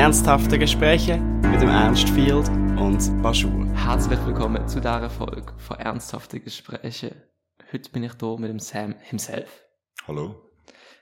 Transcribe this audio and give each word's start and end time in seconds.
Ernsthafte 0.00 0.58
Gespräche 0.58 1.18
mit 1.18 1.60
dem 1.60 1.68
Ernst 1.68 2.08
Field 2.08 2.48
und 2.78 3.22
Baschur. 3.22 3.66
Herzlich 3.74 4.18
willkommen 4.24 4.66
zu 4.66 4.80
dieser 4.80 5.10
Folge 5.10 5.52
von 5.58 5.76
Ernsthafte 5.76 6.40
Gespräche. 6.40 7.30
Heute 7.70 7.90
bin 7.90 8.04
ich 8.04 8.12
hier 8.18 8.38
mit 8.38 8.48
dem 8.48 8.60
Sam 8.60 8.94
himself. 9.02 9.62
Hallo. 10.08 10.36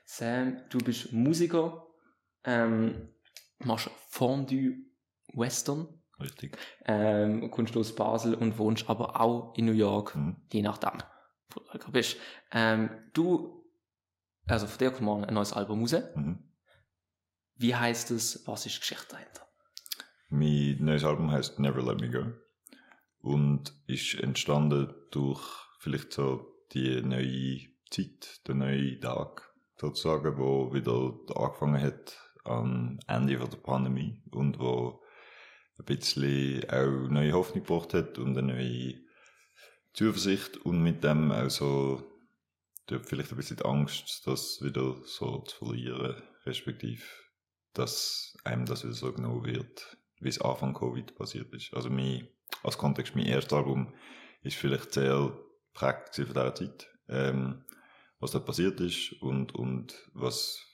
Sam, 0.03 0.57
du 0.69 0.79
bist 0.79 1.13
Musiker, 1.13 1.87
ähm, 2.43 3.07
machst 3.59 3.89
Fondue 4.09 4.75
Western, 5.33 5.87
Richtig. 6.19 6.57
ähm, 6.85 7.49
kommst 7.51 7.77
aus 7.77 7.95
Basel 7.95 8.33
und 8.33 8.57
wohnst 8.57 8.89
aber 8.89 9.21
auch 9.21 9.53
in 9.55 9.63
New 9.67 9.71
York, 9.71 10.13
Mhm. 10.17 10.41
je 10.51 10.61
nachdem, 10.61 10.99
wo 11.51 11.61
du 11.61 11.65
gerade 11.67 11.91
bist. 11.93 12.17
Ähm, 12.51 12.89
du, 13.13 13.63
also 14.45 14.67
von 14.67 14.77
dir 14.77 14.89
kommt 14.91 15.03
morgen 15.03 15.23
ein 15.23 15.35
neues 15.35 15.53
Album 15.53 15.79
raus. 15.83 15.95
Mhm. 16.15 16.48
Wie 17.59 17.75
heißt 17.75 18.11
es? 18.11 18.47
Was 18.47 18.65
ist 18.65 18.79
Geschichte 18.79 19.07
dahinter? 19.09 19.45
Mein 20.29 20.77
neues 20.79 21.03
Album 21.03 21.29
heißt 21.29 21.59
Never 21.59 21.83
Let 21.83 21.99
Me 21.99 22.09
Go 22.09 22.31
und 23.21 23.73
ist 23.85 24.15
entstanden 24.15 24.93
durch 25.11 25.41
vielleicht 25.79 26.13
so 26.13 26.55
die 26.71 27.01
neue 27.01 27.67
Zeit, 27.91 28.47
der 28.47 28.55
neue 28.55 28.97
Tag 29.01 29.53
sozusagen, 29.75 30.37
wo 30.37 30.73
wieder 30.73 31.13
angefangen 31.35 31.81
hat 31.81 32.17
am 32.45 32.97
Ende 33.07 33.37
von 33.37 33.49
der 33.49 33.57
Pandemie 33.57 34.23
und 34.31 34.57
wo 34.57 35.03
ein 35.79 35.83
bisschen 35.83 36.63
auch 36.69 37.09
neue 37.09 37.33
Hoffnung 37.33 37.65
gebracht 37.65 37.93
hat 37.93 38.17
und 38.19 38.37
eine 38.37 38.53
neue 38.53 39.01
Zuversicht 39.91 40.55
und 40.55 40.81
mit 40.81 41.03
dem 41.03 41.33
auch 41.33 41.49
so 41.49 42.09
dort 42.87 43.05
vielleicht 43.05 43.31
ein 43.31 43.37
bisschen 43.37 43.57
die 43.57 43.65
Angst, 43.65 44.25
das 44.25 44.61
wieder 44.61 44.95
so 45.03 45.39
zu 45.39 45.57
verlieren, 45.57 46.23
respektive 46.45 47.03
dass 47.73 48.37
einem 48.43 48.65
das 48.65 48.83
wieder 48.83 48.93
so 48.93 49.13
genommen 49.13 49.45
wird, 49.45 49.97
wie 50.19 50.29
es 50.29 50.41
Anfang 50.41 50.73
Covid 50.73 51.15
passiert 51.15 51.53
ist. 51.53 51.73
Also 51.73 51.89
mein, 51.89 52.27
als 52.63 52.77
Kontext, 52.77 53.15
mein 53.15 53.25
erstes 53.25 53.53
Album 53.53 53.93
ist 54.41 54.57
vielleicht 54.57 54.93
sehr 54.93 55.37
prägt 55.73 56.15
von 56.15 56.25
dieser 56.25 56.55
Zeit, 56.55 56.89
ähm, 57.07 57.63
was 58.19 58.31
da 58.31 58.39
passiert 58.39 58.79
ist 58.81 59.13
und, 59.21 59.55
und 59.55 60.09
was 60.13 60.65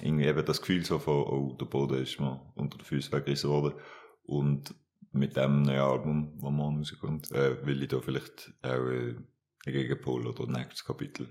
irgendwie 0.00 0.26
eben 0.26 0.44
das 0.44 0.60
Gefühl 0.60 0.84
so 0.84 0.98
von, 0.98 1.24
oh, 1.24 1.56
der 1.58 1.66
Boden 1.66 2.02
ist 2.02 2.20
mir 2.20 2.52
unter 2.54 2.78
den 2.78 2.84
Füßen 2.84 3.12
weggerissen 3.12 3.50
worden 3.50 3.78
und 4.24 4.74
mit 5.12 5.36
dem 5.36 5.62
neuen 5.62 5.80
Album, 5.80 6.38
das 6.40 6.50
morgen 6.50 6.78
rauskommt, 6.78 7.30
äh, 7.32 7.64
will 7.66 7.82
ich 7.82 7.88
da 7.88 8.00
vielleicht 8.00 8.54
auch 8.62 8.86
äh, 8.86 9.14
einen 9.14 9.26
Gegenpol 9.64 10.26
oder 10.26 10.44
ein 10.44 10.52
nächstes 10.52 10.84
Kapitel 10.84 11.28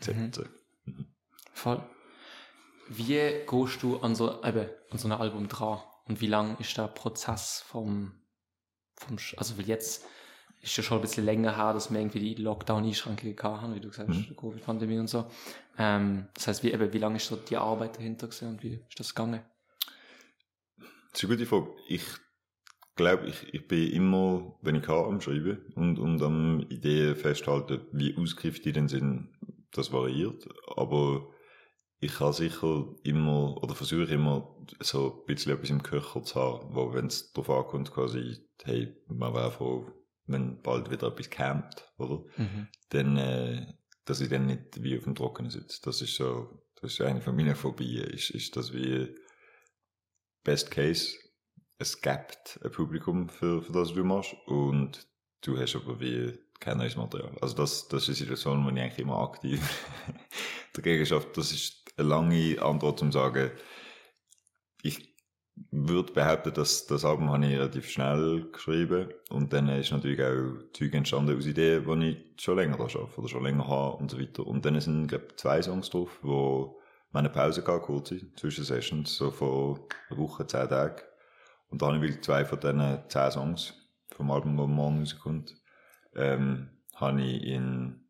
setzen. 0.00 0.48
Voll. 1.52 1.82
Wie 2.88 3.18
gehst 3.48 3.82
du 3.82 3.98
an 3.98 4.14
so, 4.14 4.42
eben, 4.44 4.68
an 4.90 4.98
so 4.98 5.08
ein 5.08 5.12
Album 5.12 5.48
dran? 5.48 5.80
Und 6.06 6.20
wie 6.20 6.26
lang 6.26 6.58
ist 6.58 6.76
der 6.76 6.88
Prozess 6.88 7.64
vom, 7.66 8.12
vom 8.96 9.16
also 9.36 9.56
weil 9.58 9.66
jetzt 9.66 10.04
ist 10.60 10.76
ja 10.76 10.82
schon 10.82 10.98
ein 10.98 11.02
bisschen 11.02 11.24
länger 11.24 11.56
her, 11.56 11.72
dass 11.72 11.90
wir 11.92 11.98
irgendwie 11.98 12.34
die 12.34 12.42
Lockdown-Einschränkungen 12.42 13.34
gehabt 13.34 13.62
haben, 13.62 13.74
wie 13.74 13.80
du 13.80 13.88
gesagt 13.88 14.08
hast, 14.08 14.16
Mhm. 14.16 14.26
die 14.28 14.36
Covid-Pandemie 14.36 14.98
und 14.98 15.08
so. 15.08 15.26
Ähm, 15.78 16.28
das 16.34 16.46
heißt, 16.46 16.62
wie, 16.62 16.72
eben, 16.72 16.92
wie 16.92 16.98
lange 16.98 17.16
ist 17.16 17.26
so 17.26 17.36
die 17.36 17.56
Arbeit 17.56 17.96
dahinter 17.96 18.28
gewesen 18.28 18.48
und 18.48 18.62
wie 18.62 18.80
ist 18.88 18.98
das 18.98 19.14
gegangen? 19.14 19.42
Das 21.12 21.22
ist 21.22 21.24
eine 21.24 21.36
gute 21.36 21.46
Frage. 21.46 21.70
Ich 21.88 22.04
glaube, 22.94 23.26
ich, 23.26 23.54
ich 23.54 23.66
bin 23.66 23.90
immer, 23.90 24.56
wenn 24.62 24.76
ich 24.76 24.82
kann, 24.82 25.04
am 25.04 25.20
Schreiben 25.20 25.72
und, 25.74 25.98
und 25.98 26.22
am 26.22 26.60
Ideen 26.68 27.16
festhalten, 27.16 27.80
wie 27.92 28.16
ausgerichtet 28.16 28.64
die 28.64 28.72
denn 28.72 28.88
sind, 28.88 29.32
das 29.72 29.92
variiert. 29.92 30.48
Aber 30.76 31.31
ich 32.02 32.16
kann 32.16 32.32
sicher 32.32 32.86
immer, 33.04 33.62
oder 33.62 33.76
versuche 33.76 34.12
immer, 34.12 34.56
so 34.80 35.20
ein 35.20 35.26
bisschen 35.26 35.52
etwas 35.52 35.70
im 35.70 35.84
Köcher 35.84 36.22
zu 36.24 36.34
haben, 36.34 36.74
wo, 36.74 36.92
wenn 36.92 37.06
es 37.06 37.32
darauf 37.32 37.48
ankommt, 37.48 37.92
quasi, 37.92 38.44
hey, 38.64 38.96
man 39.06 39.32
wäre 39.32 39.52
froh, 39.52 39.86
wenn 40.26 40.60
bald 40.62 40.90
wieder 40.90 41.06
etwas 41.06 41.30
campt, 41.30 41.88
oder? 41.98 42.24
Mhm. 42.36 42.66
dann, 42.88 43.16
äh, 43.16 43.72
dass 44.04 44.20
ich 44.20 44.28
dann 44.28 44.46
nicht 44.46 44.82
wie 44.82 44.98
auf 44.98 45.04
dem 45.04 45.14
Trockenen 45.14 45.52
sitze. 45.52 45.80
Das 45.84 46.02
ist 46.02 46.16
so, 46.16 46.64
das 46.80 46.94
ist 46.94 47.00
eine 47.02 47.20
von 47.20 47.36
meinen 47.36 47.54
Phobien, 47.54 48.10
ist, 48.10 48.30
ist 48.30 48.56
das 48.56 48.72
wie 48.72 49.14
Best 50.42 50.72
Case, 50.72 51.16
es 51.78 52.00
gibt 52.00 52.58
ein 52.64 52.72
Publikum 52.72 53.28
für, 53.28 53.62
für 53.62 53.72
das, 53.72 53.90
was 53.90 53.94
du 53.94 54.02
machst 54.02 54.34
und 54.46 55.06
du 55.42 55.56
hast 55.56 55.76
aber 55.76 56.00
wie 56.00 56.36
kein 56.58 56.78
neues 56.78 56.96
Material. 56.96 57.36
Also 57.40 57.54
das, 57.54 57.86
das 57.86 58.02
ist 58.02 58.08
eine 58.08 58.16
Situation, 58.16 58.64
wo 58.64 58.70
ich 58.70 58.80
eigentlich 58.80 58.98
immer 58.98 59.18
aktiv 59.18 59.86
dagegen 60.72 61.06
schaffe. 61.06 61.28
Das 61.34 61.52
ist 61.52 61.81
eine 61.96 62.08
lange 62.08 62.60
Antwort 62.62 62.98
zum 62.98 63.12
sagen, 63.12 63.50
ich 64.82 65.12
würde 65.70 66.12
behaupten, 66.12 66.54
dass 66.54 66.86
das 66.86 67.04
Album 67.04 67.30
habe 67.30 67.46
ich 67.46 67.52
relativ 67.52 67.88
schnell 67.90 68.50
geschrieben 68.50 69.12
und 69.30 69.52
dann 69.52 69.68
ist 69.68 69.92
natürlich 69.92 70.22
auch 70.22 70.72
Zeug 70.72 70.94
entstanden 70.94 71.36
aus 71.36 71.46
Ideen, 71.46 71.84
die 72.00 72.08
ich 72.08 72.42
schon 72.42 72.56
länger 72.56 72.78
da 72.78 72.84
arbeite 72.84 73.18
oder 73.18 73.28
schon 73.28 73.44
länger 73.44 73.68
habe 73.68 73.96
und 73.96 74.10
so 74.10 74.18
weiter. 74.18 74.46
Und 74.46 74.64
dann 74.64 74.80
sind, 74.80 75.08
glaube 75.08 75.26
ich, 75.30 75.36
zwei 75.36 75.60
Songs 75.60 75.90
drauf, 75.90 76.18
wo 76.22 76.80
meine 77.10 77.28
Pause 77.28 77.62
gab, 77.62 77.82
kurze, 77.82 78.32
zwischen 78.34 78.64
Sessions, 78.64 79.14
so 79.14 79.30
von 79.30 79.80
einer 80.08 80.18
Woche, 80.18 80.46
zehn 80.46 80.68
Tagen. 80.68 81.02
Und 81.68 81.82
da 81.82 81.86
habe 81.86 81.96
ich 81.96 82.02
wirklich 82.02 82.22
zwei 82.22 82.44
von 82.44 82.58
diesen 82.58 82.98
zehn 83.08 83.30
Songs 83.30 83.74
vom 84.16 84.30
Album, 84.30 84.56
das 84.56 84.66
morgen 84.68 85.00
rauskommt, 85.00 85.54
ähm, 86.14 86.70
habe 86.94 87.22
ich 87.22 87.44
in 87.44 88.02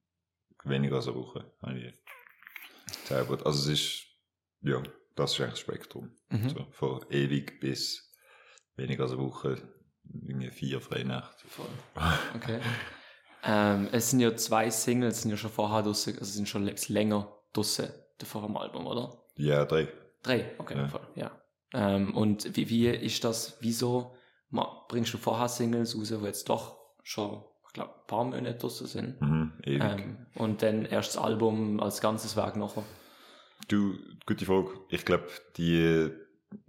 weniger 0.64 0.97
als 0.97 1.09
einer 1.09 1.16
Woche 1.16 1.44
habe 1.60 1.78
ich 1.78 2.01
gezaubert. 3.19 3.47
Also 3.47 3.71
es 3.71 3.78
ist, 3.81 4.03
ja, 4.62 4.83
das 5.17 5.33
ist 5.33 5.41
eigentlich 5.41 5.50
das 5.53 5.61
Spektrum. 5.61 6.11
Mhm. 6.31 6.49
So, 6.49 6.67
von 6.73 7.05
ewig 7.11 7.61
bis 7.61 8.11
weniger 8.77 9.05
als 9.05 9.12
eine 9.12 9.21
Woche, 9.23 9.56
irgendwie 10.27 10.50
vier 10.50 10.81
Freinächte. 10.81 11.47
Voll. 11.49 11.67
Okay. 12.37 12.61
ähm, 13.45 13.89
es 13.93 14.11
sind 14.11 14.21
ja 14.21 14.34
zwei 14.37 14.71
Singles, 14.71 15.23
sind 15.23 15.31
ja 15.31 15.37
schon 15.37 15.50
vorher 15.50 15.83
draussen, 15.83 16.19
also 16.19 16.33
sind 16.33 16.49
schon 16.49 16.71
länger 16.89 17.33
draussen, 17.53 17.89
vor 18.25 18.43
dem 18.47 18.56
Album, 18.56 18.87
oder? 18.87 19.19
Ja, 19.37 19.65
drei. 19.65 19.89
Drei, 20.23 20.53
okay, 20.59 20.77
Ja. 20.77 20.89
voll, 20.89 21.06
ja. 21.17 21.31
Ähm, 21.75 22.15
und 22.17 22.56
wie, 22.56 22.69
wie 22.69 22.87
ist 22.89 23.25
das, 23.25 23.56
wieso 23.61 24.15
ma, 24.50 24.84
bringst 24.89 25.12
du 25.15 25.19
vorher 25.19 25.49
Singles 25.49 25.97
raus, 25.97 26.12
wo 26.21 26.27
jetzt 26.27 26.49
doch 26.49 26.77
schon, 27.03 27.43
ich 27.67 27.73
glaube, 27.73 27.94
ein 27.94 28.06
paar 28.06 28.25
Monate 28.25 28.55
draussen 28.55 28.87
sind? 28.87 29.21
Mhm, 29.21 29.53
ewig. 29.65 29.83
Ähm, 29.83 30.27
und 30.37 30.62
dann 30.62 30.84
erst 30.84 31.17
das 31.17 31.23
Album 31.23 31.81
als 31.81 32.00
ganzes 32.00 32.37
Werk 32.37 32.56
nachher. 32.56 32.84
Du, 33.69 33.97
gute 34.27 34.45
Frage. 34.45 34.71
Ich 34.89 35.05
glaube, 35.05 35.28
die 35.56 36.11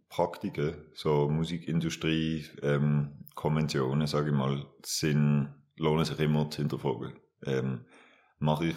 Praktiken, 0.09 0.75
so 0.93 1.27
Musikindustrie, 1.29 2.45
ähm, 2.61 3.25
Konventionen, 3.35 4.07
sage 4.07 4.29
ich 4.29 4.35
mal, 4.35 4.65
sind, 4.83 5.53
lohnen 5.77 6.05
sich 6.05 6.19
immer 6.19 6.49
zu 6.49 6.61
hinterfragen. 6.61 7.13
Ähm, 7.45 7.85
mache 8.39 8.67
ich 8.67 8.75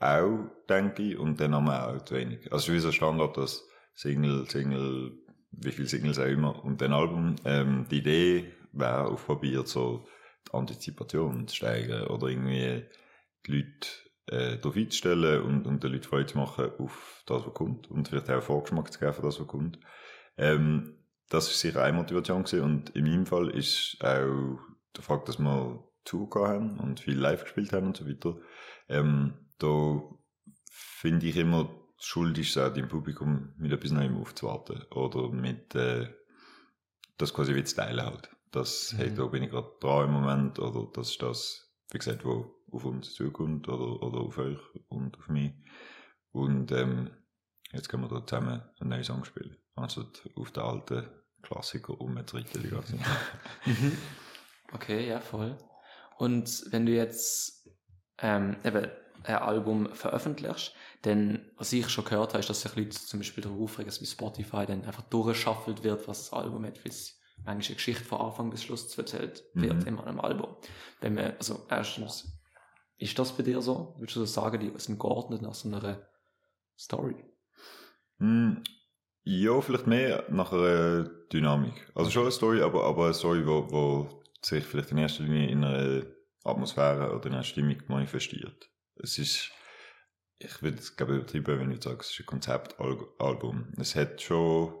auch, 0.00 0.50
denke 0.68 1.02
ich, 1.02 1.18
und 1.18 1.40
dann 1.40 1.54
haben 1.54 1.66
wir 1.66 1.88
auch 1.88 2.04
zu 2.04 2.14
wenig. 2.16 2.52
Also 2.52 2.72
wie 2.72 2.78
so 2.80 2.92
Standard, 2.92 3.36
dass 3.36 3.66
Single, 3.94 4.48
Single, 4.48 5.12
wie 5.52 5.70
viele 5.72 5.88
Singles 5.88 6.18
auch 6.18 6.26
immer, 6.26 6.64
und 6.64 6.80
dann 6.80 6.92
Album, 6.92 7.36
ähm, 7.44 7.86
die 7.90 7.98
Idee 7.98 8.52
wäre 8.72 9.06
auf 9.06 9.26
Papier 9.26 9.64
so 9.64 10.06
die 10.48 10.54
Antizipation 10.54 11.48
zu 11.48 11.56
steigern 11.56 12.08
oder 12.08 12.28
irgendwie 12.28 12.84
die 13.46 13.52
Leute 13.52 13.88
äh, 14.26 14.56
darauf 14.56 14.76
einzustellen 14.76 15.42
und, 15.42 15.66
und 15.66 15.82
den 15.82 15.92
Leuten 15.92 16.04
Freude 16.04 16.26
zu 16.26 16.38
machen 16.38 16.70
auf 16.78 17.22
das, 17.26 17.46
was 17.46 17.54
kommt 17.54 17.90
und 17.90 18.08
vielleicht 18.08 18.26
auch 18.28 18.34
einen 18.34 18.42
Vorgeschmack 18.42 18.92
zu 18.92 18.98
geben 18.98 19.12
für 19.12 19.22
das, 19.22 19.40
was 19.40 19.46
kommt. 19.46 19.78
Ähm, 20.36 20.98
das 21.28 21.46
war 21.48 21.54
sicher 21.54 21.82
eine 21.82 21.96
Motivation 21.96 22.44
gewesen. 22.44 22.62
und 22.62 22.90
in 22.90 23.04
meinem 23.04 23.26
Fall 23.26 23.48
ist 23.50 23.96
auch 24.00 24.58
der 24.96 25.02
Fakt, 25.02 25.28
dass 25.28 25.38
wir 25.38 25.84
Tour 26.04 26.28
haben 26.48 26.78
und 26.78 27.00
viel 27.00 27.18
live 27.18 27.44
gespielt 27.44 27.72
haben 27.72 27.86
und 27.88 27.96
so 27.96 28.06
weiter. 28.06 28.36
Ähm, 28.88 29.34
da 29.58 30.02
finde 30.70 31.26
ich 31.26 31.36
immer, 31.36 31.64
die 32.00 32.04
Schuld 32.04 32.36
ist 32.38 32.50
es 32.50 32.58
auch 32.58 32.72
dem 32.72 32.88
Publikum 32.88 33.54
mit 33.56 33.72
etwas 33.72 33.90
Neuem 33.90 34.16
aufzuwarten 34.18 34.82
oder 34.90 35.30
mit 35.30 35.74
äh, 35.74 36.08
das 37.16 37.32
quasi 37.32 37.54
wie 37.54 37.64
zu 37.64 37.76
teilen 37.76 38.04
halt. 38.04 38.28
Das, 38.50 38.92
Mhm. 38.92 38.96
hey, 38.98 39.14
da 39.14 39.26
bin 39.26 39.42
ich 39.42 39.50
gerade 39.50 39.70
dran 39.80 40.06
im 40.08 40.12
Moment 40.12 40.58
oder 40.58 40.90
das 40.92 41.10
ist 41.10 41.22
das, 41.22 41.73
wie 41.94 41.98
gesagt, 41.98 42.24
wo 42.24 42.52
auf 42.72 42.84
uns 42.84 43.14
zukommt 43.14 43.68
oder, 43.68 44.02
oder 44.02 44.18
auf 44.18 44.36
euch 44.36 44.58
und 44.88 45.16
auf 45.16 45.28
mich. 45.28 45.52
Und 46.32 46.72
ähm, 46.72 47.10
jetzt 47.70 47.88
können 47.88 48.02
wir 48.02 48.08
da 48.08 48.26
zusammen 48.26 48.62
einen 48.80 48.90
neuen 48.90 49.04
Song 49.04 49.24
spielen. 49.24 49.56
Also 49.76 50.04
auf 50.34 50.50
den 50.50 50.62
alten 50.64 51.08
Klassiker 51.42 52.00
umzureiten 52.00 52.62
die 52.62 52.68
ganze. 52.68 52.98
Okay, 54.72 55.06
ja, 55.06 55.20
voll. 55.20 55.56
Und 56.18 56.64
wenn 56.70 56.84
du 56.84 56.90
jetzt 56.90 57.68
ähm, 58.18 58.56
eben 58.64 58.90
ein 59.22 59.36
Album 59.36 59.94
veröffentlichst, 59.94 60.74
dann, 61.02 61.48
was 61.56 61.72
ich 61.72 61.88
schon 61.90 62.04
gehört 62.04 62.30
habe, 62.30 62.40
ist, 62.40 62.50
dass 62.50 62.62
sich 62.62 62.74
Leute 62.74 62.90
zum 62.90 63.20
Beispiel 63.20 63.44
darauf 63.44 63.60
aufregen, 63.60 63.86
dass 63.86 64.00
wie 64.00 64.06
Spotify 64.06 64.66
dann 64.66 64.84
einfach 64.84 65.02
durchgeschaffelt 65.02 65.84
wird, 65.84 66.08
was 66.08 66.24
das 66.24 66.32
Album 66.32 66.64
hat, 66.66 66.84
weil 66.84 66.90
es 66.90 67.20
manchmal 67.44 67.66
eine 67.66 67.74
Geschichte 67.76 68.04
von 68.04 68.20
Anfang 68.20 68.50
bis 68.50 68.62
Schluss 68.64 68.96
erzählt 68.96 69.44
wird 69.54 69.82
Mhm. 69.82 69.86
in 69.86 69.98
einem 70.00 70.20
Album. 70.20 70.56
Wenn 71.00 71.14
man, 71.14 71.32
also 71.38 71.66
erstens, 71.70 72.32
ist 72.96 73.18
das 73.18 73.36
bei 73.36 73.42
dir 73.42 73.60
so? 73.60 73.94
Würdest 73.98 74.16
du 74.16 74.20
so 74.20 74.26
sagen, 74.26 74.60
die 74.60 74.72
sind 74.78 74.98
geordnet 74.98 75.42
nach 75.42 75.54
so 75.54 75.68
einer 75.68 76.06
Story? 76.78 77.16
Hm, 78.18 78.62
Ja, 79.26 79.58
vielleicht 79.62 79.86
mehr 79.86 80.24
nach 80.28 80.52
einer 80.52 81.04
Dynamik. 81.32 81.90
Also 81.94 82.10
schon 82.10 82.22
eine 82.24 82.30
Story, 82.32 82.60
aber, 82.60 82.84
aber 82.84 83.06
eine 83.06 83.14
Story, 83.14 83.46
wo, 83.46 83.70
wo 83.70 84.22
sich 84.42 84.64
vielleicht 84.64 84.90
in 84.90 84.98
erster 84.98 85.22
Linie 85.22 85.48
in 85.48 85.64
einer 85.64 86.02
Atmosphäre 86.44 87.14
oder 87.14 87.26
in 87.26 87.32
einer 87.32 87.42
Stimmung 87.42 87.78
manifestiert. 87.88 88.68
Es 88.96 89.18
ist, 89.18 89.50
ich 90.38 90.60
würde 90.62 90.76
es 90.78 90.94
glaube 90.94 91.12
ich 91.14 91.18
übertrieben, 91.20 91.58
wenn 91.58 91.70
ich 91.70 91.82
sage, 91.82 92.00
es 92.00 92.10
ist 92.10 92.20
ein 92.20 92.26
Konzeptalbum. 92.26 93.72
Es 93.78 93.96
hat 93.96 94.20
schon 94.20 94.74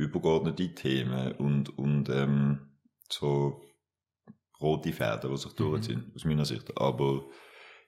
übergeordnete 0.00 0.74
Themen 0.74 1.32
und, 1.32 1.78
und 1.78 2.08
ähm, 2.08 2.70
so 3.08 3.62
rote 4.60 4.92
Fäden, 4.92 5.30
die 5.30 5.36
sich 5.36 5.52
durchziehen, 5.52 6.12
aus 6.14 6.24
meiner 6.24 6.44
Sicht. 6.44 6.76
Aber 6.78 7.24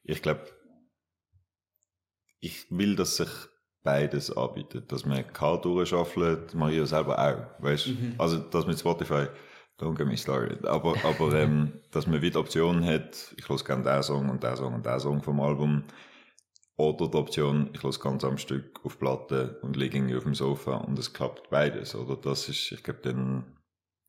ich 0.04 0.22
glaube, 0.22 0.46
ich 2.40 2.66
will, 2.70 2.96
dass 2.96 3.16
sich 3.16 3.28
beides 3.82 4.36
anbietet. 4.36 4.90
Dass 4.92 5.04
man 5.06 5.26
kann 5.32 5.60
ich 6.70 6.76
ja 6.76 6.86
selber 6.86 7.18
auch. 7.18 7.62
Weißt? 7.62 7.88
Mhm. 7.88 8.14
Also, 8.18 8.38
dass 8.38 8.66
mit 8.66 8.78
Spotify, 8.78 9.26
don't 9.78 9.96
get 9.96 10.06
me 10.06 10.16
started. 10.16 10.66
Aber, 10.66 10.94
aber 11.04 11.32
ähm, 11.38 11.80
dass 11.90 12.06
man 12.06 12.22
wieder 12.22 12.40
Optionen 12.40 12.84
hat, 12.84 13.34
ich 13.36 13.48
höre 13.48 13.56
gerne 13.58 13.82
den 13.82 14.02
Song 14.02 14.28
und 14.28 14.42
den 14.42 14.56
Song 14.56 14.74
und 14.74 14.86
den 14.86 15.00
Song 15.00 15.22
vom 15.22 15.40
Album. 15.40 15.84
Oder 16.82 17.08
die 17.08 17.16
Option, 17.16 17.70
ich 17.72 17.82
höre 17.84 17.92
ganz 17.92 18.24
am 18.24 18.38
Stück 18.38 18.84
auf 18.84 18.98
Platte 18.98 19.60
und 19.62 19.76
liege 19.76 19.98
irgendwie 19.98 20.16
auf 20.16 20.24
dem 20.24 20.34
Sofa 20.34 20.78
und 20.78 20.98
es 20.98 21.12
klappt 21.12 21.48
beides. 21.48 21.94
Oder 21.94 22.16
das 22.16 22.48
ist, 22.48 22.72
ich 22.72 22.82
glaube, 22.82 23.00
dann, 23.02 23.56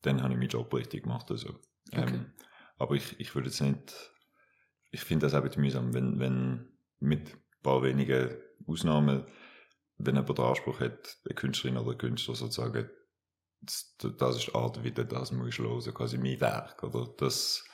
dann 0.02 0.20
habe 0.20 0.32
ich 0.32 0.38
meinen 0.38 0.48
Job 0.48 0.74
richtig 0.74 1.04
gemacht. 1.04 1.30
Also. 1.30 1.50
Okay. 1.92 2.14
Ähm, 2.14 2.32
aber 2.76 2.96
ich, 2.96 3.20
ich 3.20 3.32
würde 3.36 3.48
jetzt 3.48 3.60
nicht, 3.60 4.12
ich 4.90 5.02
finde 5.02 5.26
das 5.26 5.34
auch 5.34 5.38
ein 5.38 5.44
bisschen 5.44 5.62
mühsam, 5.62 5.94
wenn, 5.94 6.18
wenn 6.18 6.76
mit 6.98 7.32
ein 7.32 7.62
paar 7.62 7.84
wenigen 7.84 8.34
Ausnahmen, 8.66 9.24
wenn 9.98 10.16
jemand 10.16 10.36
den 10.36 10.44
Anspruch 10.44 10.80
hat, 10.80 11.18
eine 11.24 11.34
Künstlerin 11.36 11.78
oder 11.78 11.92
ein 11.92 11.98
Künstler 11.98 12.34
sozusagen, 12.34 12.90
das, 13.60 13.96
das 14.18 14.36
ist 14.36 14.48
die 14.48 14.54
Art, 14.54 14.82
wie 14.82 14.90
du 14.90 15.04
das 15.04 15.30
musst 15.30 15.60
hören, 15.60 15.94
quasi 15.94 16.18
mein 16.18 16.40
Werk, 16.40 16.82
oder? 16.82 17.08
Das, 17.18 17.64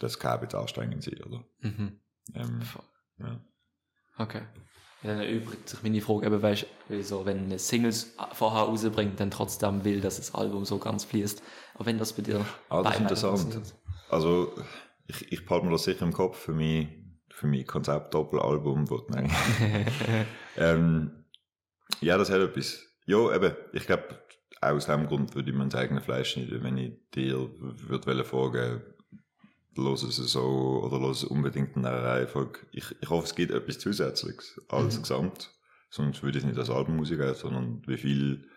das 0.00 0.18
kann 0.18 0.42
jetzt 0.42 0.54
anstrengend 0.54 1.02
sein, 1.02 1.22
oder? 1.22 1.44
Mhm. 1.60 2.00
Ähm. 2.34 2.60
Ja. 3.18 3.40
Okay. 4.18 4.42
Dann 5.02 5.20
erübrigt 5.20 5.68
sich 5.68 5.82
meine 5.82 6.00
Frage 6.00 6.26
eben, 6.26 6.42
weißt 6.42 6.66
du, 6.88 7.02
so, 7.02 7.26
wenn 7.26 7.44
eine 7.44 7.58
Singles 7.58 8.16
vorher 8.32 8.62
rausbringt, 8.62 9.20
dann 9.20 9.30
trotzdem 9.30 9.84
will, 9.84 10.00
dass 10.00 10.16
das 10.16 10.34
Album 10.34 10.64
so 10.64 10.78
ganz 10.78 11.04
fließt. 11.04 11.42
Aber 11.74 11.86
wenn 11.86 11.98
das 11.98 12.12
bei 12.14 12.22
dir 12.22 12.44
Ah, 12.68 12.82
das 12.82 12.94
ist 12.94 13.00
interessant. 13.00 13.74
Also, 14.08 14.52
ich, 15.06 15.32
ich 15.32 15.44
behalte 15.44 15.66
mir 15.66 15.72
das 15.72 15.84
sicher 15.84 16.02
im 16.02 16.12
Kopf 16.12 16.38
für 16.38 16.52
mein, 16.52 17.20
für 17.30 17.46
mein 17.46 17.66
Konzept-Doppelalbum, 17.66 18.88
wo 18.90 19.02
nein. 19.08 19.30
ähm, 20.56 21.24
ja, 22.00 22.16
das 22.16 22.30
hat 22.30 22.40
etwas. 22.40 22.82
Ja, 23.04 23.34
eben, 23.34 23.54
ich 23.72 23.86
glaube, 23.86 24.20
auch 24.60 24.70
aus 24.70 24.86
dem 24.86 25.06
Grund 25.06 25.34
würde 25.34 25.50
ich 25.50 25.56
mein 25.56 25.72
eigenes 25.74 26.04
Fleisch 26.04 26.32
schneiden, 26.32 26.62
wenn 26.64 26.78
ich 26.78 26.92
dir 27.14 27.48
würde 27.58 28.24
fragen, 28.24 28.82
los 29.76 30.02
es 30.02 30.16
so 30.16 30.82
oder 30.84 30.98
los 30.98 31.22
es 31.22 31.28
unbedingt 31.28 31.76
in 31.76 31.84
einer 31.84 32.02
Reihenfolge. 32.02 32.60
Ich, 32.72 32.94
ich 33.00 33.08
hoffe, 33.10 33.26
es 33.26 33.34
gibt 33.34 33.52
etwas 33.52 33.78
Zusätzliches 33.78 34.60
als 34.68 34.96
Mhm. 34.96 35.02
Gesamt. 35.02 35.50
Sonst 35.90 36.22
würde 36.22 36.38
ich 36.38 36.44
es 36.44 36.48
nicht 36.48 36.58
als 36.58 36.70
Album 36.70 36.98
rausgeben, 36.98 37.34
sondern 37.34 37.82
wie 37.86 37.96
viel 37.96 38.48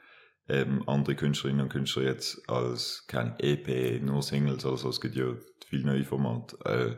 ähm, 0.48 0.84
andere 0.88 1.16
Künstlerinnen 1.16 1.62
und 1.62 1.70
Künstler 1.70 2.04
jetzt 2.04 2.50
als 2.50 3.06
kein 3.08 3.36
EP, 3.40 4.02
nur 4.02 4.24
Singles 4.24 4.66
oder 4.66 4.78
so. 4.78 4.90
Es 4.90 5.00
gibt 5.00 5.16
ja 5.16 5.36
viel 5.68 5.84
neue 5.86 6.04
Formate. 6.04 6.58
Äh, 6.66 6.96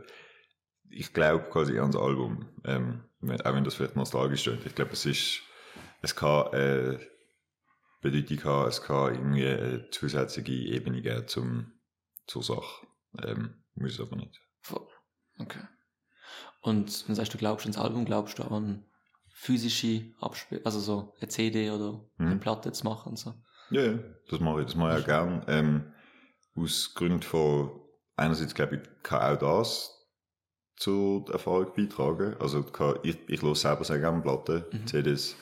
ich 0.90 1.14
glaube 1.14 1.50
quasi 1.50 1.78
ans 1.80 1.96
Album, 1.98 2.48
ähm, 2.64 3.04
wenn- 3.20 3.42
auch 3.42 3.54
wenn 3.54 3.64
das 3.66 3.76
vielleicht 3.76 3.96
nostalgisch 3.98 4.44
klingt. 4.44 4.66
Ich 4.66 4.74
glaube, 4.76 4.94
es 4.94 5.06
ist, 5.06 5.42
es 6.02 6.16
kann 6.16 6.52
äh, 6.54 6.98
Bedeutung 8.02 8.44
haben, 8.46 8.70
es 8.70 8.82
kann 8.82 9.14
irgendwie 9.16 9.46
eine 9.46 9.90
zusätzliche 9.92 10.52
Ebene 10.54 11.02
geben 11.02 11.28
zum, 11.28 11.74
zur 12.28 12.44
Sache. 12.44 12.88
Ähm, 13.24 13.61
muss 13.76 13.94
es 13.94 14.00
aber 14.00 14.16
nicht. 14.16 14.40
Okay. 15.40 15.62
Und 16.62 17.08
wenn 17.08 17.08
du 17.08 17.16
sagst, 17.16 17.34
du 17.34 17.38
glaubst 17.38 17.66
ans 17.66 17.78
Album, 17.78 18.06
glaubst 18.06 18.38
du 18.40 18.44
an 18.44 18.86
physische 19.34 20.14
Abspiel, 20.20 20.62
also 20.64 20.80
so 20.80 21.14
eine 21.20 21.30
CD 21.30 21.72
oder 21.72 22.06
eine 22.20 22.36
Mhm. 22.36 22.40
Platte 22.40 22.72
zu 22.72 22.84
machen 22.84 23.10
und 23.12 23.18
so. 23.18 23.34
Ja, 23.72 23.82
ja, 23.84 24.00
das 24.30 24.40
mache 24.40 24.60
ich, 24.62 24.66
das 24.68 24.76
mache 24.76 24.98
ich 24.98 25.04
auch 25.04 25.08
gern. 25.08 25.46
Ähm, 25.48 25.94
aus 26.56 26.94
Gründen 26.94 27.22
von, 27.24 27.72
einerseits 28.18 28.54
glaube 28.54 28.76
ich, 28.76 28.82
kann 29.04 29.36
auch 29.36 29.40
das 29.40 29.98
zur 30.76 31.28
Erfahrung 31.32 31.74
beitragen. 31.76 32.36
Also 32.40 32.64
kann, 32.64 33.00
ich, 33.04 33.18
ich 33.28 33.42
höre 33.42 33.56
selber 33.56 33.84
sehr 33.84 34.00
gerne 34.00 34.22
Platten, 34.22 34.66
Mhm. 34.72 34.88
CDs, 34.88 35.36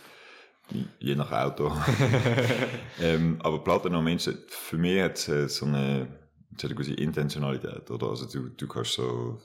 je 0.99 1.15
nach 1.15 1.31
Auto. 1.31 1.71
ähm, 3.01 3.39
aber 3.41 3.63
Platten 3.63 3.95
am 3.95 4.03
Menschen, 4.03 4.37
für 4.47 4.77
mich 4.77 5.01
hat 5.01 5.17
es 5.17 5.27
äh, 5.27 5.47
so 5.49 5.65
eine, 5.65 6.07
es 6.55 6.63
hat 6.63 6.71
eine 6.71 6.75
gewisse 6.75 6.93
Intentionalität, 6.93 7.89
oder? 7.91 8.09
Also 8.09 8.25
du, 8.27 8.49
du 8.49 8.67
kannst 8.67 8.93
so 8.93 9.39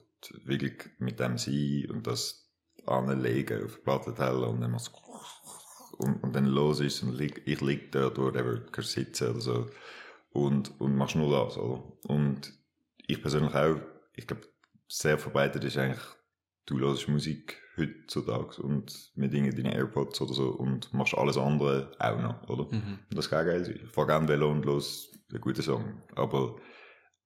wirklich 0.45 0.91
mit 0.99 1.21
dem 1.21 1.39
sein 1.39 1.87
und 1.91 2.06
das 2.06 2.51
anlegen 2.87 3.65
auf 3.65 3.75
den 3.75 3.85
Plattenteller 3.85 4.49
und 4.49 4.61
dann 4.61 4.71
machst 4.71 4.89
du 4.89 5.05
und, 5.99 6.23
und 6.23 6.35
dann 6.35 6.47
los 6.47 6.81
ist 6.81 7.03
und 7.03 7.15
lieg, 7.15 7.43
ich 7.47 7.61
lieg 7.61 7.93
dort, 7.93 8.19
whatever, 8.19 8.56
du 8.56 8.71
kannst 8.71 8.93
sitzen 8.93 9.31
oder 9.31 9.41
so 9.41 9.71
und, 10.31 10.81
und 10.81 10.97
machst 10.97 11.17
nur 11.17 11.31
das, 11.31 11.56
oder? 11.56 11.85
Und 12.09 12.53
ich 13.07 13.21
persönlich 13.21 13.55
auch, 13.55 13.77
ich 14.15 14.27
glaube, 14.27 14.43
sehr 14.89 15.19
verbreitet 15.19 15.65
ist 15.65 15.79
eigentlich, 15.79 16.03
du 16.67 16.79
hörst 16.81 17.09
Musik 17.09 17.61
heutzutage 17.77 18.62
und 18.62 19.12
mit 19.15 19.33
Dingen 19.33 19.55
deine 19.55 19.75
AirPods 19.75 20.21
oder 20.21 20.35
so 20.35 20.49
und 20.50 20.93
machst 20.93 21.15
alles 21.15 21.37
andere 21.37 21.93
auch 21.99 22.21
noch, 22.21 22.49
oder? 22.49 22.65
Mhm. 22.65 22.99
Und 23.11 23.17
das 23.17 23.31
kann 23.31 23.47
geil 23.47 23.65
sein. 23.65 23.81
Ich 23.85 23.91
fahr 23.91 24.07
gerne 24.07 24.29
Velo 24.29 24.50
und 24.50 24.65
los 24.65 25.12
einen 25.31 25.41
guten 25.41 25.62
Song. 25.62 26.03
Aber 26.15 26.57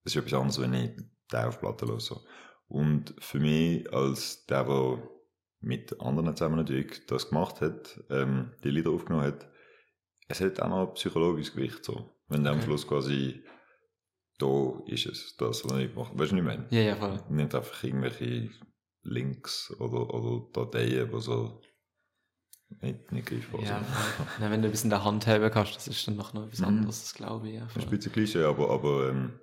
es 0.09 0.17
ist 0.17 0.23
etwas 0.23 0.35
anderes, 0.41 0.61
wenn 0.61 0.75
ich 0.75 0.91
den 1.33 1.45
auf 1.45 1.61
Platte 1.61 1.87
höre. 1.87 1.99
Und 2.69 3.15
für 3.19 3.39
mich, 3.41 3.93
als 3.93 4.47
der, 4.47 4.65
der 4.65 5.03
mit 5.61 6.01
anderen 6.01 6.35
zusammen 6.37 6.57
natürlich 6.57 7.07
das 7.07 7.29
gemacht 7.29 7.61
hat, 7.61 8.01
ähm, 8.11 8.53
die 8.65 8.71
Lieder 8.71 8.91
aufgenommen 8.91 9.25
hat, 9.27 9.49
es 10.29 10.41
hat 10.41 10.61
auch 10.61 10.69
noch 10.69 10.89
ein 10.89 10.95
psychologisches 10.95 11.55
Gewicht. 11.55 11.85
So. 11.85 12.11
Wenn 12.29 12.45
der 12.45 12.53
am. 12.53 12.63
Schluss 12.63 12.87
quasi, 12.87 13.43
da 14.39 14.81
ist 14.87 15.07
es, 15.07 15.37
das, 15.37 15.65
was 15.65 15.79
ich 15.79 15.95
mache. 15.95 16.11
Weißt 16.19 16.33
du, 16.33 16.37
was 16.37 16.41
ich 16.41 16.43
meine? 16.43 16.67
Ja, 16.71 16.81
ja, 16.81 16.97
voll. 16.97 17.21
Nicht 17.31 17.55
einfach 17.55 17.83
irgendwelche 17.85 18.51
Links 19.03 19.75
oder, 19.81 20.13
oder 20.15 20.47
Dateien, 20.53 21.11
die 21.11 21.21
so 21.21 21.61
nicht, 22.81 23.11
nicht 23.13 23.27
greifbar 23.27 23.61
Ja, 23.63 23.79
sind. 23.79 23.87
Ja, 24.43 24.50
wenn 24.50 24.61
du 24.62 24.69
ein 24.69 24.71
bisschen 24.71 24.87
in 24.87 24.91
der 24.91 25.05
Hand 25.05 25.27
haben 25.27 25.50
kannst, 25.50 25.75
das 25.77 25.88
ist 25.88 26.07
dann 26.07 26.17
noch 26.17 26.35
noch 26.35 26.45
etwas 26.47 26.61
Mhm. 26.61 26.67
anderes, 26.67 27.00
das 27.00 27.15
glaube 27.15 27.49
ich. 27.49 27.55
Ja, 27.55 27.65
Das 27.65 27.77
ist 27.77 27.85
ein 27.85 27.91
bisschen 27.91 28.12
Klischee, 28.12 28.43
aber, 28.45 28.71
aber 28.71 29.09
ähm, 29.09 29.41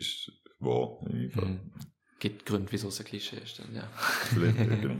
ist 0.00 0.32
wahr. 0.58 0.98
Mhm. 1.08 1.72
Gibt 2.18 2.44
Gründe, 2.46 2.70
wieso 2.72 2.88
es 2.88 3.00
ein 3.00 3.06
Klischee 3.06 3.36
ist. 3.38 3.58
Dann, 3.58 3.74
ja. 3.74 3.88
Genau. 4.52 4.94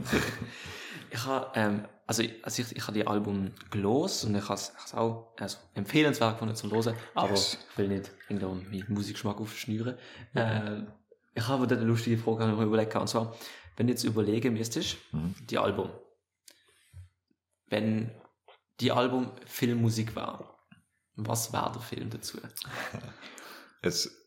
Ich 1.13 1.25
habe, 1.25 1.51
ähm, 1.59 1.85
also, 2.07 2.23
ich- 2.23 2.43
also 2.43 2.61
ich, 2.61 2.75
ich 2.75 2.81
habe 2.83 2.93
die 2.97 3.05
Album 3.05 3.51
gelost 3.69 4.23
und 4.25 4.33
ich 4.35 4.43
habe 4.43 4.53
es 4.55 4.71
ich 4.87 4.93
auch 4.93 5.33
also, 5.39 5.57
empfehlenswert 5.73 6.35
gefunden 6.35 6.55
zum 6.55 6.71
Hören, 6.71 6.95
aber 7.15 7.31
Yes. 7.31 7.57
ich 7.71 7.77
will 7.77 7.89
nicht 7.89 8.11
irgendwo 8.29 8.53
meinen 8.55 8.85
Musikgeschmack 8.87 9.39
aufschnüren. 9.39 9.97
Äh, 10.33 10.83
ich 11.35 11.47
habe 11.47 11.67
dort 11.67 11.79
eine 11.79 11.87
lustige 11.87 12.17
Frage 12.17 12.47
noch 12.47 12.61
überlegt, 12.61 12.95
und 12.95 13.07
zwar, 13.07 13.35
wenn 13.77 13.87
du 13.87 13.93
jetzt 13.93 14.03
überlegen 14.05 14.53
müsstest, 14.53 14.97
Mhm. 15.11 15.35
die 15.49 15.57
Album, 15.57 15.89
wenn 17.67 18.11
die 18.79 18.91
Album 18.91 19.31
Filmmusik 19.45 20.15
war, 20.15 20.57
was 21.15 21.51
wäre 21.53 21.71
der 21.73 21.81
Film 21.81 22.09
dazu? 22.09 22.37
Es, 23.83 24.20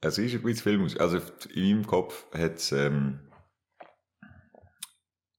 es 0.00 0.18
ist 0.18 0.34
ein 0.34 0.42
bisschen 0.42 0.62
Filmmusik. 0.62 1.00
Also 1.00 1.20
in 1.52 1.64
meinem 1.64 1.86
Kopf 1.86 2.26
hat's, 2.32 2.72
ähm, 2.72 3.20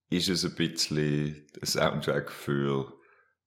ist 0.09 0.29
es 0.29 0.45
ein 0.45 0.55
bisschen 0.55 1.47
ein 1.59 1.65
Soundtrack 1.65 2.31
für 2.31 2.93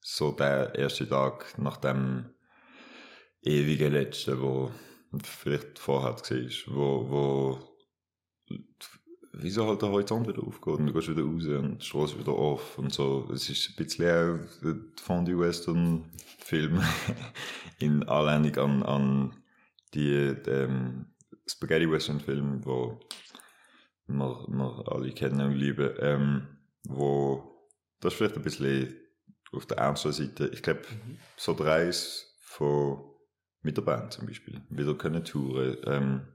so 0.00 0.32
den 0.32 0.74
ersten 0.74 1.08
Tag 1.08 1.58
nach 1.58 1.76
dem 1.76 2.34
ewigen 3.42 3.92
letzten, 3.92 4.40
wo 4.40 4.70
vielleicht 5.22 5.78
vorher 5.78 6.16
war, 6.16 6.74
wo, 6.74 7.10
wo 7.10 7.74
wieso 9.32 9.66
halt 9.66 9.82
der 9.82 9.90
Horizont 9.90 10.26
wieder 10.26 10.42
aufgeht 10.42 10.78
und 10.78 10.86
du 10.86 10.92
gehst 10.92 11.08
wieder 11.08 11.22
raus 11.22 11.44
und 11.44 11.78
die 11.78 11.84
Straße 11.84 12.18
wieder 12.18 12.32
auf 12.32 12.78
und 12.78 12.92
so. 12.92 13.28
Es 13.32 13.48
ist 13.50 13.70
ein 13.70 13.76
bisschen 13.76 14.06
auch 14.06 14.62
ein 14.62 14.92
Fondue-Western-Film 15.00 16.82
in 17.78 18.02
Anlehnung 18.04 18.56
an, 18.56 18.82
an 18.82 19.43
die 19.94 20.12
ähm, 20.46 21.06
Spaghetti-Western-Film, 21.46 22.64
wo 22.64 23.00
wir, 24.06 24.46
wir 24.48 24.92
alle 24.92 25.12
kennen 25.12 25.40
und 25.40 25.54
lieben, 25.54 25.94
ähm, 26.00 26.46
wo 26.88 27.50
das 28.00 28.12
ist 28.12 28.18
vielleicht 28.18 28.36
ein 28.36 28.42
bisschen 28.42 28.94
auf 29.52 29.66
der 29.66 29.78
ernsten 29.78 30.12
Seite, 30.12 30.48
ich 30.52 30.62
glaube, 30.62 30.82
so 31.36 31.54
der 31.54 31.66
Reis 31.66 32.36
von 32.40 33.02
mit 33.62 33.76
der 33.76 33.82
Band 33.82 34.12
zum 34.12 34.26
Beispiel, 34.26 34.60
wieder 34.68 34.94
können 34.94 35.24
touren, 35.24 35.78
ähm, 35.86 36.28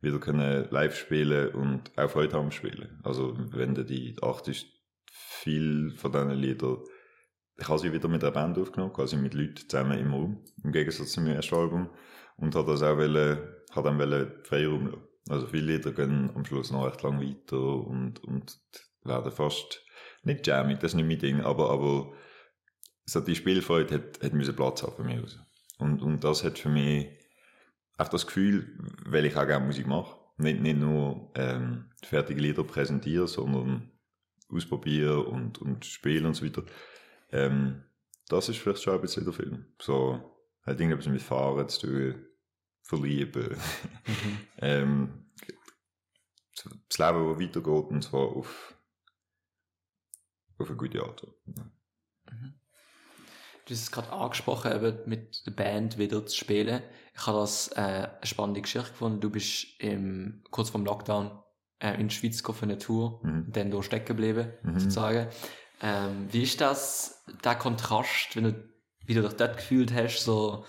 wieder 0.00 0.18
können 0.18 0.66
live 0.70 0.96
spielen 0.96 1.50
und 1.54 1.98
auch 1.98 2.10
Freude 2.10 2.36
haben 2.36 2.52
spielen. 2.52 3.00
Also 3.02 3.36
wenn 3.52 3.74
du 3.74 3.84
die 3.84 4.16
achtest, 4.22 4.66
viel 5.12 5.92
von 5.96 6.12
diesen 6.12 6.30
Liedern 6.30 6.78
ich 7.60 7.68
habe 7.68 7.78
sie 7.78 7.92
wieder 7.92 8.08
mit 8.08 8.24
einer 8.24 8.32
Band 8.32 8.58
aufgenommen, 8.58 8.92
quasi 8.92 9.16
mit 9.16 9.34
Leuten 9.34 9.68
zusammen 9.68 9.98
im 9.98 10.12
Raum, 10.12 10.44
im 10.64 10.72
Gegensatz 10.72 11.12
zu 11.12 11.20
meinem 11.20 11.36
ersten 11.36 11.54
Album. 11.54 11.90
Und 12.40 12.54
hat 12.54 12.68
das 12.68 12.82
auch 12.82 12.96
wollen, 12.96 13.38
hat 13.72 13.84
dann 13.84 14.42
Freiraum 14.44 14.86
lassen. 14.86 15.02
Also 15.28 15.46
viele 15.46 15.76
Lieder 15.76 15.92
gehen 15.92 16.30
am 16.34 16.44
Schluss 16.44 16.72
noch 16.72 16.86
recht 16.86 17.02
lang 17.02 17.20
weiter 17.20 17.60
und, 17.60 18.24
und 18.24 18.58
werden 19.04 19.30
fast, 19.30 19.84
nicht 20.22 20.46
jammig, 20.46 20.78
das 20.78 20.92
ist 20.92 20.96
nicht 20.96 21.06
mein 21.06 21.18
Ding, 21.18 21.40
aber, 21.40 21.70
aber 21.70 22.12
so 23.04 23.20
die 23.20 23.34
Spielfreude 23.34 23.94
hat, 23.94 24.22
hat 24.22 24.32
müssen 24.32 24.56
Platz 24.56 24.82
haben 24.82 24.96
für 24.96 25.04
mich 25.04 25.22
aus. 25.22 25.38
Und, 25.78 26.02
und 26.02 26.24
das 26.24 26.44
hat 26.44 26.58
für 26.58 26.68
mich 26.68 27.08
auch 27.96 28.08
das 28.08 28.26
Gefühl, 28.26 28.76
weil 29.06 29.24
ich 29.24 29.36
auch 29.36 29.46
gerne 29.46 29.64
Musik 29.64 29.86
mache, 29.86 30.16
nicht, 30.36 30.60
nicht 30.60 30.78
nur 30.78 31.30
ähm, 31.34 31.90
fertige 32.02 32.40
Lieder 32.40 32.64
präsentieren, 32.64 33.26
sondern 33.26 33.90
ausprobieren 34.48 35.26
und, 35.26 35.60
und 35.60 35.84
spielen 35.84 36.26
und 36.26 36.34
so 36.34 36.44
weiter. 36.44 36.62
Ähm, 37.30 37.84
das 38.28 38.48
ist 38.48 38.58
vielleicht 38.58 38.82
schon 38.82 38.94
ein 38.94 39.00
bisschen 39.00 39.24
der 39.24 39.32
Film. 39.32 39.66
So, 39.80 40.20
hat 40.62 40.80
irgendetwas 40.80 41.08
mit 41.08 41.22
Fahren 41.22 41.68
zu 41.68 41.86
tun, 41.86 42.26
verlieben. 42.82 43.56
Mhm. 44.06 44.38
ähm, 44.58 45.26
das 46.54 46.98
Leben, 46.98 47.28
das 47.28 47.40
weitergeht, 47.40 47.90
und 47.90 48.02
zwar 48.02 48.36
auf, 48.36 48.74
auf 50.58 50.68
eine 50.68 50.76
gute 50.76 51.02
Art. 51.02 51.26
Mhm. 51.46 51.72
Du 53.66 53.74
hast 53.74 53.82
es 53.82 53.92
gerade 53.92 54.10
angesprochen, 54.10 54.72
eben 54.72 54.98
mit 55.06 55.46
der 55.46 55.52
Band 55.52 55.96
wieder 55.96 56.26
zu 56.26 56.36
spielen. 56.36 56.82
Ich 57.14 57.26
habe 57.26 57.38
das 57.38 57.68
äh, 57.68 57.80
eine 57.80 58.18
spannende 58.24 58.62
Geschichte 58.62 58.90
gefunden. 58.90 59.20
Du 59.20 59.30
bist 59.30 59.66
im, 59.78 60.42
kurz 60.50 60.70
vor 60.70 60.80
dem 60.80 60.86
Lockdown 60.86 61.40
äh, 61.78 62.00
in 62.00 62.08
die 62.08 62.14
Schweiz 62.14 62.40
für 62.40 62.62
eine 62.62 62.78
Tour 62.78 63.20
mhm. 63.22 63.44
und 63.46 63.56
dann 63.56 63.70
da 63.70 63.82
stecken 63.82 64.06
geblieben, 64.06 64.52
mhm. 64.62 64.78
sozusagen. 64.78 65.28
Ähm, 65.82 66.26
wie 66.30 66.42
ist 66.42 66.60
das, 66.60 67.24
der 67.44 67.54
Kontrast, 67.54 68.34
wenn 68.34 68.44
du 68.44 68.70
wieder 69.06 69.22
dich 69.22 69.34
dort 69.34 69.56
gefühlt 69.56 69.92
hast, 69.94 70.24
so 70.24 70.64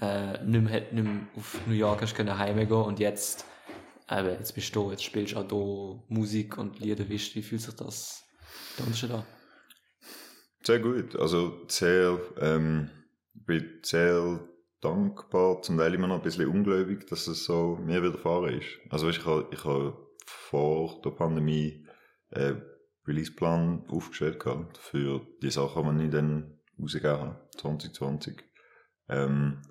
äh, 0.00 0.42
nicht, 0.44 0.62
mehr, 0.62 0.80
nicht 0.92 1.04
mehr 1.04 1.26
auf 1.36 1.60
New 1.66 1.74
York 1.74 2.02
hast 2.02 2.14
können 2.14 2.38
heimgehen 2.38 2.70
und 2.82 2.98
jetzt, 2.98 3.44
äh, 4.10 4.24
jetzt 4.24 4.54
bist 4.54 4.74
du, 4.74 4.90
jetzt 4.90 5.04
spielst 5.04 5.34
du 5.34 5.38
auch 5.38 5.46
da 5.46 6.14
Musik 6.14 6.58
und 6.58 6.80
Lieder, 6.80 7.08
wie, 7.08 7.18
fühlt 7.18 7.60
sich 7.60 7.74
das 7.74 8.24
der 8.78 8.86
Unterschied 8.86 9.10
an? 9.10 9.24
Sehr 10.62 10.78
gut, 10.78 11.16
also 11.16 11.66
sehr, 11.68 12.18
ähm, 12.40 12.90
bin 13.34 13.80
sehr 13.82 14.40
dankbar, 14.80 15.62
zum 15.62 15.78
Teil 15.78 15.94
immer 15.94 16.08
noch 16.08 16.16
ein 16.16 16.22
bisschen 16.22 16.48
ungläubig, 16.48 17.06
dass 17.06 17.26
es 17.26 17.44
so 17.44 17.78
mir 17.82 18.02
widerfahren 18.02 18.58
ist. 18.58 18.78
Also 18.90 19.08
weißt, 19.08 19.18
ich 19.18 19.26
habe 19.26 19.48
ich 19.50 19.64
hab 19.64 19.96
vor 20.26 21.00
der 21.02 21.10
Pandemie 21.10 21.86
äh, 22.30 22.54
Releaseplan 23.06 23.86
aufgestellt 23.88 24.40
gehabt 24.40 24.78
für 24.78 25.26
die 25.42 25.50
Sachen, 25.50 25.98
die 25.98 26.04
ich 26.04 26.10
dann 26.10 26.60
rausgegeben 26.80 27.18
habe, 27.18 27.48
2020. 27.58 28.42
Ähm, 29.08 29.62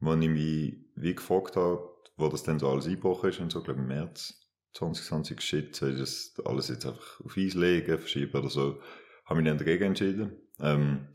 wo 0.00 0.14
ich 0.14 0.28
mich 0.28 0.76
wie 0.94 1.14
gefragt 1.14 1.56
habe, 1.56 1.88
wo 2.16 2.28
das 2.28 2.42
dann 2.42 2.58
so 2.58 2.68
alles 2.68 2.86
eingebrochen 2.86 3.30
ist 3.30 3.40
und 3.40 3.52
so, 3.52 3.62
glaube 3.62 3.80
ich, 3.80 3.84
im 3.84 3.88
März 3.88 4.48
2020, 4.74 5.40
shit, 5.40 5.74
soll 5.74 5.92
ich 5.92 6.00
das 6.00 6.34
alles 6.44 6.68
jetzt 6.68 6.86
einfach 6.86 7.20
auf 7.24 7.36
Eis 7.36 7.54
legen, 7.54 7.98
verschieben 7.98 8.38
oder 8.38 8.50
so, 8.50 8.80
habe 9.24 9.40
mich 9.40 9.48
dann 9.48 9.58
dagegen 9.58 9.84
entschieden. 9.84 10.32
Ähm, 10.60 11.08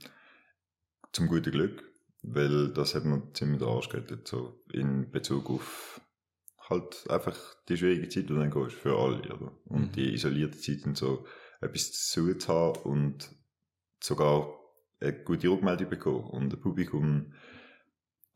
zum 1.11 1.27
guten 1.27 1.51
Glück, 1.51 1.83
weil 2.23 2.69
das 2.69 2.95
hat 2.95 3.05
mir 3.05 3.21
ziemlich 3.33 3.59
den 3.59 3.67
Arsch 3.67 3.89
gerettet, 3.89 4.27
so 4.27 4.63
in 4.71 5.11
Bezug 5.11 5.49
auf 5.49 6.01
halt 6.69 7.09
einfach 7.09 7.37
die 7.67 7.77
schwierige 7.77 8.09
Zeit, 8.09 8.29
die 8.29 8.35
dann 8.35 8.49
gehst, 8.49 8.75
für 8.75 8.97
alle, 8.97 9.19
oder? 9.19 9.51
Und 9.65 9.87
mhm. 9.87 9.91
die 9.91 10.13
isolierte 10.13 10.57
Zeit 10.57 10.85
und 10.85 10.97
so, 10.97 11.25
etwas 11.61 11.91
zu 11.91 12.33
zu 12.37 12.47
haben 12.47 12.79
und 12.83 13.29
sogar 13.99 14.49
eine 14.99 15.13
gute 15.23 15.49
Rückmeldung 15.49 15.89
bekommen 15.89 16.23
und 16.29 16.53
ein 16.53 16.59
Publikum 16.59 17.33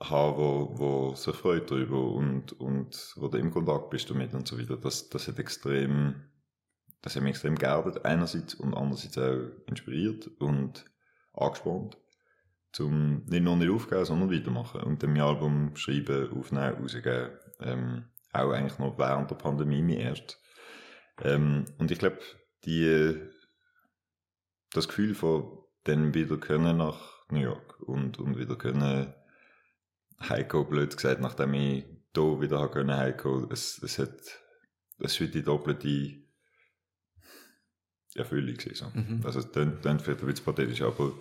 haben, 0.02 0.38
wo, 0.38 0.78
wo 0.78 1.16
sich 1.16 1.36
freut 1.36 1.72
darüber 1.72 2.12
und, 2.12 2.54
und 2.54 3.14
wo 3.16 3.28
du 3.28 3.38
im 3.38 3.52
Kontakt 3.52 3.90
bist 3.90 4.10
damit 4.10 4.34
und 4.34 4.48
so 4.48 4.60
weiter. 4.60 4.78
Das, 4.78 5.10
das 5.10 5.28
hat 5.28 5.40
extrem, 5.40 6.24
das 7.02 7.16
hat 7.16 7.24
mich 7.24 7.32
extrem 7.32 7.56
geerdet, 7.56 8.06
einerseits 8.06 8.56
und 8.56 8.76
andererseits 8.76 9.18
auch 9.18 9.68
inspiriert 9.68 10.28
und 10.40 10.86
angespannt, 11.34 11.98
zum 12.72 13.24
nicht 13.26 13.44
nur 13.44 13.56
nicht 13.56 13.72
aufgeben, 13.72 14.06
sondern 14.06 14.32
weitermachen 14.32 14.82
und 14.82 15.02
mein 15.02 15.22
Album 15.22 15.76
schreiben, 15.76 16.32
aufnehmen, 16.38 16.76
rausgeben, 16.76 17.30
ähm, 17.62 18.06
auch 18.34 18.52
eigentlich 18.52 18.78
noch 18.78 18.98
während 19.00 19.32
der 19.32 19.36
Pandemie 19.36 19.82
mein 19.82 20.00
erst. 20.00 20.40
Ähm, 21.24 21.66
und 21.80 21.90
ich 21.90 21.98
glaube, 21.98 22.20
die, 22.66 23.16
das 24.74 24.88
Gefühl 24.88 25.16
von 25.16 25.58
dann 25.86 26.14
wieder 26.14 26.38
können 26.38 26.78
nach 26.78 27.26
New 27.30 27.40
York 27.40 27.80
und, 27.80 28.20
und 28.20 28.38
wieder 28.38 28.56
können 28.58 29.14
Heiko, 30.20 30.64
blöd 30.64 30.96
gesagt, 30.96 31.22
nachdem 31.22 31.54
ich 31.54 31.86
hier 32.16 32.42
wieder 32.42 32.60
habe 32.60 32.72
können 32.72 32.96
Heiko, 32.96 33.48
es, 33.52 33.82
es 33.84 34.00
hat, 34.00 34.20
es 35.00 35.20
wird 35.20 35.36
die 35.36 35.44
doppelte 35.44 36.24
Erfüllung 38.16 38.56
gewesen. 38.56 38.92
So. 38.94 39.00
Mhm. 39.00 39.22
Also, 39.24 39.42
dann, 39.42 39.80
dann 39.82 40.06
wird 40.06 40.22
ein 40.22 40.28
bisschen 40.28 40.46
pathetisch, 40.46 40.82
aber 40.82 41.14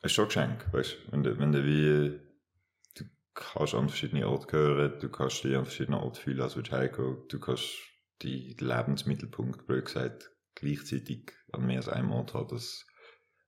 es 0.00 0.06
ist 0.06 0.12
schon 0.12 0.24
ein 0.24 0.28
Geschenk, 0.28 0.72
weißt 0.72 0.92
du, 0.92 1.12
wenn 1.12 1.22
du, 1.22 1.38
wenn 1.38 1.52
du 1.52 1.64
wie, 1.64 2.20
du 2.94 3.04
kannst 3.34 3.74
an 3.74 3.88
verschiedene 3.88 4.26
Orte 4.26 4.56
hören, 4.56 4.98
du 4.98 5.08
kannst 5.10 5.44
dich 5.44 5.56
an 5.56 5.64
verschiedenen 5.64 6.00
Orten 6.00 6.20
fühlen, 6.20 6.40
als 6.40 6.56
würdest 6.56 6.72
Heiko, 6.72 7.26
du 7.28 7.38
kannst 7.38 7.68
die 8.22 8.56
Lebensmittelpunkt, 8.58 9.66
blöd 9.66 9.84
gesagt, 9.84 10.30
gleichzeitig 10.54 11.32
an 11.52 11.66
mehr 11.66 11.78
als 11.78 11.88
einem 11.88 12.10
Ort 12.12 12.34
haben, 12.34 12.48
das, 12.48 12.86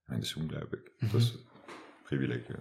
das 0.09 0.19
ist 0.19 0.37
unglaublich. 0.37 0.83
Mhm. 1.01 1.11
Das 1.13 1.25
ist 1.25 1.39
Privileg, 2.05 2.49
ja. 2.51 2.57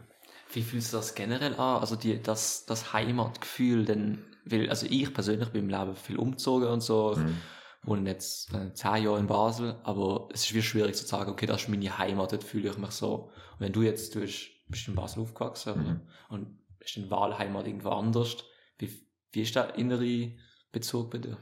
Wie 0.53 0.62
fühlst 0.62 0.93
du 0.93 0.98
das 0.98 1.15
generell 1.15 1.53
an? 1.55 1.81
Also 1.81 1.95
die, 1.95 2.22
das, 2.22 2.65
das 2.65 2.93
Heimatgefühl, 2.93 3.86
denn, 3.86 4.24
weil, 4.45 4.69
also 4.69 4.86
ich 4.89 5.13
persönlich 5.13 5.50
bin 5.50 5.63
im 5.63 5.69
Leben 5.69 5.95
viel 5.95 6.17
umgezogen 6.17 6.67
und 6.67 6.81
so. 6.81 7.15
Mhm. 7.15 7.38
Ich 7.81 7.88
wohne 7.88 8.10
jetzt 8.10 8.53
äh, 8.53 8.74
zehn 8.74 9.03
Jahre 9.03 9.19
in 9.19 9.27
Basel, 9.27 9.79
aber 9.83 10.29
es 10.31 10.45
ist 10.45 10.53
wie 10.53 10.62
schwierig 10.62 10.95
zu 10.95 11.05
sagen, 11.05 11.31
okay, 11.31 11.48
das 11.48 11.63
ist 11.63 11.69
meine 11.69 11.98
Heimat, 11.98 12.31
dort 12.31 12.43
fühle 12.43 12.69
ich 12.69 12.77
mich 12.77 12.91
so. 12.91 13.31
Und 13.53 13.60
wenn 13.60 13.74
du 13.74 13.81
jetzt, 13.81 14.15
du 14.15 14.22
bist, 14.22 14.50
bist 14.67 14.88
in 14.88 14.95
Basel 14.95 15.22
aufgewachsen 15.24 15.75
mhm. 15.75 16.01
und 16.29 16.60
bist 16.79 16.98
in 16.98 17.10
Wahlheimat 17.10 17.67
irgendwo 17.67 17.89
anders, 17.89 18.38
wie, 18.77 19.07
wie 19.31 19.41
ist 19.41 19.55
der 19.55 19.75
innere 19.75 20.31
Bezug 20.72 21.12
bei 21.12 21.17
dir? 21.17 21.38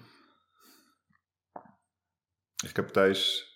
Ich 2.64 2.74
glaube, 2.74 2.92
da 2.92 3.06
ist. 3.06 3.48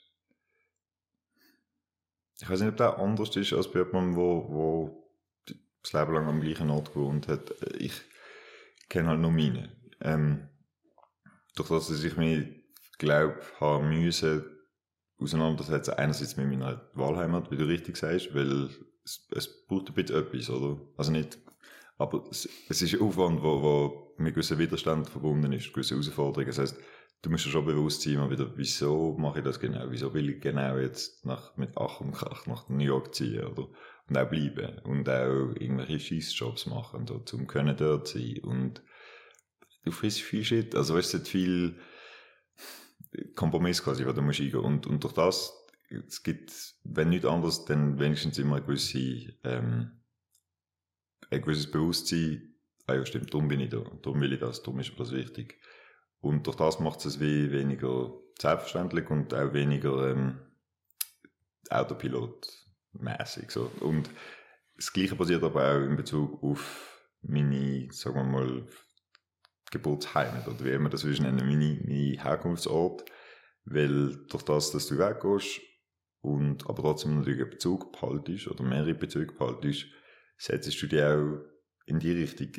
Ich 2.41 2.49
weiß 2.49 2.59
nicht, 2.59 2.69
ob 2.69 2.77
der 2.77 2.99
anders 2.99 3.35
ist 3.35 3.53
als 3.53 3.71
bei 3.71 3.79
jemandem, 3.79 4.17
wo, 4.17 4.49
wo 4.49 5.04
das 5.85 5.93
Leben 5.93 6.13
lang 6.13 6.27
am 6.27 6.41
gleichen 6.41 6.69
Ort 6.69 6.93
gewohnt 6.93 7.27
hat. 7.27 7.53
Ich 7.77 7.93
kenne 8.89 9.09
halt 9.09 9.19
nur 9.19 9.31
meine. 9.31 9.71
Ähm, 10.01 10.49
durch 11.55 11.69
das, 11.69 11.87
dass 11.87 12.03
ich 12.03 12.17
mich, 12.17 12.63
glaube 12.97 13.39
habe 13.59 13.85
müssen, 13.85 14.45
auseinandersetzen, 15.19 15.93
einerseits 15.93 16.37
mit 16.37 16.47
meiner 16.47 16.89
Wahlheimat, 16.93 17.51
wie 17.51 17.57
du 17.57 17.65
richtig 17.65 17.97
sagst, 17.97 18.33
weil 18.33 18.69
es, 19.03 19.27
es 19.31 19.65
braucht 19.67 19.89
ein 19.89 19.93
bisschen 19.93 20.17
etwas, 20.17 20.49
oder? 20.49 20.81
Also 20.97 21.11
nicht, 21.11 21.37
aber 21.97 22.25
es, 22.29 22.49
es 22.67 22.81
ist 22.81 22.95
ein 22.95 23.01
Aufwand, 23.01 23.41
wo, 23.41 23.61
wo 23.61 24.15
mit 24.17 24.33
gewissen 24.33 24.57
Widerstand 24.57 25.09
verbunden 25.09 25.53
ist, 25.53 25.71
gewisse 25.71 25.93
Herausforderungen. 25.93 26.47
Das 26.47 26.59
heißt, 26.59 26.77
du 27.21 27.29
musst 27.29 27.45
dir 27.45 27.51
schon 27.51 27.65
bewusst 27.65 28.01
sein, 28.01 28.15
mal 28.15 28.29
wieder, 28.29 28.51
wieso 28.55 29.15
mache 29.17 29.39
ich 29.39 29.45
das 29.45 29.59
genau? 29.59 29.85
Wieso 29.89 30.13
will 30.13 30.29
ich 30.29 30.41
genau 30.41 30.77
jetzt 30.77 31.25
nach, 31.25 31.55
mit 31.55 31.77
Ach 31.77 32.01
und 32.01 32.11
Krach 32.11 32.45
nach 32.47 32.67
New 32.67 32.83
York 32.83 33.15
ziehen, 33.15 33.45
oder? 33.45 33.67
Und 34.07 34.17
auch 34.17 34.29
bleiben. 34.29 34.79
Und 34.79 35.09
auch 35.09 35.55
irgendwelche 35.55 35.99
Schießjobs 35.99 36.67
machen, 36.67 37.07
so, 37.07 37.19
zum 37.19 37.47
können 37.47 37.75
dort 37.75 38.07
sein. 38.07 38.39
Und 38.43 38.83
du 39.83 39.91
frisst 39.91 40.21
viel 40.21 40.43
Shit. 40.43 40.75
Also, 40.75 40.95
weißt 40.95 41.15
du, 41.15 41.19
viel 41.19 41.79
Kompromiss 43.35 43.83
quasi, 43.83 44.05
wo 44.05 44.11
du 44.11 44.21
musst 44.21 44.41
eingehen. 44.41 44.59
Und, 44.59 44.87
und 44.87 45.03
durch 45.03 45.13
das, 45.13 45.53
es 45.89 46.23
gibt, 46.23 46.51
wenn 46.83 47.09
nicht 47.09 47.25
anders, 47.25 47.65
dann 47.65 47.99
wenigstens 47.99 48.37
immer 48.37 48.57
eine 48.57 48.65
gewisse, 48.65 49.33
ähm, 49.43 49.91
ein 51.29 51.41
gewisses 51.41 51.69
Bewusstsein, 51.69 52.55
ah 52.87 52.95
ja, 52.95 53.05
stimmt, 53.05 53.33
darum 53.33 53.47
bin 53.47 53.59
ich 53.59 53.69
da, 53.69 53.83
darum 54.01 54.21
will 54.21 54.33
ich 54.33 54.39
das, 54.39 54.61
darum 54.61 54.79
ist 54.79 54.91
mir 54.91 54.97
das 54.97 55.11
wichtig. 55.11 55.59
Und 56.19 56.47
durch 56.47 56.57
das 56.57 56.79
macht 56.79 57.05
es 57.05 57.19
wie 57.19 57.51
weniger 57.51 58.13
selbstverständlich 58.39 59.09
und 59.09 59.33
auch 59.33 59.53
weniger 59.53 60.11
ähm, 60.11 60.39
Autopilot-mäßig. 62.95 63.51
So. 63.51 63.71
Und 63.79 64.09
das 64.75 64.91
Gleiche 64.91 65.15
passiert 65.15 65.43
aber 65.43 65.71
auch 65.71 65.81
in 65.81 65.95
Bezug 65.95 66.41
auf 66.43 67.07
meine, 67.21 67.87
sagen 67.91 68.15
wir 68.15 68.23
mal, 68.23 68.67
Geburtsheimat 69.71 70.47
oder 70.47 70.63
wie 70.63 70.69
immer 70.69 70.89
das 70.89 71.05
willst 71.05 71.21
nennen, 71.21 71.47
meine, 71.47 71.79
meine 71.83 72.23
Herkunftsort. 72.23 73.05
Weil 73.65 74.15
durch 74.27 74.43
das, 74.43 74.71
dass 74.71 74.87
du 74.87 74.97
weggehst 74.97 75.59
und 76.21 76.69
aber 76.69 76.83
trotzdem 76.83 77.17
natürlich 77.17 77.41
einen 77.41 77.49
Bezug 77.49 77.91
behaltest 77.91 78.47
oder 78.47 78.63
mehrere 78.63 78.93
Bezüge 78.93 79.33
behaltest, 79.33 79.87
setzt 80.37 80.81
du 80.81 80.87
dich 80.87 81.01
auch 81.01 81.39
in 81.87 81.99
die 81.99 82.11
Richtung 82.11 82.51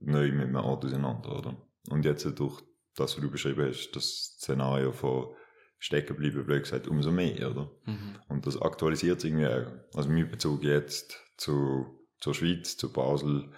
neu 0.00 0.30
mit 0.32 0.48
einem 0.48 0.56
Ort 0.56 0.84
auseinander, 0.84 1.38
oder? 1.38 1.56
Und 1.88 2.04
jetzt 2.04 2.24
durch 2.38 2.60
das, 2.96 3.16
was 3.16 3.22
du 3.22 3.30
beschrieben 3.30 3.66
hast, 3.66 3.92
das 3.92 4.36
Szenario 4.36 4.92
von 4.92 5.34
stecken 5.82 6.16
bleiben, 6.16 6.46
blöd 6.46 6.62
gesagt, 6.62 6.86
umso 6.86 7.10
mehr, 7.10 7.50
oder? 7.50 7.68
Mhm. 7.86 8.16
Und 8.28 8.46
das 8.46 8.60
aktualisiert 8.60 9.20
sich 9.20 9.32
irgendwie 9.32 9.48
auch. 9.48 9.96
Also 9.96 10.08
mein 10.08 10.30
Bezug 10.30 10.62
jetzt 10.62 11.18
zu, 11.36 11.98
zur 12.20 12.34
Schweiz, 12.34 12.76
zu 12.76 12.92
Basel, 12.92 13.52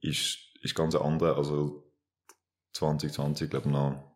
ist, 0.00 0.38
ist 0.60 0.74
ganz 0.74 0.96
anderer, 0.96 1.36
also 1.36 1.88
2020, 2.72 3.48
glaube 3.48 3.68
ich, 3.68 3.72
noch 3.72 4.12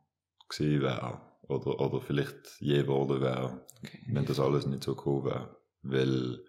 gesehen 0.48 0.82
wäre. 0.82 1.20
Oder, 1.42 1.78
oder 1.78 2.00
vielleicht 2.00 2.56
je 2.58 2.82
geworden 2.82 3.20
wäre, 3.20 3.64
Okay. 3.84 4.00
wenn 4.08 4.24
das 4.24 4.40
alles 4.40 4.66
nicht 4.66 4.82
so 4.82 4.96
gekommen 4.96 5.26
wäre. 5.26 5.56
Weil 5.82 6.40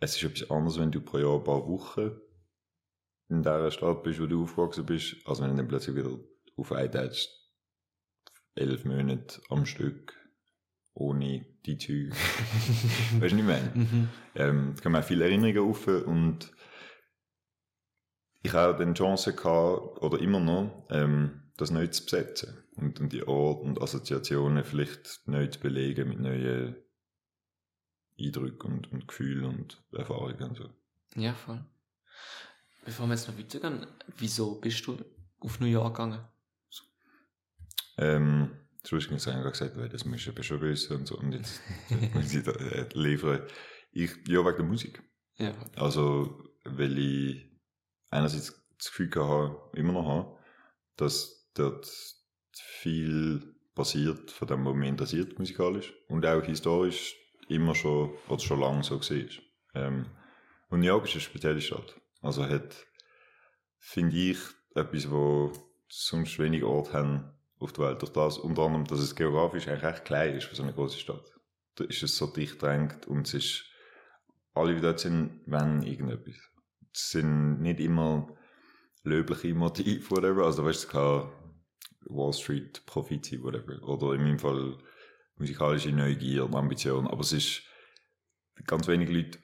es 0.00 0.16
ist 0.16 0.22
etwas 0.22 0.50
anderes, 0.50 0.78
wenn 0.78 0.90
du 0.90 1.02
pro 1.02 1.18
Jahr 1.18 1.36
ein 1.36 1.44
paar 1.44 1.66
Wochen 1.68 2.12
in 3.28 3.42
der 3.42 3.70
Stadt 3.70 4.02
bist, 4.04 4.20
wo 4.20 4.26
du 4.26 4.44
aufgewachsen 4.44 4.86
bist, 4.86 5.16
als 5.26 5.42
wenn 5.42 5.50
du 5.50 5.56
dann 5.56 5.68
plötzlich 5.68 5.96
wieder 5.96 6.18
auf 6.56 6.72
einteilst, 6.72 7.28
elf 8.56 8.84
Monate 8.84 9.40
am 9.48 9.66
Stück, 9.66 10.14
ohne 10.94 11.46
die 11.64 11.78
Züge. 11.78 12.10
weißt 12.14 13.12
du, 13.12 13.20
was 13.20 13.32
ich 13.32 13.42
meine? 13.42 13.72
Mhm. 13.74 14.08
Ähm, 14.34 14.72
da 14.76 14.82
kommen 14.82 14.96
auch 14.96 15.04
viele 15.04 15.24
Erinnerungen 15.24 15.70
auf 15.70 15.86
und 15.86 16.52
ich 18.42 18.52
habe 18.52 18.78
dann 18.78 18.94
die 18.94 18.98
Chance 18.98 19.34
gehabt, 19.34 20.02
oder 20.02 20.20
immer 20.20 20.40
noch, 20.40 20.86
ähm, 20.90 21.42
das 21.56 21.70
neu 21.70 21.86
zu 21.88 22.04
besetzen 22.04 22.56
und, 22.76 23.00
und 23.00 23.12
die 23.12 23.26
Orte 23.26 23.62
und 23.62 23.80
Assoziationen 23.80 24.64
vielleicht 24.64 25.26
neu 25.26 25.46
zu 25.48 25.58
belegen 25.58 26.08
mit 26.08 26.20
neuen 26.20 26.76
Eindrücken 28.18 28.72
und, 28.72 28.92
und 28.92 29.08
Gefühlen 29.08 29.44
und 29.44 29.82
Erfahrungen 29.92 30.42
und 30.42 30.56
so. 30.56 30.70
Ja, 31.16 31.34
voll. 31.34 31.64
Bevor 32.84 33.06
wir 33.06 33.14
jetzt 33.14 33.26
noch 33.28 33.38
weitergehen, 33.38 33.86
wieso 34.16 34.60
bist 34.60 34.86
du 34.86 34.96
auf 35.40 35.58
New 35.58 35.66
York 35.66 35.96
gegangen? 35.96 36.20
Ähm, 37.98 38.50
Sonst 38.86 39.10
haben 39.10 39.18
sie 39.18 39.42
gesagt, 39.42 39.76
«Hey, 39.76 39.88
das 39.88 40.04
du 40.04 40.10
eben 40.30 40.42
schon 40.42 40.60
wissen 40.60 40.96
und 40.96 41.06
so. 41.06 41.18
Und 41.18 41.32
jetzt 41.32 41.60
muss 42.14 42.32
ich 42.32 42.44
da 42.44 42.52
äh, 42.52 42.88
liefern. 42.92 43.42
Ich, 43.90 44.12
ja, 44.28 44.44
wegen 44.44 44.56
der 44.58 44.64
Musik. 44.64 45.02
Ja. 45.38 45.52
Also, 45.74 46.44
weil 46.64 46.96
ich 46.96 47.50
einerseits 48.10 48.62
das 48.78 48.88
Gefühl 48.88 49.10
habe, 49.16 49.70
immer 49.74 49.92
noch 49.92 50.06
habe, 50.06 50.38
dass 50.96 51.50
dort 51.54 51.90
viel 52.52 53.56
passiert, 53.74 54.30
von 54.30 54.46
dem, 54.46 54.64
was 54.64 54.74
mich 54.76 54.88
interessiert, 54.88 55.38
musikalisch. 55.38 55.92
Und 56.08 56.24
auch 56.24 56.44
historisch 56.44 57.16
immer 57.48 57.74
schon, 57.74 58.12
oder 58.28 58.40
schon 58.40 58.60
lange 58.60 58.84
so 58.84 58.98
gesehen 58.98 59.26
ist. 59.26 59.40
Ähm, 59.74 60.06
und 60.68 60.80
New 60.80 60.86
York 60.86 61.06
ist 61.06 61.14
eine 61.14 61.20
spezielle 61.22 61.60
Stadt. 61.60 62.00
Also 62.22 62.48
hat, 62.48 62.86
finde 63.78 64.16
ich, 64.16 64.38
etwas, 64.76 65.10
wo 65.10 65.52
sonst 65.88 66.38
wenig 66.38 66.62
Orte 66.62 66.92
haben 66.92 67.35
auf 67.58 67.72
der 67.72 67.86
Welt. 67.86 68.02
Durch 68.02 68.12
das, 68.12 68.38
unter 68.38 68.62
anderem, 68.62 68.86
dass 68.86 69.00
es 69.00 69.14
geografisch 69.14 69.68
eigentlich 69.68 69.84
recht 69.84 70.04
klein 70.04 70.34
ist 70.34 70.46
für 70.46 70.56
so 70.56 70.62
eine 70.62 70.72
große 70.72 70.98
Stadt. 70.98 71.32
Da 71.76 71.84
ist 71.84 72.02
es 72.02 72.16
so 72.16 72.26
dicht 72.26 72.60
drängt 72.60 73.06
und 73.06 73.26
es 73.26 73.34
ist, 73.34 73.64
alle, 74.54 74.74
die 74.74 74.80
dort 74.80 75.00
sind, 75.00 75.42
wollen 75.46 75.82
irgendetwas. 75.82 76.36
Es 76.92 77.10
sind 77.10 77.60
nicht 77.60 77.80
immer 77.80 78.28
löbliche 79.02 79.54
Motive, 79.54 80.10
whatever. 80.10 80.44
Also, 80.46 80.64
weißt 80.64 80.84
du, 80.84 80.88
kann 80.88 81.32
Wall 82.08 82.32
Street 82.32 82.84
Profit 82.86 83.26
sein, 83.26 83.42
whatever. 83.42 83.82
Oder 83.82 84.14
in 84.14 84.22
meinem 84.22 84.38
Fall 84.38 84.78
musikalische 85.36 85.92
Neugier 85.92 86.46
und 86.46 86.54
Ambition. 86.54 87.06
Aber 87.06 87.20
es 87.20 87.32
ist, 87.32 87.62
ganz 88.66 88.88
wenige 88.88 89.12
Leute, 89.12 89.38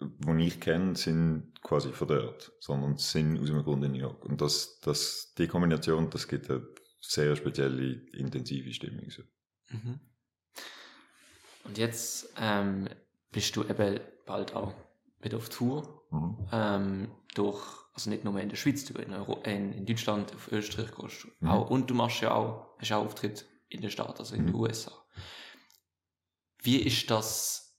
die 0.00 0.46
ich 0.46 0.60
kenne, 0.60 0.96
sind 0.96 1.52
quasi 1.62 1.92
von 1.92 2.08
dort, 2.08 2.52
sondern 2.60 2.96
sind 2.96 3.38
aus 3.40 3.50
einem 3.50 3.64
Grund 3.64 3.84
in 3.84 3.92
New 3.92 3.98
York. 3.98 4.24
Und 4.24 4.40
das, 4.40 4.78
das, 4.80 5.32
die 5.36 5.46
Kombination, 5.46 6.10
das 6.10 6.28
gibt 6.28 6.50
eine 6.50 6.66
sehr 7.00 7.34
spezielle, 7.36 8.02
intensive 8.12 8.72
Stimmung. 8.72 9.10
So. 9.10 9.22
Mhm. 9.70 10.00
Und 11.64 11.78
jetzt 11.78 12.32
ähm, 12.38 12.88
bist 13.32 13.54
du 13.56 13.64
eben 13.64 14.00
bald 14.26 14.54
auch 14.54 14.74
wieder 15.20 15.36
auf 15.38 15.48
Tour. 15.48 16.06
Mhm. 16.10 16.48
Ähm, 16.52 17.10
durch, 17.34 17.62
also 17.94 18.10
nicht 18.10 18.24
nur 18.24 18.38
in 18.40 18.48
der 18.48 18.56
Schweiz, 18.56 18.84
du 18.84 18.94
in, 19.00 19.12
Euro, 19.12 19.40
in, 19.42 19.72
in 19.72 19.86
Deutschland, 19.86 20.34
auf 20.34 20.50
Österreich 20.50 20.90
gehst 20.94 21.24
du 21.24 21.28
Mhm. 21.40 21.48
auch. 21.48 21.70
Und 21.70 21.88
du 21.90 21.94
machst 21.94 22.20
ja 22.22 22.34
auch, 22.34 22.76
hast 22.78 22.92
auch 22.92 23.04
Auftritt 23.04 23.46
in 23.68 23.80
den 23.80 23.90
Staaten, 23.90 24.18
also 24.18 24.34
in 24.34 24.46
den 24.46 24.54
Mhm. 24.54 24.60
USA. 24.60 24.92
Wie 26.62 26.76
ist 26.76 27.10
das 27.10 27.78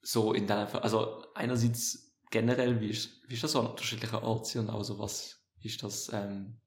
so 0.00 0.32
in 0.32 0.46
deiner, 0.46 0.82
also 0.82 1.24
einerseits 1.34 2.14
generell, 2.30 2.80
wie 2.80 2.88
ist, 2.90 3.20
wie 3.28 3.34
ist 3.34 3.42
das 3.44 3.52
so 3.52 3.60
an 3.60 3.66
unterschiedlichen 3.66 4.16
Orten 4.16 4.60
und 4.60 4.70
auch 4.70 4.82
so 4.84 4.98
was 4.98 5.38
ist 5.60 5.82
das, 5.82 6.10
ähm, 6.12 6.60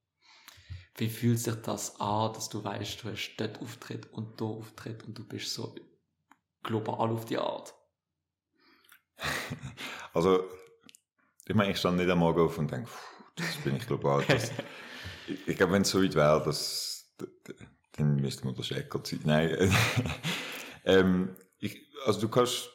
wie 0.97 1.09
fühlt 1.09 1.39
sich 1.39 1.55
das 1.55 1.99
an, 1.99 2.33
dass 2.33 2.49
du 2.49 2.63
weißt, 2.63 3.03
du 3.03 3.11
hast 3.11 3.35
dort 3.37 3.61
Auftritt 3.61 4.11
und 4.13 4.39
da 4.39 4.45
Auftritt 4.45 5.03
und 5.03 5.17
du 5.17 5.25
bist 5.25 5.53
so 5.53 5.75
global 6.63 7.09
auf 7.11 7.25
die 7.25 7.37
Art? 7.37 7.73
Also, 10.13 10.45
ich 11.45 11.53
meine, 11.55 11.71
ich 11.71 11.77
stand 11.77 11.97
nicht 11.97 12.09
am 12.09 12.19
Morgen 12.19 12.39
auf 12.39 12.57
und 12.57 12.71
denke, 12.71 12.89
"Puh, 12.89 13.23
das 13.35 13.55
bin 13.57 13.75
ich 13.75 13.85
global. 13.85 14.23
Das, 14.27 14.49
ich, 15.27 15.47
ich 15.47 15.57
glaube, 15.57 15.73
wenn 15.73 15.81
es 15.81 15.89
so 15.89 16.01
weit 16.01 16.15
wäre, 16.15 16.41
das, 16.45 17.13
dann 17.93 18.15
müsste 18.15 18.45
man 18.45 18.55
der 18.55 18.63
Checker 18.63 19.01
sein. 19.03 19.19
Nein. 19.25 19.71
ähm, 20.85 21.35
ich, 21.59 21.85
also 22.05 22.21
du 22.21 22.29
kannst, 22.29 22.69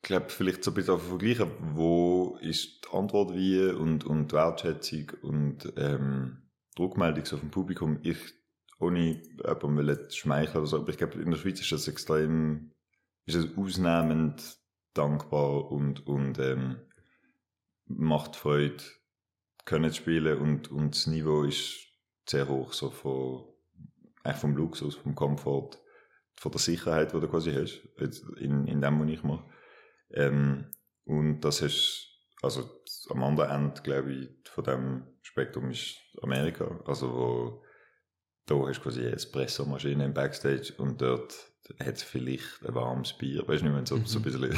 glaube 0.00 0.30
vielleicht 0.30 0.64
so 0.64 0.70
ein 0.70 0.74
bisschen 0.74 0.98
vergleichen, 1.00 1.50
wo 1.74 2.38
ist 2.40 2.84
die 2.84 2.96
Antwort 2.96 3.34
wie 3.34 3.60
und, 3.68 4.04
und 4.04 4.32
die 4.32 4.36
Wertschätzung 4.36 5.12
und 5.22 5.72
ähm, 5.76 6.43
die 6.76 6.82
Rückmeldung 6.82 7.24
so 7.24 7.36
vom 7.36 7.50
Publikum. 7.50 7.98
Ich, 8.02 8.18
ohne 8.78 9.22
jemandem 9.22 9.76
wollen 9.76 10.10
schmeicheln 10.10 10.58
oder 10.58 10.66
so, 10.66 10.78
aber 10.78 10.90
ich 10.90 10.98
glaube, 10.98 11.20
in 11.20 11.30
der 11.30 11.38
Schweiz 11.38 11.60
ist 11.60 11.72
das 11.72 11.88
extrem, 11.88 12.72
ist 13.26 13.36
es 13.36 13.56
ausnehmend 13.56 14.58
dankbar 14.94 15.70
und, 15.70 16.06
und 16.06 16.38
ähm, 16.38 16.76
macht 17.86 18.36
Freude, 18.36 18.82
können 19.64 19.90
zu 19.90 19.96
spielen 19.96 20.38
und, 20.38 20.70
und 20.70 20.94
das 20.94 21.06
Niveau 21.06 21.42
ist 21.42 21.86
sehr 22.28 22.48
hoch, 22.48 22.72
so 22.72 22.90
von, 22.90 23.44
eigentlich 24.22 24.40
vom 24.40 24.56
Luxus, 24.56 24.94
vom 24.96 25.14
Komfort, 25.14 25.78
von 26.34 26.52
der 26.52 26.60
Sicherheit, 26.60 27.12
die 27.12 27.20
du 27.20 27.28
quasi 27.28 27.52
hast, 27.52 27.80
in, 28.38 28.66
in 28.66 28.80
dem, 28.80 29.00
was 29.00 29.08
ich 29.08 29.22
mache. 29.22 29.44
Ähm, 30.10 30.70
und 31.04 31.40
das 31.40 31.60
ist, 31.62 32.13
also 32.44 32.68
am 33.10 33.22
anderen 33.22 33.50
Ende, 33.50 33.82
glaube 33.82 34.12
ich, 34.12 34.28
von 34.48 34.64
dem 34.64 35.06
Spektrum 35.22 35.70
ist 35.70 35.96
Amerika, 36.22 36.80
also 36.86 37.12
wo 37.12 37.64
da 38.46 38.54
hast 38.66 38.78
du 38.78 38.82
quasi 38.82 39.00
eine 39.00 39.12
Espresso-Maschine 39.12 40.04
im 40.04 40.14
Backstage 40.14 40.74
und 40.76 41.00
dort 41.00 41.34
hat 41.80 41.96
es 41.96 42.02
vielleicht 42.02 42.64
ein 42.66 42.74
warmes 42.74 43.14
Bier, 43.14 43.46
weißt 43.48 43.62
du 43.62 43.66
nicht, 43.66 43.76
wenn 43.76 43.86
so, 43.86 43.98
so 44.04 44.18
ein 44.18 44.22
bisschen. 44.22 44.54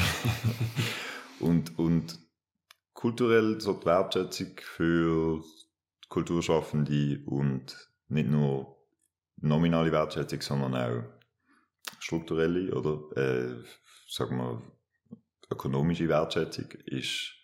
und, 1.39 1.79
und 1.79 2.19
kulturell 2.93 3.61
so 3.61 3.73
die 3.73 3.85
Wertschätzung 3.85 4.51
für 4.57 5.41
Kulturschaffende 6.09 7.21
und 7.25 7.91
nicht 8.09 8.29
nur 8.29 8.77
nominale 9.37 9.91
Wertschätzung, 9.91 10.41
sondern 10.41 10.75
auch 10.75 11.03
strukturelle 11.99 12.73
oder, 12.75 13.17
äh, 13.17 13.63
sagen 14.09 14.37
wir, 14.37 14.61
ökonomische 15.49 16.09
Wertschätzung 16.09 16.69
ist 16.85 17.36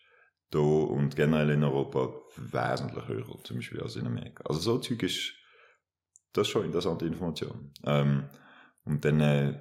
da 0.53 0.59
und 0.59 1.15
generell 1.15 1.49
in 1.51 1.63
Europa 1.63 2.13
wesentlich 2.37 3.07
höher, 3.07 3.43
zum 3.43 3.57
Beispiel 3.57 3.81
als 3.81 3.95
in 3.95 4.07
Amerika. 4.07 4.43
Also 4.45 4.59
so 4.59 4.77
Zeug 4.79 5.03
ist, 5.03 5.33
das 6.33 6.47
ist 6.47 6.51
schon 6.51 6.65
interessante 6.65 7.05
Information. 7.05 7.71
Ähm, 7.85 8.29
und 8.85 9.03
dann, 9.05 9.19
äh, 9.21 9.59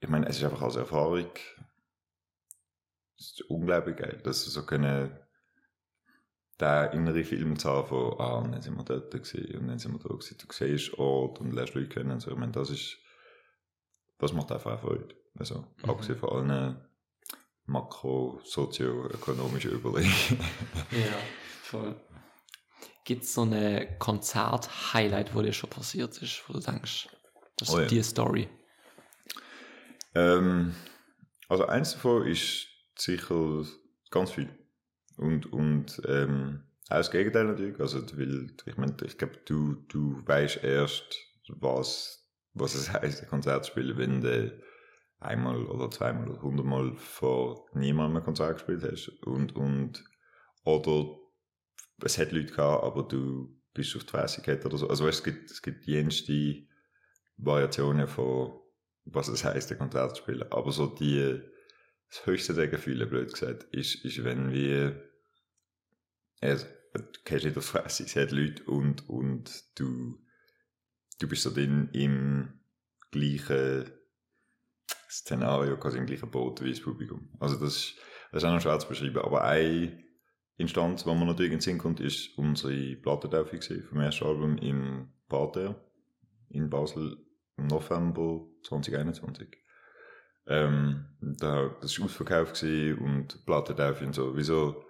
ich 0.00 0.08
meine, 0.08 0.26
es 0.26 0.38
ist 0.38 0.44
einfach 0.44 0.62
als 0.62 0.76
Erfahrung, 0.76 1.30
es 3.18 3.32
ist 3.32 3.42
unglaublich 3.42 3.96
geil, 3.96 4.20
dass 4.24 4.44
so 4.44 4.64
können, 4.66 5.16
der 6.60 6.92
innere 6.92 7.24
Film 7.24 7.58
zu 7.58 7.68
haben 7.68 7.88
von, 7.88 8.20
ah, 8.20 8.38
und 8.38 8.52
dann 8.52 8.62
sind 8.62 8.76
wir 8.76 8.84
dort 8.84 9.10
gewesen, 9.10 9.58
und 9.58 9.68
dann 9.68 9.78
sind 9.78 9.92
wir 9.92 9.98
da 9.98 10.08
gewesen, 10.08 10.38
du 10.38 10.46
siehst 10.52 10.98
Ort 10.98 11.40
und 11.40 11.52
lernst 11.52 11.74
Leute 11.74 11.88
kennen 11.88 12.12
und 12.12 12.20
so, 12.20 12.30
ich 12.30 12.36
meine, 12.36 12.52
das 12.52 12.70
ist, 12.70 12.98
das 14.18 14.32
macht 14.32 14.52
einfach 14.52 14.80
Freude. 14.80 15.14
Also, 15.38 15.66
Mhm. 15.82 15.90
abgesehen 15.90 16.18
von 16.18 16.28
allen 16.30 16.91
makro-, 17.66 18.40
sozioökonomischen 18.44 19.72
Überlegungen. 19.72 20.38
Ja, 20.90 21.18
voll. 21.62 22.00
Gibt 23.04 23.24
es 23.24 23.34
so 23.34 23.42
eine 23.42 23.96
Konzert-Highlight, 23.98 25.34
wo 25.34 25.42
dir 25.42 25.52
schon 25.52 25.70
passiert 25.70 26.16
ist, 26.22 26.42
wo 26.46 26.52
du 26.52 26.60
denkst, 26.60 27.08
das 27.56 27.68
ist 27.68 27.74
Oh 27.74 27.80
ja. 27.80 27.86
die 27.86 28.02
Story? 28.02 28.48
Ähm, 30.14 30.74
also 31.48 31.66
eins 31.66 31.92
davon 31.94 32.26
ist 32.26 32.68
sicher 32.96 33.64
ganz 34.10 34.30
viel. 34.30 34.48
Und, 35.16 35.52
und 35.52 36.00
ähm, 36.06 36.64
auch 36.88 36.96
das 36.96 37.10
Gegenteil 37.10 37.44
natürlich. 37.44 37.78
Also, 37.80 38.02
weil, 38.18 38.54
ich 38.66 38.76
meine, 38.76 38.96
ich 39.04 39.18
glaube, 39.18 39.38
du, 39.46 39.74
du 39.88 40.22
weißt 40.26 40.62
erst, 40.62 41.16
was, 41.48 42.28
was 42.54 42.74
es 42.74 42.92
heißt, 42.92 43.22
ein 43.22 43.28
Konzert 43.28 43.64
zu 43.64 43.72
spielen, 43.72 43.98
wenn 43.98 44.20
du 44.20 44.62
einmal 45.22 45.64
oder 45.66 45.90
zweimal 45.90 46.28
oder 46.28 46.42
hundertmal 46.42 46.94
vor 46.96 47.66
niemandem 47.74 48.18
ein 48.18 48.24
Konzert 48.24 48.54
gespielt 48.54 48.82
hast. 48.82 49.08
Und, 49.24 49.54
und, 49.56 50.04
oder 50.64 51.18
es 52.04 52.18
hat 52.18 52.32
Leute 52.32 52.52
gehabt, 52.52 52.84
aber 52.84 53.02
du 53.04 53.56
bist 53.74 53.96
auf 53.96 54.04
die 54.04 54.10
Fresse 54.10 54.42
gehabt 54.42 54.66
oder 54.66 54.76
so. 54.76 54.88
Also, 54.88 55.06
weißt, 55.06 55.18
es 55.18 55.24
gibt, 55.24 55.50
es 55.50 55.62
gibt 55.62 55.84
jenste 55.86 56.66
Variationen 57.36 58.06
von 58.06 58.62
was 59.04 59.28
es 59.28 59.44
heisst, 59.44 59.70
ein 59.72 59.78
Konzert 59.78 60.16
zu 60.16 60.22
spielen. 60.22 60.50
Aber 60.50 60.72
so 60.72 60.86
die, 60.86 61.40
das 62.08 62.26
höchste 62.26 62.54
der 62.54 62.68
Gefühle, 62.68 63.06
blöd 63.06 63.32
gesagt, 63.32 63.64
ist, 63.74 64.04
ist 64.04 64.22
wenn 64.24 64.52
wir, 64.52 65.10
also, 66.40 66.66
du 66.94 67.20
kennst 67.24 67.44
nicht 67.44 67.56
auf 67.56 67.64
die 67.64 67.78
Fresse, 67.78 68.04
es 68.04 68.16
hat 68.16 68.30
Leute 68.30 68.62
und, 68.64 69.08
und 69.08 69.64
du, 69.78 70.18
du 71.20 71.28
bist 71.28 71.42
so 71.42 71.52
drin 71.52 71.88
im 71.92 72.60
gleichen 73.10 73.90
Szenario, 75.12 75.76
quasi 75.78 75.98
im 75.98 76.06
gleichen 76.06 76.30
Boot 76.30 76.62
wie 76.62 76.70
das 76.70 76.80
Publikum. 76.80 77.28
Also 77.40 77.56
das, 77.56 77.76
ist- 77.76 77.98
das 78.32 78.42
ist 78.42 78.48
auch 78.48 78.54
noch 78.54 78.60
schwer 78.60 78.78
zu 78.78 78.88
beschreiben, 78.88 79.18
aber 79.18 79.44
eine 79.44 80.02
Instanz, 80.56 81.06
wo 81.06 81.14
man 81.14 81.28
natürlich 81.28 81.52
in 81.52 81.58
den 81.58 81.62
Sinn 81.62 81.78
kommt, 81.78 82.00
ist 82.00 82.36
unsere 82.38 82.96
Plattentaufe 82.96 83.56
gewesen, 83.58 83.84
vom 83.84 84.00
ersten 84.00 84.24
Album 84.24 84.58
im 84.58 85.12
Parterre 85.28 85.76
in 86.50 86.68
Basel 86.70 87.16
im 87.56 87.66
November 87.66 88.46
2021. 88.64 89.48
Ähm, 90.46 91.06
da, 91.20 91.74
das 91.80 91.98
war 91.98 92.06
ausverkauft 92.06 92.62
und 92.62 93.44
Plattentaufe 93.46 94.04
und 94.04 94.14
so. 94.14 94.36
Wieso? 94.36 94.84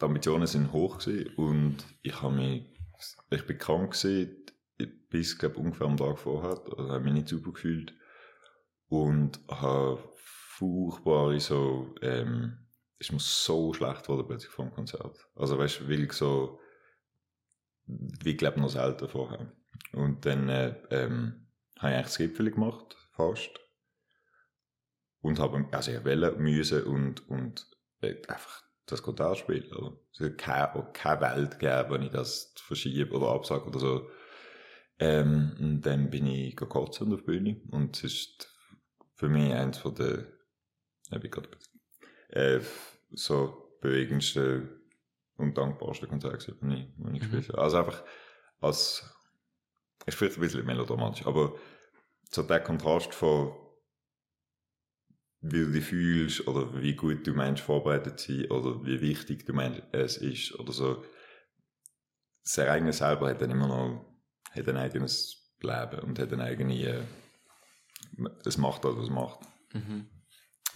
Die 0.00 0.04
Ambitionen 0.04 0.46
sind 0.46 0.72
hoch 0.72 0.98
und 1.36 1.76
ich 2.02 2.20
habe 2.20 2.34
mich, 2.34 2.66
ich 3.30 3.46
bin 3.46 3.58
krank 3.58 3.92
gewesen, 3.92 4.44
bis, 5.08 5.38
glaub, 5.38 5.56
ungefähr 5.56 5.86
am 5.86 5.96
Tag 5.96 6.18
vorher, 6.18 6.60
also 6.76 6.90
habe 6.90 7.04
mich 7.04 7.12
nicht 7.12 7.28
super 7.28 7.52
gefühlt 7.52 7.94
und 8.88 9.40
habe 9.48 10.02
furchtbare 10.16 11.40
so, 11.40 11.94
ähm, 12.00 12.58
ist 12.98 13.12
mir 13.12 13.18
so 13.18 13.72
schlecht 13.74 14.04
geworden 14.04 14.26
plötzlich 14.26 14.50
vor 14.50 14.66
dem 14.66 14.74
Konzert. 14.74 15.28
Also 15.34 15.58
weißt 15.58 15.80
du, 15.80 15.88
weil 15.88 16.04
ich 16.04 16.12
so, 16.12 16.60
wie 17.86 18.36
glaube 18.36 18.60
noch 18.60 18.70
selten 18.70 19.08
vorher. 19.08 19.52
Und 19.92 20.24
dann 20.24 20.48
äh, 20.48 20.76
ähm, 20.90 21.48
habe 21.78 21.92
ich 21.92 21.96
eigentlich 21.96 22.06
das 22.06 22.18
Gipfel 22.18 22.50
gemacht, 22.50 22.96
fast. 23.12 23.60
Und 25.20 25.38
habe, 25.38 25.66
also 25.72 25.90
ich 25.90 26.04
wollte, 26.04 26.36
müssen 26.38 26.84
und, 26.84 27.28
und 27.28 27.66
äh, 28.00 28.14
einfach 28.28 28.62
das 28.86 29.02
Konzert 29.02 29.38
spielen. 29.38 29.96
Es 30.12 30.20
hat 30.20 30.38
keine, 30.38 30.88
keine 30.92 31.20
Welt 31.20 31.58
gegeben, 31.58 31.90
wenn 31.90 32.02
ich 32.02 32.12
das 32.12 32.54
verschiebe 32.56 33.14
oder 33.14 33.28
absage 33.28 33.66
oder 33.66 33.78
so. 33.78 34.10
Ähm, 34.98 35.56
und 35.58 35.80
dann 35.82 36.10
bin 36.10 36.26
ich 36.26 36.54
gekotzt 36.54 37.02
auf 37.02 37.08
der 37.08 37.16
Bühne 37.16 37.60
und 37.70 37.96
es 37.96 38.04
ist 38.04 38.53
für 39.14 39.28
mich 39.28 39.52
eins 39.52 39.78
von 39.78 39.94
der, 39.94 40.26
ich 41.10 41.30
gerade, 41.30 41.48
äh, 42.28 42.60
so 43.12 43.76
bewegendsten 43.80 44.68
und 45.36 45.56
dankbarsten 45.56 46.08
Konzerte, 46.08 46.56
die 46.60 46.74
ich, 46.74 46.88
die 46.96 47.12
ich 47.12 47.20
gespielt 47.20 47.48
habe. 47.50 47.58
Also 47.58 47.76
einfach 47.78 48.04
als, 48.60 49.04
ist 50.06 50.16
vielleicht 50.16 50.36
ein 50.36 50.40
bisschen 50.40 50.66
melodramatisch, 50.66 51.26
aber 51.26 51.54
so 52.30 52.42
der 52.42 52.60
Kontrast 52.60 53.14
von 53.14 53.54
wie 55.46 55.60
du 55.60 55.72
dich 55.72 55.84
fühlst 55.84 56.48
oder 56.48 56.80
wie 56.80 56.94
gut 56.94 57.26
du 57.26 57.34
meinst 57.34 57.62
vorbereitet 57.62 58.18
sein 58.18 58.50
oder 58.50 58.82
wie 58.84 59.02
wichtig 59.02 59.44
du 59.44 59.52
meinst 59.52 59.82
es 59.92 60.16
ist 60.16 60.58
oder 60.58 60.72
so. 60.72 61.04
Das 62.42 62.56
Ereignis 62.56 62.98
selber 62.98 63.28
hat 63.28 63.42
dann 63.42 63.50
immer 63.50 63.68
noch 63.68 64.14
hat 64.52 64.68
ein 64.68 64.76
eigenes 64.76 65.52
Leben 65.60 66.00
und 66.00 66.18
hat 66.18 66.32
eine 66.32 66.44
eigene 66.44 67.06
es 68.44 68.58
macht 68.58 68.84
das, 68.84 68.96
was 68.96 69.04
es 69.04 69.10
macht. 69.10 69.40
Mhm. 69.72 70.06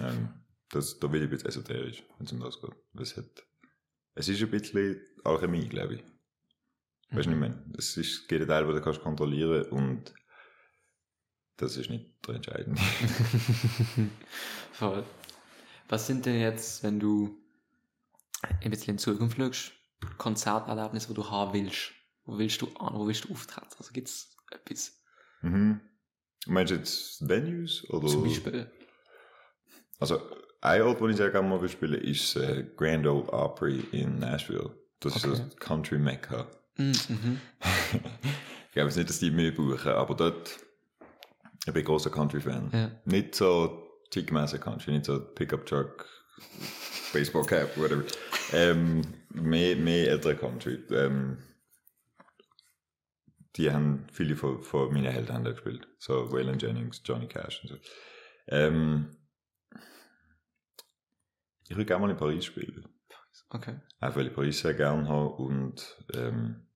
Ähm, 0.01 0.29
das, 0.71 0.99
da 0.99 1.07
bin 1.07 1.23
ich 1.23 1.29
ein 1.29 1.31
bisschen 1.31 1.49
esoterisch, 1.49 2.03
wenn 2.17 2.27
es 2.27 2.33
um 2.33 2.41
das 2.41 2.61
geht. 2.61 2.75
Es, 3.01 3.17
hat, 3.17 3.47
es 4.15 4.29
ist 4.29 4.43
ein 4.43 4.51
bisschen 4.51 5.01
Alchemie, 5.25 5.69
glaube 5.69 5.95
ich. 5.97 6.05
Weißt 7.11 7.27
du 7.27 7.31
nicht 7.31 7.41
mehr? 7.41 7.65
Es 7.77 7.97
ist, 7.97 8.29
geht 8.29 8.43
ein 8.43 8.49
Teil, 8.49 8.67
den 8.67 8.75
du 8.75 8.83
kannst 8.83 9.01
kontrollieren 9.01 9.65
und 9.71 10.15
das 11.57 11.77
ist 11.77 11.91
nicht 11.91 12.15
der 12.27 12.37
entscheidende. 12.37 12.81
Voll. 14.73 15.05
Was 15.89 16.07
sind 16.07 16.27
denn 16.27 16.39
jetzt, 16.39 16.83
wenn 16.83 17.01
du 17.01 17.37
ein 18.43 18.71
bisschen 18.71 18.91
in 18.91 18.97
die 18.99 19.03
Zukunft 19.03 19.39
schaust, 19.39 19.73
Konzerterlebnisse, 20.19 21.09
wo 21.09 21.15
du 21.15 21.31
haben 21.31 21.55
willst? 21.55 21.93
Wo 22.25 22.39
willst 22.39 22.61
du 22.61 22.69
an, 22.77 22.95
wo 22.95 23.07
willst 23.07 23.25
du 23.25 23.33
auftreten? 23.33 23.75
Also 23.79 23.91
gibt 23.93 24.09
es 24.09 24.37
etwas? 24.51 25.03
mhm. 25.43 25.81
Meinst 26.49 26.71
du 26.73 26.77
jetzt 26.77 27.29
Venues? 27.29 27.89
Oder? 27.91 28.09
Zum 28.09 28.25
Beispiel. 28.25 28.71
Also, 30.01 30.21
ein 30.61 30.83
Ort, 30.83 31.01
wo 31.01 31.09
ich 31.09 31.17
sehr 31.17 31.31
gerne 31.31 31.49
mal 31.49 31.61
will 31.61 31.69
spielen 31.69 32.01
ist 32.03 32.37
äh, 32.37 32.65
Grand 32.77 33.07
Ole 33.07 33.29
Opry 33.33 33.81
in 33.93 34.19
Nashville. 34.19 34.71
Das 35.01 35.17
Okay. 35.17 35.33
ist 35.35 35.43
das 35.47 35.57
Country 35.57 35.99
Mecca. 35.99 36.47
Mm, 36.77 36.91
Mhm. 37.09 37.41
ich 38.67 38.73
glaube 38.73 38.93
nicht, 38.95 39.09
dass 39.09 39.19
die 39.21 39.31
mehr 39.31 39.53
buchen, 39.53 39.91
aber 39.93 40.15
dort 40.15 40.59
ich 41.67 41.73
bin 41.73 41.83
ein 41.83 41.85
großer 41.85 42.11
Country-Fan. 42.11 42.71
Ja. 42.73 42.91
Nicht 43.05 43.35
so 43.35 43.85
Country, 44.59 44.93
nicht 44.93 45.05
so 45.05 45.21
Pickup 45.21 45.67
Truck, 45.67 46.07
Baseball 47.13 47.45
Cap, 47.45 47.77
whatever. 47.77 48.05
ähm, 48.53 49.03
mehr, 49.31 49.77
mehr 49.77 50.09
ältere 50.11 50.37
Country. 50.37 50.79
Ähm, 50.91 51.37
die 53.59 53.73
haben 53.73 54.07
viele 54.13 54.37
von, 54.37 54.63
von 54.63 54.93
meinen 54.93 55.13
Helden 55.13 55.35
haben 55.35 55.45
gespielt. 55.45 55.89
So 55.99 56.31
Waylon 56.33 56.59
Jennings, 56.59 57.03
Johnny 57.05 57.27
Cash 57.27 57.63
und 57.63 57.69
so. 57.71 57.77
Ähm, 58.47 59.17
ich 61.65 61.77
würde 61.77 61.85
gerne 61.85 62.01
mal 62.01 62.11
in 62.11 62.17
Paris 62.17 62.45
spielen. 62.45 62.89
Okay. 63.51 63.81
Auch 64.01 64.15
weil 64.15 64.29
ich 64.29 64.35
Paris 64.35 64.61
sehr 64.61 64.75
gerne 64.75 65.09
habe 65.09 65.31
und, 65.31 66.05
ähm, 66.15 66.69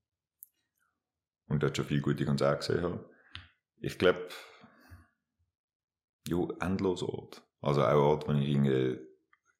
und 1.46 1.62
dort 1.62 1.76
schon 1.76 1.86
viele 1.86 2.02
gute 2.02 2.24
Konzerte 2.24 2.58
gesehen 2.58 2.82
habe. 2.82 3.10
Ich 3.80 3.98
glaube, 3.98 4.28
jo, 6.26 6.50
endlos 6.60 7.02
Ort. 7.02 7.42
Also 7.60 7.84
auch 7.84 7.94
Ort, 7.94 8.28
wo 8.28 8.32
ich 8.32 8.48
irgendwie, 8.48 8.98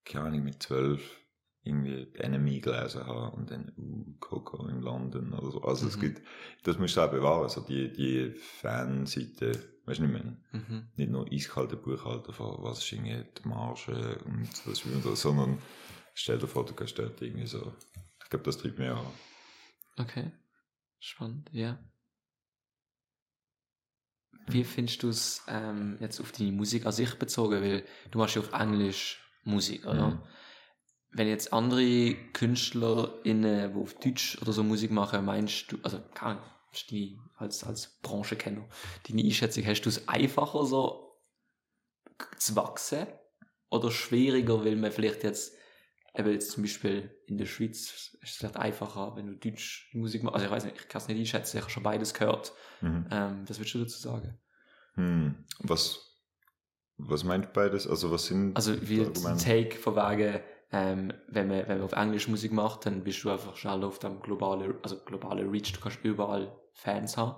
keine 0.04 0.26
Ahnung, 0.26 0.42
mit 0.42 0.62
zwölf 0.62 1.18
irgendwie 1.62 2.12
Enemy 2.14 2.60
gelesen 2.60 3.06
habe 3.06 3.36
und 3.36 3.50
dann, 3.50 3.72
uh, 3.76 3.91
Coco 4.22 4.66
in 4.68 4.80
London 4.80 5.34
oder 5.34 5.50
so. 5.50 5.62
Also 5.62 5.86
es 5.86 5.96
Mhm. 5.96 6.00
gibt, 6.00 6.22
das 6.62 6.78
musst 6.78 6.96
du 6.96 7.02
auch 7.02 7.10
bewahren, 7.10 7.48
so 7.48 7.60
die, 7.60 7.92
die 7.92 8.30
Fanseite, 8.30 9.52
weißt 9.84 9.98
du 10.00 10.04
nicht 10.06 10.12
mehr? 10.12 10.36
Mhm. 10.52 10.88
nicht 10.96 11.10
nur 11.10 11.26
eiskalte 11.30 11.76
Buchhalter 11.76 12.32
von 12.32 12.62
was 12.62 12.78
ist 12.78 12.92
irgendwie 12.92 13.24
die 13.38 13.48
Marge 13.48 14.18
und 14.24 14.48
das 14.66 14.82
das, 15.04 15.22
sondern 15.22 15.58
stell 16.14 16.38
dir 16.38 16.46
vor, 16.46 16.64
du 16.64 16.74
kannst 16.74 16.98
dort 16.98 17.20
irgendwie 17.20 17.46
so. 17.46 17.72
Ich 18.22 18.30
glaube, 18.30 18.44
das 18.44 18.58
treibt 18.58 18.78
mir 18.78 18.94
an. 18.96 19.06
Okay. 19.98 20.30
Spannend, 21.00 21.50
ja. 21.52 21.78
Wie 24.46 24.64
findest 24.64 25.02
du 25.02 25.08
es 25.08 25.42
ähm, 25.48 25.96
jetzt 26.00 26.20
auf 26.20 26.32
die 26.32 26.50
Musik 26.52 26.86
an 26.86 26.92
sich 26.92 27.14
bezogen? 27.18 27.60
Weil 27.62 27.84
du 28.10 28.18
machst 28.18 28.36
ja 28.36 28.42
auf 28.42 28.52
Englisch 28.52 29.20
Musik, 29.44 29.86
oder? 29.86 30.08
Mhm. 30.10 30.22
Wenn 31.14 31.28
jetzt 31.28 31.52
andere 31.52 32.14
KünstlerInnen, 32.32 33.72
die 33.74 33.80
auf 33.80 33.94
Deutsch 33.94 34.38
oder 34.40 34.52
so 34.52 34.62
Musik 34.62 34.90
machen, 34.90 35.24
meinst 35.24 35.70
du, 35.70 35.78
also 35.82 36.00
keine 36.14 36.40
Ahnung, 36.40 36.44
als, 37.36 37.64
als 37.64 37.98
Branchenkenner, 38.00 38.66
deine 39.08 39.22
Einschätzung, 39.22 39.66
hast 39.66 39.82
du 39.82 39.90
es 39.90 40.08
einfacher 40.08 40.64
so 40.64 41.20
zu 42.38 42.56
wachsen 42.56 43.06
oder 43.70 43.90
schwieriger, 43.90 44.64
weil 44.64 44.76
man 44.76 44.92
vielleicht 44.92 45.22
jetzt, 45.22 45.54
eben 46.14 46.30
jetzt 46.30 46.50
zum 46.50 46.62
Beispiel 46.62 47.10
in 47.26 47.36
der 47.36 47.46
Schweiz 47.46 47.92
ist 47.92 48.18
es 48.22 48.36
vielleicht 48.36 48.56
einfacher, 48.56 49.16
wenn 49.16 49.26
du 49.26 49.34
Deutsch 49.34 49.90
Musik 49.92 50.22
machst, 50.22 50.34
also 50.34 50.46
ich 50.46 50.52
weiß 50.52 50.64
nicht, 50.64 50.76
ich 50.80 50.88
kann 50.88 51.02
es 51.02 51.08
nicht 51.08 51.18
einschätzen, 51.18 51.56
ich 51.56 51.62
habe 51.62 51.72
schon 51.72 51.82
beides 51.82 52.14
gehört. 52.14 52.52
Mhm. 52.80 53.06
Ähm, 53.10 53.44
was 53.48 53.58
würdest 53.58 53.74
du 53.74 53.78
dazu 53.80 53.98
sagen? 53.98 54.38
Hm. 54.94 55.44
Was, 55.60 56.20
was 56.98 57.24
meint 57.24 57.52
beides? 57.52 57.86
Also, 57.86 58.10
was 58.10 58.26
sind 58.26 58.54
Also 58.56 58.76
wie? 58.88 59.04
Take 59.38 59.76
von 59.76 59.96
wegen, 59.96 60.40
ähm, 60.72 61.12
wenn, 61.28 61.48
man, 61.48 61.58
wenn 61.68 61.78
man 61.78 61.82
auf 61.82 61.92
Englisch 61.92 62.28
Musik 62.28 62.52
macht, 62.52 62.86
dann 62.86 63.04
bist 63.04 63.22
du 63.24 63.30
einfach 63.30 63.56
schnell 63.56 63.84
auf 63.84 63.98
dem 63.98 64.20
globalen, 64.20 64.74
also 64.82 64.96
globalen 65.04 65.50
Reach, 65.50 65.72
du 65.72 65.80
kannst 65.80 65.98
überall 66.02 66.56
Fans 66.72 67.16
haben, 67.18 67.34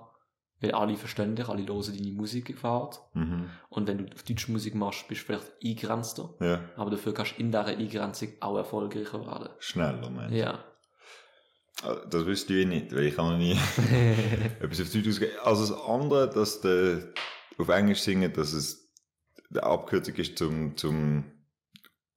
weil 0.61 0.71
alle 0.71 0.95
verstehen 0.95 1.35
dich, 1.35 1.47
alle 1.49 1.65
hören 1.67 1.83
deine 1.97 2.11
Musik 2.13 2.45
gefällt. 2.45 2.99
Mhm. 3.13 3.49
Und 3.69 3.87
wenn 3.87 3.97
du 4.07 4.13
auf 4.13 4.23
Deutsch 4.23 4.47
Musik 4.47 4.73
machst, 4.75 5.07
bist 5.09 5.21
du 5.21 5.25
vielleicht 5.25 5.51
eingrenzter, 5.63 6.33
Ja, 6.39 6.61
aber 6.77 6.91
dafür 6.91 7.13
kannst 7.13 7.33
du 7.37 7.41
in 7.41 7.51
dieser 7.51 7.65
Eingrenzung 7.65 8.29
auch 8.39 8.55
erfolgreicher 8.57 9.25
werden. 9.25 9.49
schneller 9.59 10.09
meinst 10.09 10.33
du? 10.33 10.37
Ja. 10.39 10.63
Ah, 11.83 11.95
Das 12.09 12.25
wüsste 12.25 12.53
ich 12.53 12.65
nicht, 12.67 12.95
weil 12.95 13.03
ich 13.07 13.15
kann 13.17 13.31
noch 13.31 13.37
nie 13.37 13.51
etwas 14.61 14.79
auf 14.81 14.93
Deutsch 14.93 15.07
ausgeben. 15.09 15.33
Also 15.43 15.73
das 15.73 15.85
andere, 15.85 16.29
dass 16.29 16.61
der 16.61 17.09
auf 17.57 17.67
Englisch 17.67 17.99
singen, 18.01 18.31
dass 18.31 18.53
es 18.53 18.93
die 19.49 19.59
Abkürzung 19.59 20.15
ist 20.15 20.37
zum, 20.37 20.77
zum 20.77 21.25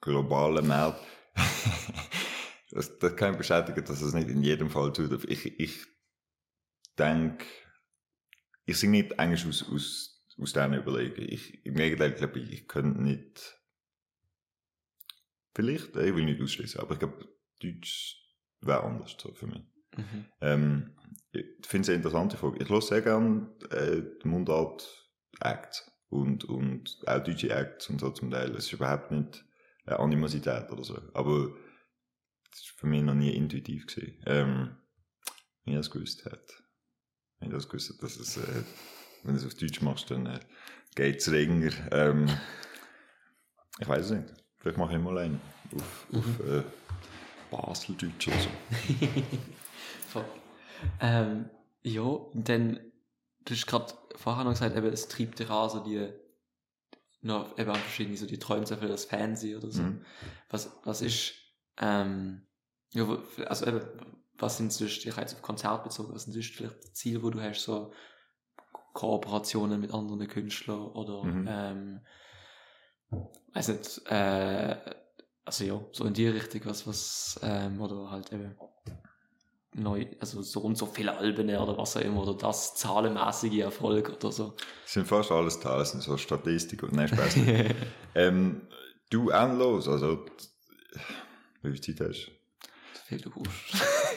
globalen 0.00 0.66
Markt. 0.66 1.04
das, 2.70 2.98
das 2.98 3.16
kann 3.16 3.32
ich 3.32 3.38
bestätigen, 3.38 3.84
dass 3.84 4.02
es 4.02 4.14
nicht 4.14 4.28
in 4.28 4.42
jedem 4.42 4.70
Fall 4.70 4.92
tut. 4.92 5.24
Ich, 5.24 5.58
ich 5.58 5.86
denke, 6.98 7.44
ich 8.64 8.78
singe 8.78 8.98
nicht 8.98 9.12
Englisch 9.12 9.46
aus, 9.46 9.62
aus, 9.62 10.26
aus 10.40 10.52
diesen 10.52 10.74
Überlegungen. 10.74 11.28
Ich, 11.28 11.64
Im 11.64 11.74
Gegenteil, 11.74 12.12
glaube 12.12 12.38
ich, 12.38 12.52
ich 12.52 12.68
könnte 12.68 13.02
nicht, 13.02 13.60
vielleicht, 15.54 15.96
ich 15.96 16.14
will 16.14 16.24
nicht 16.24 16.40
ausschließen, 16.40 16.80
aber 16.80 16.92
ich 16.92 16.98
glaube, 16.98 17.28
Deutsch 17.60 18.16
wäre 18.60 18.84
anders 18.84 19.16
so 19.18 19.32
für 19.32 19.46
mich. 19.46 19.62
Mhm. 19.96 20.26
Ähm, 20.40 20.96
ich 21.32 21.44
finde 21.66 21.82
es 21.82 21.88
eine 21.88 21.96
interessante 21.96 22.36
Frage. 22.36 22.62
Ich 22.62 22.68
höre 22.68 22.82
sehr 22.82 23.02
gerne 23.02 23.50
äh, 23.70 24.02
die 24.22 24.28
Mundart 24.28 25.08
Acts. 25.40 25.90
und, 26.08 26.44
und 26.44 26.98
auch 27.06 27.22
deutsche 27.22 27.50
Acts 27.50 27.88
und 27.90 28.00
so 28.00 28.10
zum 28.10 28.30
Teil. 28.30 28.50
Es 28.52 28.66
ist 28.66 28.72
überhaupt 28.72 29.10
nicht 29.10 29.44
eine 29.88 29.98
Animosität 29.98 30.70
oder 30.70 30.84
so. 30.84 31.00
Aber 31.14 31.50
das 32.50 32.60
ist 32.60 32.68
für 32.76 32.86
mich 32.86 33.02
noch 33.02 33.14
nie 33.14 33.34
intuitiv. 33.34 33.86
Ähm, 34.26 34.76
wenn 35.64 35.74
ich 35.74 35.80
das 35.80 35.90
gewusst 35.90 36.24
hätte. 36.24 36.54
Wenn 37.38 37.48
ich 37.48 37.54
das 37.54 37.68
gewusst 37.68 37.90
hätte, 37.90 38.00
dass 38.00 38.16
es, 38.16 38.36
äh, 38.36 38.64
wenn 39.22 39.34
du 39.34 39.40
es 39.40 39.46
auf 39.46 39.54
Deutsch 39.54 39.80
machst, 39.82 40.10
dann 40.10 40.26
äh, 40.26 40.40
geht 40.94 41.18
es 41.18 41.26
länger. 41.26 41.72
Ähm, 41.92 42.28
ich 43.78 43.88
weiß 43.88 44.06
es 44.06 44.10
nicht. 44.12 44.34
Vielleicht 44.58 44.78
mache 44.78 44.96
ich 44.96 45.02
mal 45.02 45.18
einen 45.18 45.40
auf, 45.74 46.06
auf 46.12 46.40
äh, 46.40 46.62
Baseldeutsch 47.50 48.28
oder 48.28 48.38
so. 48.38 48.48
Voll. 50.08 50.24
Ähm, 51.00 51.50
ja, 51.82 52.18
dann, 52.34 52.80
du 53.44 53.54
hast 53.54 53.66
gerade 53.66 53.94
vorher 54.16 54.44
noch 54.44 54.52
gesagt, 54.52 54.76
eben, 54.76 54.86
es 54.86 55.08
treibt 55.08 55.38
dich 55.38 55.50
an, 55.50 55.70
so 55.70 55.84
die, 55.84 56.08
noch 57.20 57.58
eben 57.58 57.74
verschiedene, 57.74 58.16
so 58.16 58.26
die 58.26 58.38
Träume 58.38 58.66
sehr 58.66 58.78
viel 58.78 58.88
das 58.88 59.04
Fernsehen 59.04 59.58
oder 59.58 59.70
so. 59.70 59.82
Mhm. 59.82 60.04
Was, 60.50 60.70
was 60.84 61.02
ist, 61.02 61.34
ähm, 61.78 62.46
ja, 62.90 63.06
also 63.46 63.66
eben, 63.66 63.80
was 64.34 64.56
sind 64.56 64.72
sonst, 64.72 65.04
ich 65.04 65.10
habe 65.10 65.22
jetzt 65.22 65.34
auf 65.34 65.42
Konzert 65.42 65.82
bezogen, 65.84 66.14
was 66.14 66.24
sind 66.24 66.32
sonst 66.32 66.54
vielleicht 66.54 66.96
Ziele, 66.96 67.22
wo 67.22 67.30
du 67.30 67.40
hast, 67.40 67.62
so 67.64 67.92
Kooperationen 68.92 69.80
mit 69.80 69.92
anderen 69.92 70.26
Künstlern 70.28 70.86
oder, 70.86 71.24
Mhm. 71.24 71.46
ähm, 71.48 72.06
weiß 73.54 73.68
nicht, 73.68 74.06
äh, 74.10 74.76
also 75.44 75.64
ja, 75.64 75.80
so 75.92 76.04
in 76.04 76.14
die 76.14 76.28
Richtung, 76.28 76.62
was, 76.66 76.86
was, 76.86 77.40
ähm, 77.42 77.80
oder 77.80 78.10
halt 78.10 78.32
eben 78.32 78.56
neu, 79.78 80.06
also 80.20 80.42
so 80.42 80.60
und 80.60 80.76
so 80.76 80.86
viele 80.86 81.16
Alben 81.16 81.48
oder 81.48 81.76
was 81.76 81.96
auch 81.96 82.00
immer, 82.00 82.22
oder 82.22 82.34
das 82.34 82.74
zahlenmäßige 82.74 83.58
Erfolg 83.60 84.10
oder 84.10 84.32
so. 84.32 84.54
Es 84.84 84.92
sind 84.92 85.06
fast 85.06 85.30
alles 85.30 85.56
es 85.56 85.90
sind 85.90 86.02
so 86.02 86.16
Statistiken. 86.16 86.88
Nein, 86.92 87.08
Spaß 87.08 87.36
ähm, 88.14 88.62
du 89.10 89.30
endlos, 89.30 89.88
also 89.88 90.26
wie 91.62 91.72
viel 91.72 91.80
Zeit 91.96 92.08
hast 92.08 92.26
du? 92.26 92.32
Viel 93.06 93.20
du 93.20 93.30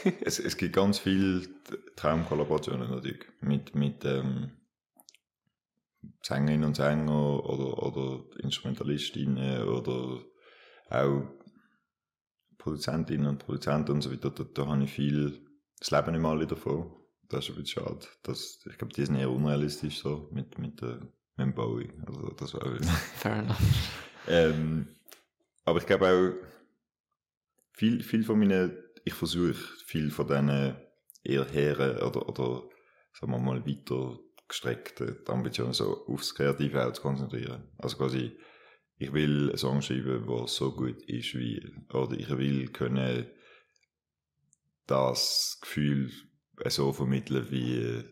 es, 0.25 0.39
es 0.39 0.57
gibt 0.57 0.73
ganz 0.73 0.99
viele 0.99 1.47
Traumkollaborationen 1.95 2.89
natürlich 2.89 3.25
mit, 3.39 3.73
mit 3.73 4.03
ähm, 4.05 4.51
Sängerinnen 6.23 6.65
und 6.65 6.75
Sänger 6.75 7.45
oder, 7.45 7.83
oder 7.83 8.23
Instrumentalistinnen 8.39 9.67
oder 9.67 10.23
auch 10.89 11.23
Produzentinnen 12.57 13.27
und 13.27 13.39
Produzenten 13.39 13.91
und 13.93 14.01
so 14.01 14.11
weiter. 14.11 14.29
Da, 14.29 14.43
da 14.43 14.67
habe 14.67 14.83
ich 14.83 14.91
viel, 14.91 15.39
das 15.81 15.89
leben 15.89 16.11
nicht 16.11 16.21
mal 16.21 16.37
alle 16.37 16.47
davon. 16.47 16.93
Das 17.27 17.45
ist 17.45 17.49
ein 17.49 17.63
bisschen 17.63 17.83
schade. 17.83 18.07
Das, 18.23 18.59
ich 18.69 18.77
glaube, 18.77 18.93
die 18.93 19.03
sind 19.03 19.15
eher 19.15 19.31
unrealistisch 19.31 19.99
so 19.99 20.29
mit, 20.31 20.59
mit, 20.59 20.81
äh, 20.83 20.99
mit 21.35 21.47
dem 21.47 21.55
Bowie. 21.55 21.91
Also 22.05 22.29
das 22.37 22.53
war 22.53 22.61
Fair 23.15 23.37
enough. 23.37 23.57
ähm, 24.27 24.87
aber 25.65 25.79
ich 25.79 25.85
glaube 25.87 26.07
auch, 26.07 26.47
viel, 27.73 28.03
viel 28.03 28.23
von 28.23 28.37
meinen, 28.37 28.77
ich 29.03 29.13
versuche 29.13 29.55
viel 29.85 30.11
von 30.11 30.27
diesen 30.27 30.75
eher 31.23 31.45
heren 31.45 31.97
oder, 31.97 32.29
oder 32.29 32.63
sagen 33.13 33.31
wir 33.31 33.39
mal 33.39 33.65
weiter 33.65 34.19
gestreckten 34.47 35.17
Ambitionen 35.27 35.73
so 35.73 36.05
aufs 36.07 36.35
Kreative 36.35 36.85
auch 36.85 36.93
zu 36.93 37.01
konzentrieren. 37.01 37.71
Also 37.79 37.97
quasi, 37.97 38.37
ich 38.97 39.13
will 39.13 39.49
einen 39.49 39.57
Song 39.57 39.81
schreiben, 39.81 40.27
der 40.27 40.47
so 40.47 40.75
gut 40.75 41.01
ist 41.05 41.33
wie, 41.33 41.73
oder 41.91 42.15
ich 42.15 42.29
will 42.29 42.67
können 42.67 43.25
das 44.91 45.57
Gefühl 45.61 46.11
so 46.67 46.93
vermitteln 46.93 47.47
wie 47.49 48.03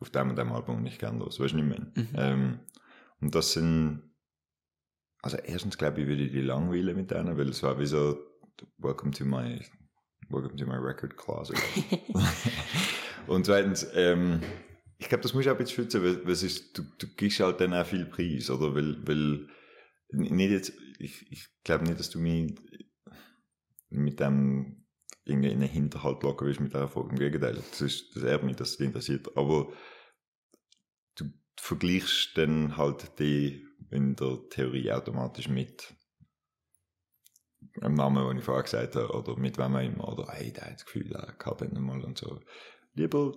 auf 0.00 0.10
dem 0.10 0.30
und 0.30 0.36
dem 0.36 0.52
Album 0.52 0.82
nicht 0.82 0.98
gerne 0.98 1.20
los. 1.20 1.40
Weißt 1.40 1.54
du 1.54 1.58
nicht 1.58 1.68
mehr? 1.68 1.86
Mhm. 1.94 2.08
Ähm, 2.14 2.60
und 3.20 3.34
das 3.34 3.52
sind, 3.52 4.02
also 5.22 5.36
erstens 5.38 5.78
glaube 5.78 6.00
ich, 6.00 6.08
würde 6.08 6.24
ich 6.24 6.32
die 6.32 6.40
langweilen 6.40 6.96
mit 6.96 7.10
denen, 7.10 7.38
weil 7.38 7.48
es 7.48 7.62
war 7.62 7.78
wie 7.78 7.86
so, 7.86 8.18
welcome 8.78 9.12
to 9.12 9.24
my, 9.24 9.60
welcome 10.28 10.56
to 10.56 10.66
my 10.66 10.76
record 10.76 11.16
closet. 11.16 11.56
und 13.28 13.46
zweitens, 13.46 13.86
ähm, 13.94 14.40
ich 14.98 15.08
glaube, 15.08 15.22
das 15.22 15.34
muss 15.34 15.44
ich 15.44 15.50
auch 15.50 15.54
ein 15.54 15.58
bisschen 15.58 15.84
schützen, 15.84 16.02
weil, 16.02 16.24
weil 16.24 16.32
ist, 16.32 16.76
du, 16.76 16.82
du 16.98 17.06
gibst 17.16 17.40
halt 17.40 17.60
dann 17.60 17.74
auch 17.74 17.86
viel 17.86 18.06
Preis, 18.06 18.50
oder? 18.50 18.74
Weil, 18.74 19.06
weil, 19.06 19.48
nicht 20.10 20.50
jetzt, 20.50 20.72
ich, 20.98 21.30
ich 21.30 21.48
glaube 21.64 21.84
nicht, 21.84 21.98
dass 21.98 22.10
du 22.10 22.18
mich 22.18 22.54
mit 23.88 24.20
dem 24.20 24.81
irgendwie 25.24 25.50
in 25.50 25.60
den 25.60 25.68
Hinterhalt 25.68 26.22
locken 26.22 26.46
willst 26.46 26.60
mit 26.60 26.72
dieser 26.72 26.88
Frage. 26.88 27.10
Im 27.10 27.18
Gegenteil, 27.18 27.54
das 27.54 27.80
ist, 27.80 28.16
das 28.16 28.22
ehrt 28.24 28.42
mich, 28.42 28.56
dass 28.56 28.70
es 28.70 28.76
dich 28.78 28.86
interessiert. 28.86 29.36
Aber 29.36 29.72
du 31.16 31.26
vergleichst 31.56 32.36
dann 32.36 32.76
halt 32.76 33.18
die 33.18 33.66
in 33.90 34.16
der 34.16 34.38
Theorie 34.50 34.90
automatisch 34.90 35.48
mit 35.48 35.94
einem 37.80 37.94
Namen, 37.94 38.26
den 38.26 38.38
ich 38.38 38.44
vorher 38.44 38.64
gesagt 38.64 38.96
habe, 38.96 39.12
oder 39.12 39.36
mit 39.36 39.58
wem 39.58 39.76
auch 39.76 39.80
immer, 39.80 40.08
oder 40.08 40.32
hey, 40.32 40.52
der 40.52 40.64
hat 40.64 40.74
das 40.74 40.84
Gefühl, 40.84 41.08
der 41.08 41.32
kann 41.38 41.56
den 41.58 41.80
mal 41.82 42.02
und 42.02 42.18
so. 42.18 42.40
Lieber 42.94 43.34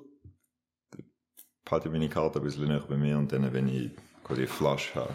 behalte 1.63 1.87
ich 1.87 1.91
meine 1.91 2.09
Karte 2.09 2.39
ein 2.39 2.43
bisschen 2.43 2.67
näher 2.67 2.85
bei 2.87 2.97
mir 2.97 3.17
und 3.17 3.31
dann, 3.31 3.51
wenn 3.53 3.67
ich 3.67 3.91
quasi 4.23 4.41
eine 4.41 4.47
Flasche 4.47 4.95
habe, 4.95 5.13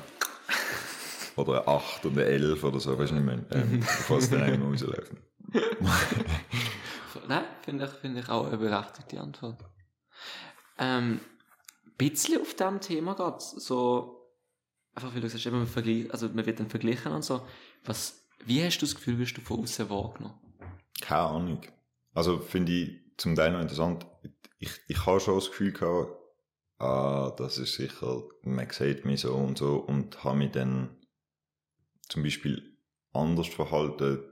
oder 1.37 1.66
eine 1.66 1.68
8 1.68 2.06
und 2.06 2.12
eine 2.12 2.24
11 2.24 2.64
oder 2.64 2.80
so, 2.80 2.98
weißt 2.98 3.12
du 3.12 3.16
nicht 3.16 3.24
mehr, 3.24 3.44
ähm, 3.52 3.80
bevor 3.80 4.18
es 4.18 4.30
dann 4.30 4.42
einmal 4.42 4.68
rausläuft. 4.68 5.12
Nein, 7.28 7.44
finde 7.62 7.84
ich, 7.84 7.90
finde 7.90 8.20
ich 8.20 8.28
auch 8.28 8.46
eine 8.46 8.58
berechtigte 8.58 9.20
Antwort. 9.20 9.58
Ähm, 10.78 11.20
ein 11.84 11.96
bisschen 11.96 12.40
auf 12.40 12.54
diesem 12.54 12.80
Thema 12.80 13.14
geht 13.14 13.40
so, 13.40 14.30
einfach 14.94 15.14
weil 15.14 15.20
du 15.20 15.28
sagst, 15.28 15.46
man, 15.46 15.68
also 16.10 16.28
man 16.28 16.46
wird 16.46 16.60
dann 16.60 16.70
verglichen 16.70 17.12
und 17.12 17.24
so. 17.24 17.46
Was, 17.84 18.26
wie 18.44 18.62
hast 18.64 18.78
du 18.78 18.86
das 18.86 18.94
Gefühl, 18.94 19.18
wirst 19.18 19.36
du 19.36 19.40
von 19.40 19.60
außen 19.60 19.90
wahrgenommen? 19.90 20.38
Keine 21.00 21.22
Ahnung. 21.22 21.60
Also 22.14 22.38
finde 22.38 22.72
ich 22.72 23.00
zum 23.16 23.36
Teil 23.36 23.52
noch 23.52 23.60
interessant. 23.60 24.06
Ich, 24.58 24.70
ich 24.88 25.06
habe 25.06 25.20
schon 25.20 25.36
das 25.36 25.48
Gefühl 25.48 25.72
gehabt, 25.72 26.16
ah, 26.78 27.32
das 27.36 27.58
ist 27.58 27.74
sicher, 27.74 28.22
man 28.42 28.68
sieht 28.70 29.04
mich 29.04 29.20
so 29.20 29.34
und 29.34 29.58
so 29.58 29.76
und 29.76 30.24
habe 30.24 30.38
mich 30.38 30.52
dann 30.52 30.96
zum 32.08 32.22
Beispiel 32.22 32.76
anders 33.12 33.48
verhalten, 33.48 34.24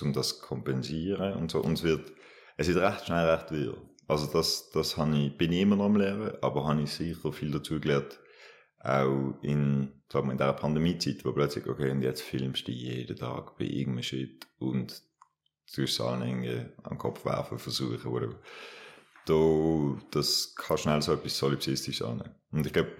um 0.00 0.12
das 0.12 0.38
zu 0.38 0.46
kompensieren 0.46 1.34
und 1.34 1.50
so. 1.50 1.60
Und 1.60 1.74
es 1.74 1.82
wird, 1.82 2.12
es 2.56 2.68
ist 2.68 2.76
recht 2.76 3.06
schnell 3.06 3.28
recht 3.28 3.50
wirr. 3.50 3.76
Also 4.06 4.26
das, 4.26 4.70
das 4.70 4.96
habe 4.96 5.16
ich, 5.16 5.36
bin 5.36 5.52
ich 5.52 5.60
immer 5.60 5.76
noch 5.76 5.84
am 5.86 5.96
Lernen, 5.96 6.32
aber 6.40 6.66
habe 6.66 6.82
ich 6.82 6.92
sicher 6.92 7.32
viel 7.32 7.50
dazu 7.50 7.78
gelernt, 7.78 8.18
auch 8.80 9.34
in, 9.42 9.92
sagen 10.10 10.28
wir, 10.28 10.32
in 10.32 10.38
dieser 10.38 10.52
Pandemiezeit, 10.54 11.24
wo 11.24 11.32
plötzlich, 11.32 11.66
okay, 11.66 11.90
und 11.90 12.02
jetzt 12.02 12.22
filmst 12.22 12.66
du 12.66 12.72
jeden 12.72 13.16
Tag 13.16 13.58
bei 13.58 13.64
irgendeinem 13.64 14.02
Shit 14.02 14.46
und 14.58 15.02
du 15.74 15.82
es 15.82 16.00
allen 16.00 16.22
irgendwie 16.22 16.64
am 16.84 16.96
Kopf 16.96 17.24
werfen, 17.24 17.58
versuchen, 17.58 18.10
whatever. 18.10 18.38
Da, 19.26 20.00
das 20.10 20.54
kann 20.54 20.78
schnell 20.78 21.02
so 21.02 21.12
etwas 21.12 21.36
solipsistisch 21.36 21.98
sein. 21.98 22.22
Und 22.50 22.66
ich 22.66 22.72
glaube, 22.72 22.92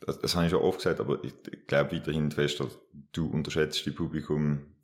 das, 0.00 0.18
das 0.18 0.34
habe 0.34 0.46
ich 0.46 0.50
schon 0.50 0.62
oft 0.62 0.78
gesagt, 0.78 1.00
aber 1.00 1.22
ich, 1.24 1.34
glaube 1.66 1.92
weiterhin 1.92 2.30
fest, 2.30 2.60
dass 2.60 2.78
du 3.12 3.28
unterschätzt 3.28 3.84
die 3.84 3.90
Publikum, 3.90 4.74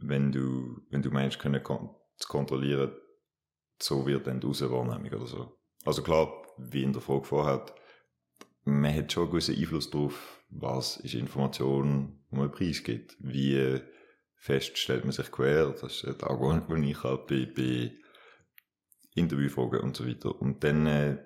wenn 0.00 0.32
du, 0.32 0.82
wenn 0.90 1.02
du 1.02 1.10
meinst, 1.10 1.38
können 1.38 1.62
kon 1.62 1.94
zu 2.18 2.28
kontrollieren, 2.28 2.92
so 3.80 4.06
wird 4.06 4.26
dann 4.26 4.40
die 4.40 4.46
Außenwahrnehmung 4.46 5.12
oder 5.12 5.26
so. 5.26 5.58
Also 5.84 6.02
klar, 6.02 6.32
wie 6.56 6.82
in 6.82 6.92
der 6.92 7.02
Frage 7.02 7.24
vorher, 7.24 7.66
man 8.64 8.94
hat 8.94 9.12
schon 9.12 9.24
einen 9.24 9.32
gewissen 9.32 9.56
Einfluss 9.56 9.90
darauf, 9.90 10.42
was 10.48 10.96
ist 10.98 11.14
Information, 11.14 12.24
die 12.30 12.36
man 12.36 12.50
preisgibt. 12.50 13.16
Wie 13.20 13.80
fest 14.36 14.78
stellt 14.78 15.04
man 15.04 15.12
sich 15.12 15.30
quer, 15.30 15.70
das 15.70 16.04
ist 16.04 16.24
Argument, 16.24 16.70
den 16.70 16.84
ich 16.84 17.02
halt 17.02 17.26
bei, 17.26 17.46
bei 17.54 17.92
Interviewfragen 19.14 19.80
und 19.80 19.96
so 19.96 20.06
weiter. 20.06 20.40
Und 20.40 20.64
dann 20.64 20.86
äh, 20.86 21.18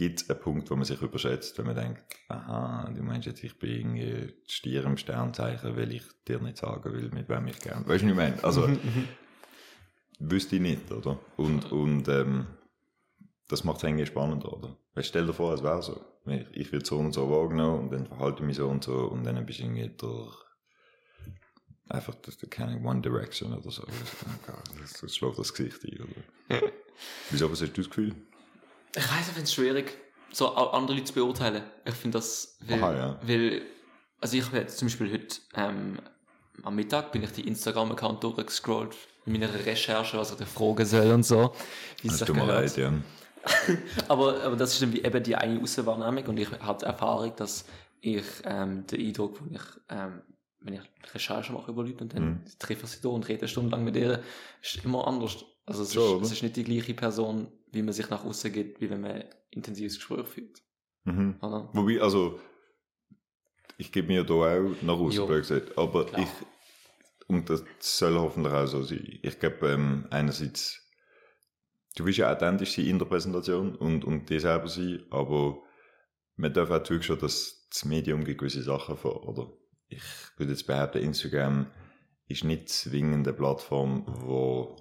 gibt 0.00 0.22
es 0.22 0.30
einen 0.30 0.40
Punkt, 0.40 0.70
wo 0.70 0.76
man 0.76 0.86
sich 0.86 1.02
überschätzt, 1.02 1.58
wenn 1.58 1.66
man 1.66 1.76
denkt, 1.76 2.02
aha, 2.28 2.90
du 2.96 3.02
meinst 3.02 3.26
jetzt, 3.26 3.44
ich 3.44 3.58
bin 3.58 3.96
irgendwie 3.96 4.34
Stier 4.46 4.82
im 4.86 4.96
Sternzeichen, 4.96 5.76
weil 5.76 5.92
ich 5.92 6.04
dir 6.26 6.40
nicht 6.40 6.56
sagen 6.56 6.90
will, 6.90 7.10
mit 7.12 7.28
wem 7.28 7.46
ich 7.48 7.58
gerne. 7.58 7.86
Weißt 7.86 8.02
du, 8.02 8.06
was 8.06 8.10
ich 8.10 8.16
meine? 8.16 8.42
Also, 8.42 8.66
wüsste 10.18 10.56
ich 10.56 10.62
nicht, 10.62 10.90
oder? 10.90 11.18
Und, 11.36 11.70
und 11.70 12.08
ähm, 12.08 12.46
das 13.46 13.62
macht 13.64 13.76
es 13.76 13.82
irgendwie 13.82 14.06
spannender, 14.06 14.50
oder? 14.56 14.74
Weil 14.94 15.04
stell 15.04 15.26
dir 15.26 15.34
vor, 15.34 15.52
es 15.52 15.62
wäre 15.62 15.82
so. 15.82 16.00
Ich, 16.24 16.46
ich 16.52 16.72
werde 16.72 16.86
so 16.86 16.96
und 16.96 17.12
so 17.12 17.28
wahrgenommen 17.30 17.80
und 17.80 17.92
dann 17.92 18.06
verhalte 18.06 18.40
ich 18.40 18.46
mich 18.46 18.56
so 18.56 18.68
und 18.68 18.82
so 18.82 19.04
und 19.04 19.24
dann 19.24 19.44
bist 19.44 19.58
du 19.58 19.64
irgendwie 19.64 19.90
durch 19.98 20.34
einfach 21.88 22.14
das, 22.14 22.38
keine 22.48 22.80
One 22.82 23.02
Direction 23.02 23.52
oder 23.52 23.70
so. 23.70 23.84
Das, 24.80 24.94
das 24.98 25.14
schlägt 25.14 25.38
das 25.38 25.52
Gesicht 25.52 25.84
ein, 25.84 26.00
oder? 26.00 26.62
Wieso, 27.30 27.52
was 27.52 27.60
hast 27.60 27.76
du 27.76 27.82
das 27.82 27.90
Gefühl? 27.90 28.14
Ich 28.96 29.02
weiß, 29.04 29.20
ich 29.20 29.24
finde 29.34 29.42
es 29.42 29.54
schwierig, 29.54 29.96
so 30.32 30.48
andere 30.54 30.94
Leute 30.96 31.06
zu 31.06 31.14
beurteilen. 31.14 31.62
Ich 31.84 31.94
finde 31.94 32.18
das, 32.18 32.56
weil, 32.66 32.82
Aha, 32.82 32.94
ja. 32.94 33.20
weil, 33.22 33.62
also 34.20 34.36
ich 34.36 34.44
habe 34.44 34.58
jetzt 34.58 34.78
zum 34.78 34.88
Beispiel 34.88 35.12
heute, 35.12 35.36
ähm, 35.54 35.98
am 36.62 36.74
Mittag 36.74 37.12
bin 37.12 37.22
ich 37.22 37.32
die 37.32 37.46
Instagram-Account 37.46 38.22
durchgescrollt, 38.22 38.94
in 39.26 39.32
meiner 39.32 39.52
Recherche, 39.64 40.18
was 40.18 40.38
ich 40.38 40.46
fragen 40.48 40.84
soll 40.84 41.10
und 41.12 41.22
so. 41.24 41.52
Sich 42.02 42.20
tut 42.20 42.36
mir 42.36 42.44
leid, 42.46 42.76
ja. 42.76 42.92
aber, 44.08 44.42
aber 44.42 44.56
das 44.56 44.74
ist 44.74 44.82
dann 44.82 44.92
wie 44.92 45.02
eben 45.02 45.22
die 45.22 45.34
eine 45.36 45.62
Außenwahrnehmung 45.62 46.26
und 46.26 46.36
ich 46.38 46.50
habe 46.60 46.78
die 46.78 46.84
Erfahrung, 46.84 47.34
dass 47.36 47.64
ich 48.02 48.24
ähm, 48.44 48.86
den 48.86 49.00
Eindruck, 49.00 49.38
den 49.38 49.54
ich, 49.54 49.62
ähm, 49.88 50.20
wenn 50.60 50.74
ich 50.74 51.14
Recherche 51.14 51.52
mache 51.52 51.70
über 51.70 51.84
Leute 51.84 52.02
und 52.04 52.12
dann 52.14 52.24
Mhm. 52.24 52.44
treffe 52.58 52.84
ich 52.84 52.90
sie 52.90 53.00
da 53.00 53.08
und 53.08 53.26
rede 53.28 53.40
eine 53.40 53.48
Stunde 53.48 53.70
lang 53.70 53.84
mit 53.84 53.96
ihr, 53.96 54.22
ist 54.62 54.84
immer 54.84 55.06
anders. 55.06 55.44
Also 55.66 55.82
es, 55.82 55.94
Schon, 55.94 56.20
ist, 56.20 56.26
es 56.26 56.32
ist 56.32 56.42
nicht 56.42 56.56
die 56.56 56.64
gleiche 56.64 56.94
Person, 56.94 57.48
wie 57.72 57.82
man 57.82 57.92
sich 57.92 58.08
nach 58.10 58.24
außen 58.24 58.52
geht, 58.52 58.80
wie 58.80 58.90
wenn 58.90 59.00
man 59.00 59.24
intensives 59.50 59.96
Gespräch 59.96 60.26
führt. 60.26 60.62
Mhm. 61.04 61.36
Oder? 61.40 61.70
Wobei, 61.72 62.00
also, 62.00 62.40
ich 63.78 63.92
gebe 63.92 64.08
mir 64.08 64.24
da 64.24 64.34
auch 64.34 64.82
nach 64.82 64.94
außen, 64.94 65.26
gesagt, 65.26 65.78
aber 65.78 66.06
Klar. 66.06 66.22
ich, 66.22 66.28
und 67.28 67.48
das 67.48 67.64
soll 67.78 68.18
hoffentlich 68.18 68.52
auch 68.52 68.66
so 68.66 68.82
sein. 68.82 69.18
Ich 69.22 69.38
glaube, 69.38 69.70
ähm, 69.70 70.06
einerseits, 70.10 70.80
du 71.96 72.04
willst 72.04 72.18
ja 72.18 72.32
authentisch 72.32 72.74
sein 72.74 72.86
in 72.86 72.98
der 72.98 73.06
Präsentation 73.06 73.76
und, 73.76 74.04
und 74.04 74.28
dir 74.28 74.40
selber 74.40 74.68
sein, 74.68 75.04
aber 75.10 75.62
man 76.36 76.52
darf 76.52 76.70
auch 76.70 76.82
zugestehen, 76.82 77.20
dass 77.20 77.68
das 77.70 77.84
Medium 77.84 78.24
gibt 78.24 78.38
gewisse 78.38 78.62
Sachen 78.62 78.96
vor, 78.96 79.28
oder? 79.28 79.52
Ich 79.88 80.02
würde 80.36 80.52
jetzt 80.52 80.66
behaupten, 80.66 80.98
Instagram 80.98 81.66
ist 82.26 82.44
nicht 82.44 82.68
zwingend 82.68 83.26
eine 83.26 83.36
Plattform, 83.36 84.04
wo 84.06 84.76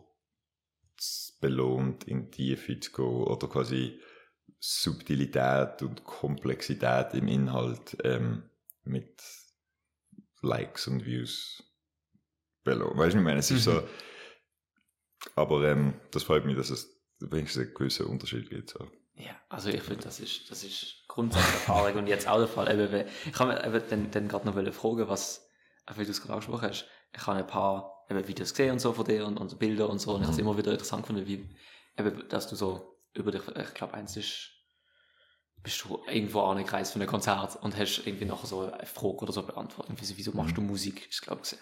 belohnt, 1.40 2.04
in 2.06 2.32
die 2.32 2.56
Tiefe 2.56 2.80
zu 2.80 2.92
gehen 2.92 3.06
oder 3.06 3.48
quasi 3.48 4.00
Subtilität 4.60 5.82
und 5.82 6.04
Komplexität 6.04 7.14
im 7.14 7.28
Inhalt 7.28 7.98
ähm, 8.04 8.50
mit 8.84 9.22
Likes 10.42 10.88
und 10.88 11.06
Views 11.06 11.64
belohnt. 12.64 12.98
Weißt 12.98 13.14
du, 13.14 13.20
ich 13.20 13.24
meine, 13.24 13.40
es 13.40 13.52
ist 13.52 13.66
Mhm. 13.68 13.72
so. 13.72 13.84
Aber 15.36 15.64
ähm, 15.64 15.94
das 16.12 16.24
freut 16.24 16.46
mich, 16.46 16.56
dass 16.56 16.70
es 16.70 16.90
wenigstens 17.20 17.66
einen 17.66 17.74
gewissen 17.74 18.06
Unterschied 18.08 18.50
gibt. 18.50 18.70
So. 18.70 18.90
Ja, 19.16 19.36
also 19.50 19.70
ich 19.70 19.82
finde, 19.82 20.04
das 20.04 20.20
ist, 20.20 20.50
das 20.50 20.64
ist 20.64 21.04
Grundsatzerfahrung 21.08 21.98
und 21.98 22.08
jetzt 22.08 22.28
auch 22.28 22.38
der 22.38 22.48
Fall. 22.48 22.72
Eben, 22.72 23.06
ich 23.26 23.40
habe 23.40 23.84
dann, 23.90 24.12
dann 24.12 24.28
gerade 24.30 24.46
noch 24.46 24.74
fragen, 24.74 25.10
was, 25.10 25.46
weil 25.88 26.06
du 26.06 26.12
es 26.12 26.22
gerade 26.22 26.34
angesprochen 26.34 26.70
hast, 26.70 26.86
ich 27.14 27.28
habe 27.28 27.40
ein 27.40 27.48
paar 27.48 27.99
eben 28.10 28.28
Videos 28.28 28.52
gesehen 28.52 28.72
und 28.72 28.80
so 28.80 28.94
von 28.94 29.06
dir 29.06 29.26
und, 29.26 29.38
und 29.38 29.60
Bilder 29.60 29.90
und 29.90 30.00
so 30.00 30.12
und 30.16 30.22
ich 30.22 30.28
habe 30.28 30.34
es 30.34 30.40
immer 30.40 30.58
wieder 30.58 30.72
interessant 30.72 31.04
gefunden, 31.04 31.28
wie, 31.28 31.48
eben, 31.98 32.28
dass 32.30 32.48
du 32.48 32.56
so 32.56 32.98
über 33.14 33.32
dich, 33.32 33.42
ich 33.48 33.74
glaube, 33.74 33.94
eins 33.94 34.18
ist, 34.18 34.52
bist 35.62 35.84
du 35.84 36.00
irgendwo 36.08 36.42
an 36.42 36.58
einem 36.58 36.66
Kreis 36.66 36.92
von 36.92 37.02
einem 37.02 37.10
Konzert 37.10 37.58
und 37.62 37.78
hast 37.78 38.04
irgendwie 38.06 38.26
nachher 38.26 38.48
so 38.48 38.72
eine 38.72 38.86
Frage 38.86 39.18
oder 39.18 39.34
so 39.34 39.44
beantwortet. 39.44 39.94
Wieso, 40.00 40.16
wieso 40.16 40.32
machst 40.32 40.56
du 40.56 40.62
Musik, 40.62 41.10
ist 41.10 41.22
glaube 41.22 41.42
ich. 41.44 41.58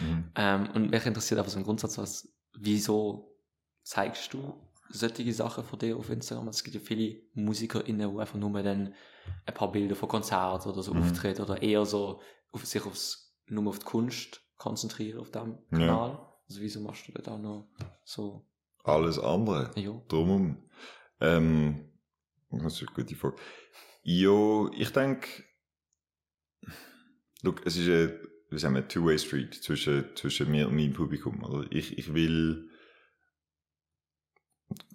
Mhm. 0.00 0.32
Ähm, 0.34 0.70
und 0.74 0.90
mich 0.90 1.04
interessiert 1.04 1.38
einfach 1.38 1.52
so 1.52 1.58
im 1.58 1.64
Grundsatz, 1.64 1.98
was, 1.98 2.28
wieso 2.54 3.36
zeigst 3.82 4.32
du 4.32 4.54
solche 4.88 5.32
Sachen 5.34 5.64
von 5.64 5.78
dir 5.78 5.96
auf 5.96 6.08
Instagram? 6.08 6.48
Es 6.48 6.64
gibt 6.64 6.76
ja 6.76 6.80
viele 6.80 7.20
MusikerInnen, 7.34 8.14
die 8.14 8.20
einfach 8.20 8.38
nur 8.38 8.62
dann 8.62 8.94
ein 9.44 9.54
paar 9.54 9.70
Bilder 9.70 9.96
von 9.96 10.08
Konzerten 10.08 10.70
oder 10.70 10.82
so 10.82 10.94
Mhm. 10.94 11.02
auftreten 11.02 11.42
oder 11.42 11.60
eher 11.60 11.84
so 11.84 12.20
auf 12.52 12.64
sich 12.64 12.84
aufs, 12.86 13.36
nur 13.46 13.68
auf 13.68 13.80
die 13.80 13.84
Kunst 13.84 14.41
konzentrieren 14.62 15.18
auf 15.20 15.30
dem 15.30 15.58
Ja. 15.72 15.78
Kanal. 15.78 16.28
Also 16.48 16.60
wieso 16.60 16.80
machst 16.80 17.08
du 17.08 17.12
da 17.12 17.36
noch 17.36 17.68
so, 18.04 18.46
Alles 18.84 19.18
andere. 19.18 19.70
ja. 19.76 19.92
Drumherum. 20.08 20.56
Ähm, 21.20 21.90
das 22.50 22.74
ist 22.74 22.82
eine 22.88 22.94
gute 22.94 23.14
Frage. 23.16 23.36
Ja, 24.02 24.68
ich 24.76 24.90
denke, 24.90 25.28
look, 27.42 27.64
es 27.66 27.76
ist 27.76 27.88
eine, 27.88 28.20
wie 28.50 28.58
sagen 28.58 28.74
wir, 28.74 28.86
Two-Way 28.86 29.18
Street 29.18 29.54
zwischen, 29.54 30.04
zwischen 30.16 30.50
mir 30.50 30.68
und 30.68 30.76
meinem 30.76 30.92
Publikum. 30.92 31.42
Oder? 31.42 31.66
Ich, 31.70 31.96
ich 31.98 32.12
will 32.14 32.68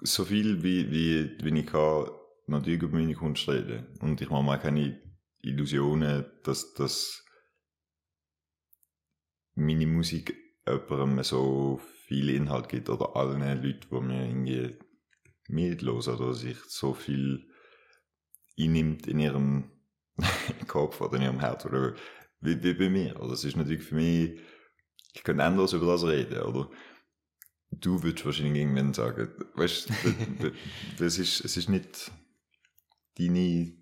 so 0.01 0.25
viel 0.25 0.63
wie, 0.63 0.91
wie, 0.91 1.37
wie 1.43 1.59
ich 1.59 1.65
kann, 1.67 2.09
natürlich 2.47 2.81
über 2.81 2.97
meine 2.97 3.15
Kunst 3.15 3.47
reden. 3.49 3.87
Und 3.99 4.21
ich 4.21 4.29
mache 4.29 4.43
mir 4.43 4.57
keine 4.59 5.01
Illusionen, 5.41 6.25
dass, 6.43 6.73
dass 6.73 7.25
meine 9.57 9.87
Musik 9.87 10.35
jemandem 10.67 11.23
so 11.23 11.81
viel 12.05 12.29
Inhalt 12.29 12.69
gibt 12.69 12.89
oder 12.89 13.15
allen 13.15 13.41
Leuten, 13.41 13.87
die 13.91 14.01
mir 14.01 14.27
irgendwie 14.27 14.77
mitlos 15.49 16.07
oder 16.07 16.33
sich 16.33 16.57
so 16.67 16.93
viel 16.93 17.49
einnimmt 18.59 19.07
in 19.07 19.19
ihrem 19.19 19.71
Kopf 20.67 21.01
oder 21.01 21.17
in 21.17 21.23
ihrem 21.23 21.39
Herz 21.39 21.65
oder 21.65 21.95
wie, 22.39 22.61
wie 22.63 22.73
bei 22.73 22.89
mir. 22.89 23.19
Also 23.19 23.33
es 23.33 23.43
ist 23.43 23.57
natürlich 23.57 23.83
für 23.83 23.95
mich, 23.95 24.39
ich 25.13 25.23
könnte 25.23 25.43
anders 25.43 25.73
über 25.73 25.87
das 25.87 26.05
reden, 26.05 26.41
oder? 26.41 26.69
Du 27.71 28.01
würdest 28.03 28.25
wahrscheinlich 28.25 28.61
irgendwann 28.61 28.93
sagen, 28.93 29.29
weißt 29.55 29.89
du, 30.39 30.51
das 30.99 31.17
ist, 31.17 31.43
es 31.43 31.57
ist 31.57 31.69
nicht 31.69 32.11
deine 33.17 33.73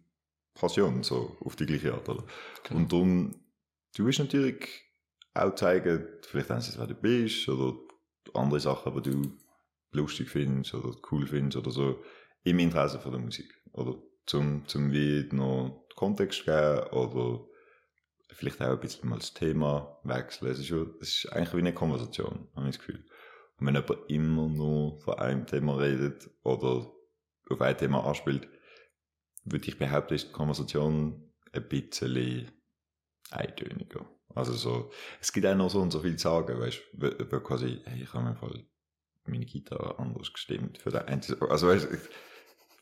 Passion, 0.53 1.03
so 1.03 1.37
auf 1.41 1.55
die 1.55 1.65
gleiche 1.65 1.93
Art, 1.93 2.07
oder? 2.09 2.25
Genau. 2.63 2.79
Und 2.79 2.91
darum, 2.91 3.35
du 3.95 4.05
willst 4.05 4.19
natürlich 4.19 4.84
auch 5.35 5.55
zeigen, 5.55 6.07
vielleicht 6.21 6.51
einerseits, 6.51 6.77
wer 6.77 6.87
du 6.87 6.95
bist, 6.95 7.47
oder 7.49 7.77
andere 8.33 8.59
Sachen, 8.59 9.01
die 9.01 9.11
du 9.11 9.37
lustig 9.91 10.29
findest, 10.29 10.73
oder 10.73 10.95
cool 11.11 11.27
findest, 11.27 11.57
oder 11.57 11.71
so, 11.71 12.03
im 12.43 12.59
Interesse 12.59 12.99
von 12.99 13.11
der 13.11 13.21
Musik, 13.21 13.53
oder? 13.73 13.95
Zum, 14.25 14.67
zum 14.67 14.91
wie 14.91 15.27
noch 15.31 15.85
Kontext 15.95 16.45
geben, 16.45 16.87
oder 16.91 17.45
vielleicht 18.31 18.61
auch 18.61 18.71
ein 18.71 18.79
bisschen 18.79 19.09
mal 19.09 19.19
das 19.19 19.33
Thema 19.33 19.99
wechseln. 20.03 20.51
Es 20.51 20.59
ist, 20.59 20.71
es 20.71 21.25
ist 21.25 21.31
eigentlich 21.31 21.53
wie 21.53 21.59
eine 21.59 21.73
Konversation, 21.73 22.47
habe 22.55 22.67
ich 22.67 22.77
das 22.77 22.85
Gefühl. 22.85 23.05
Und 23.57 23.67
wenn 23.67 23.75
jemand 23.75 24.09
immer 24.09 24.49
nur 24.49 24.99
von 24.99 25.19
einem 25.19 25.45
Thema 25.45 25.77
redet, 25.77 26.29
oder 26.43 26.91
auf 27.49 27.61
ein 27.61 27.77
Thema 27.77 28.03
anspielt, 28.03 28.47
würde 29.43 29.67
ich 29.67 29.77
behaupten, 29.77 30.15
ist 30.15 30.29
die 30.29 30.33
Konversation 30.33 31.31
ein 31.53 31.69
bisschen 31.69 32.51
eintöniger. 33.29 34.09
Also 34.35 34.53
so, 34.53 34.91
es 35.21 35.31
gibt 35.31 35.45
auch 35.45 35.55
noch 35.55 35.69
so 35.69 35.81
und 35.81 35.91
so 35.91 36.01
viel 36.01 36.17
zu 36.17 36.23
sagen, 36.23 36.59
weißt 36.59 36.79
du, 36.93 37.39
quasi, 37.39 37.79
hey, 37.85 38.03
ich 38.03 38.13
habe 38.13 38.25
mir 38.25 38.35
Fall 38.35 38.65
meine 39.25 39.45
Gitarre 39.45 39.97
anders 39.97 40.31
gestimmt 40.31 40.77
für 40.77 40.91
den 40.91 41.21
also 41.49 41.67
weißt 41.67 41.85
du, 41.85 41.97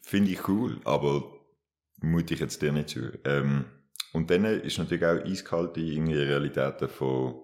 finde 0.01 0.31
ich 0.31 0.47
cool, 0.47 0.79
aber 0.83 1.23
mute 2.01 2.33
ich 2.33 2.39
jetzt 2.39 2.61
dir 2.61 2.71
nicht 2.71 2.89
zu. 2.89 3.11
Ähm, 3.23 3.65
und 4.13 4.29
dann 4.29 4.45
ist 4.45 4.77
natürlich 4.77 5.05
auch 5.05 5.25
eiskalt 5.25 5.75
die 5.75 5.95
irgendwie 5.95 6.17
Realitäten 6.17 6.89
von, 6.89 7.41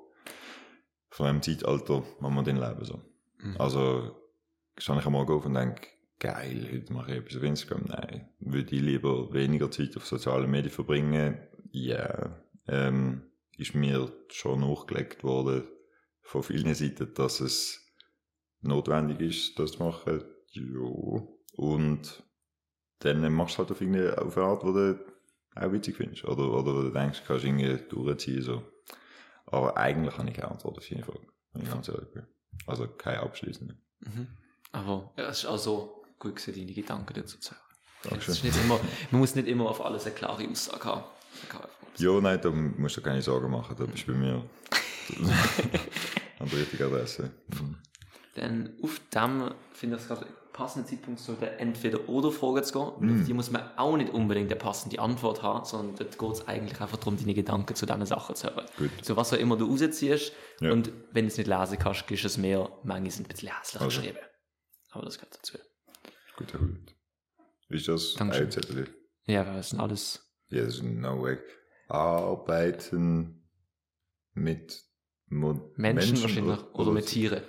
von 1.09 1.27
einem 1.27 1.41
Zeitalter, 1.41 2.03
wo 2.19 2.29
wir 2.29 2.43
dann 2.43 2.57
leben, 2.57 2.85
so. 2.85 3.01
Mhm. 3.39 3.55
Also, 3.57 4.15
stehe 4.77 4.99
ich 4.99 5.05
am 5.05 5.13
Morgen 5.13 5.33
auf 5.33 5.45
und 5.45 5.53
denke, 5.53 5.87
geil, 6.19 6.67
heute 6.71 6.93
mache 6.93 7.11
ich 7.11 7.17
etwas 7.17 7.37
auf 7.37 7.43
Instagram. 7.43 7.85
Nein, 7.87 8.29
würde 8.39 8.75
ich 8.75 8.81
lieber 8.81 9.33
weniger 9.33 9.71
Zeit 9.71 9.95
auf 9.97 10.05
sozialen 10.05 10.51
Medien 10.51 10.73
verbringen? 10.73 11.39
Ja, 11.71 12.35
ähm, 12.67 13.28
ist 13.59 13.75
mir 13.75 14.11
schon 14.29 14.61
nachgelegt 14.61 15.23
worden 15.23 15.67
von 16.21 16.43
vielen 16.43 16.73
Seiten, 16.73 17.13
dass 17.13 17.41
es 17.41 17.85
notwendig 18.61 19.19
ist, 19.19 19.59
das 19.59 19.73
zu 19.73 19.83
machen. 19.83 20.23
Jo. 20.51 21.39
Und 21.55 22.23
dann 22.99 23.33
machst 23.33 23.55
du 23.55 23.59
halt 23.59 23.71
auf, 23.71 23.81
irgendeine, 23.81 24.17
auf 24.17 24.37
eine 24.37 24.45
Art, 24.45 24.63
die 24.63 24.73
du 24.73 25.05
auch 25.55 25.71
witzig 25.71 25.97
findest. 25.97 26.23
Oder, 26.25 26.51
oder 26.51 26.75
wo 26.75 26.81
du 26.83 26.89
denkst, 26.89 27.23
kannst 27.27 27.43
du 27.43 27.47
irgendwie 27.47 27.77
durchziehen. 27.89 28.41
So. 28.41 28.63
Aber 29.45 29.75
eigentlich 29.77 30.17
habe 30.17 30.29
ich 30.29 30.35
keine 30.35 30.51
Antwort 30.51 30.77
auf 30.77 30.87
deine 30.87 31.03
Frage. 31.03 31.27
Wenn 31.53 31.63
ich 31.63 31.69
ganz 31.69 31.87
ehrlich 31.89 32.11
bin. 32.11 32.27
Also 32.65 32.87
keine 32.87 33.21
abschließende. 33.21 33.75
Mhm. 33.99 34.27
Aber 34.71 35.13
ja, 35.17 35.27
es 35.29 35.39
ist 35.39 35.45
auch 35.45 35.57
so 35.57 36.03
gut 36.19 36.35
gewesen, 36.35 36.53
deine 36.55 36.73
Gedanken 36.73 37.13
dazu 37.13 37.39
zu 37.39 37.55
hören. 38.03 38.19
Man 39.11 39.19
muss 39.19 39.35
nicht 39.35 39.47
immer 39.47 39.69
auf 39.69 39.83
alles 39.83 40.05
eine 40.05 40.15
klare 40.15 40.47
Aussage 40.47 40.85
haben. 40.85 41.03
Ja, 41.97 42.21
nein, 42.21 42.39
da 42.41 42.49
musst 42.51 42.97
du 42.97 43.01
keine 43.01 43.21
Sorgen 43.21 43.51
machen. 43.51 43.75
Da 43.77 43.85
bist 43.85 44.07
du 44.07 44.13
bei 44.13 44.17
mir 44.17 44.35
an 46.39 46.49
der 46.49 46.59
richtigen 46.59 46.83
Adresse. 46.83 47.31
Mhm. 47.47 47.77
Dann 48.35 48.73
auf 48.81 49.01
dem 49.13 49.51
finde 49.73 49.95
ich 49.97 50.01
es 50.03 50.07
gerade 50.07 50.25
ein 50.25 50.31
passender 50.53 50.87
Zeitpunkt, 50.87 51.21
der 51.41 51.59
Entweder-Oder-Frage 51.59 52.61
zu 52.63 52.73
gehen. 52.73 53.19
Auf 53.21 53.25
die 53.27 53.33
muss 53.33 53.51
man 53.51 53.63
auch 53.77 53.97
nicht 53.97 54.13
unbedingt 54.13 54.51
eine 54.51 54.59
passende 54.59 54.99
Antwort 54.99 55.41
haben, 55.41 55.65
sondern 55.65 55.95
dort 55.95 56.17
geht 56.17 56.31
es 56.31 56.47
eigentlich 56.47 56.79
einfach 56.79 56.97
darum, 56.97 57.17
deine 57.17 57.33
Gedanken 57.33 57.75
zu 57.75 57.85
diesen 57.85 58.05
Sachen 58.05 58.35
zu 58.35 58.47
hören. 58.47 58.65
Gut. 58.77 58.91
So 59.01 59.15
was 59.17 59.33
auch 59.33 59.37
immer 59.37 59.57
du 59.57 59.65
rausziehst 59.69 60.31
Ja. 60.61 60.71
und 60.71 60.91
wenn 61.11 61.25
du 61.25 61.31
es 61.31 61.37
nicht 61.37 61.47
lesen 61.47 61.79
kannst, 61.79 62.07
gibst 62.07 62.23
du 62.23 62.27
es 62.27 62.37
mir. 62.37 62.69
Manche 62.83 63.11
sind 63.11 63.25
ein 63.25 63.29
bisschen 63.29 63.49
hässlich 63.57 63.81
Also. 63.81 63.99
geschrieben. 64.01 64.19
Aber 64.91 65.05
das 65.05 65.15
gehört 65.17 65.35
dazu. 65.35 65.57
Gut, 66.37 66.51
gut. 66.53 66.95
Ist 67.69 67.87
das 67.87 68.13
Dankeschön. 68.15 68.45
ein 68.47 68.51
Zettel? 68.51 68.87
Ja, 69.25 69.43
das 69.43 69.69
sind 69.69 69.79
alles. 69.79 70.25
Ja, 70.49 70.63
das 70.63 70.75
ist 70.75 70.83
no 70.83 71.21
way. 71.21 71.37
Arbeiten 71.87 73.47
mit 74.33 74.83
Mo 75.27 75.73
Menschen, 75.75 76.21
wahrscheinlich. 76.21 76.59
Oder, 76.59 76.79
oder 76.79 76.91
mit 76.91 77.05
Tieren. 77.05 77.43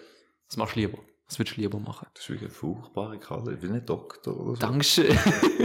Was 0.48 0.57
machst 0.57 0.76
du 0.76 0.80
lieber? 0.80 0.98
Was 1.26 1.38
würdest 1.38 1.57
du 1.57 1.61
lieber 1.61 1.78
machen? 1.78 2.09
Das 2.14 2.24
ist 2.24 2.30
wirklich 2.30 2.51
eine 2.51 2.55
furchtbare 2.55 3.18
Karte. 3.18 3.53
Ich 3.53 3.61
bin 3.61 3.72
nicht 3.72 3.88
Doktor 3.88 4.38
oder 4.38 4.57
so. 4.57 4.61
Dankeschön. 4.61 5.16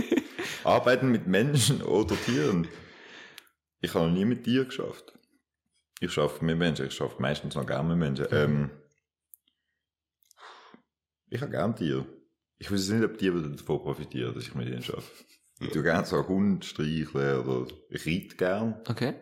Arbeiten 0.63 1.09
mit 1.11 1.27
Menschen 1.27 1.81
oder 1.81 2.15
Tieren. 2.15 2.67
Ich 3.81 3.93
habe 3.93 4.07
noch 4.07 4.13
nie 4.13 4.25
mit 4.25 4.43
Tieren 4.43 4.67
geschafft. 4.67 5.13
Ich 5.99 6.11
schaffe 6.11 6.43
mit 6.45 6.57
Menschen. 6.57 6.87
Ich 6.87 6.93
schaffe 6.93 7.21
meistens 7.21 7.55
noch 7.55 7.65
gerne 7.65 7.89
mit 7.89 7.97
Menschen. 7.97 8.27
Ähm, 8.31 8.69
ich 11.29 11.41
habe 11.41 11.51
gerne 11.51 11.75
Tiere. 11.75 12.05
Ich 12.57 12.71
weiß 12.71 12.89
nicht, 12.89 13.03
ob 13.03 13.17
die 13.17 13.27
davon 13.27 13.81
profitieren, 13.81 14.33
dass 14.33 14.43
ich 14.43 14.55
mit 14.55 14.67
ihnen 14.67 14.83
arbeite. 14.83 15.03
Ich 15.59 15.69
tue 15.69 15.83
gerne 15.83 16.05
so 16.05 16.27
Hund 16.27 16.65
streicheln 16.65 17.39
oder 17.47 17.71
ich 17.89 18.05
reite 18.05 18.35
gern. 18.35 18.81
Okay. 18.87 19.15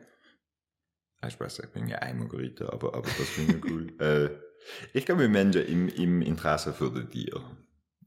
Ah, 1.22 1.30
Spaß, 1.30 1.60
ich 1.60 1.70
bin 1.72 1.88
ja 1.88 2.00
einmal 2.00 2.28
geritten, 2.28 2.68
aber, 2.68 2.96
aber 2.96 3.08
das 3.08 3.30
finde 3.30 3.58
ich 3.58 3.66
cool. 3.66 3.96
äh, 4.02 4.30
ich 4.94 5.06
glaube, 5.06 5.22
wir 5.22 5.30
Menschen 5.30 5.66
im, 5.66 5.88
im 5.90 6.22
Interesse 6.22 6.74
für 6.74 6.90
die 6.92 7.06
Tiere. 7.06 7.44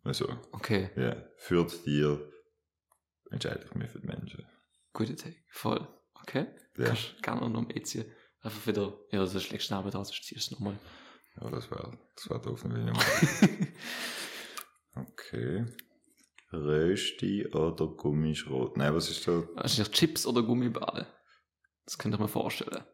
Also, 0.04 0.28
Okay. 0.52 0.90
ja, 0.96 1.16
für 1.36 1.64
die 1.66 1.76
Tiere 1.84 2.32
entscheide 3.30 3.64
ich 3.64 3.74
mich 3.74 3.90
für 3.90 4.00
die 4.00 4.06
Menschen. 4.06 4.44
Gute 4.92 5.14
Take. 5.16 5.36
Voll. 5.50 5.86
Okay. 6.22 6.46
Ja, 6.78 6.84
Kannst 6.86 7.22
gerne 7.22 7.48
noch 7.48 7.66
mitziehen. 7.66 8.06
Einfach 8.40 8.66
wieder, 8.66 8.98
ja, 9.10 9.24
so 9.26 9.40
schlägst 9.40 9.70
du 9.70 9.74
Nabel 9.74 9.90
da, 9.90 10.04
sonst 10.04 10.24
ziehst 10.24 10.32
du 10.32 10.36
es 10.36 10.50
nochmal. 10.52 10.78
ja 11.40 11.50
das 11.50 11.70
war 11.70 11.98
das 12.16 12.30
war 12.30 12.40
doof, 12.42 12.64
wenn 12.64 12.88
ich. 12.88 13.68
Okay. 14.94 15.66
Rösti 16.53 17.47
oder 17.47 17.86
Gummischrot? 17.88 18.76
Nein, 18.76 18.94
was 18.94 19.11
ist 19.11 19.26
da? 19.26 19.42
Wahrscheinlich 19.55 19.90
Chips 19.92 20.26
oder 20.26 20.42
Gummibade. 20.42 21.07
Das 21.84 21.99
könnte 21.99 22.16
ich 22.16 22.20
mir 22.20 22.28
vorstellen. 22.28 22.84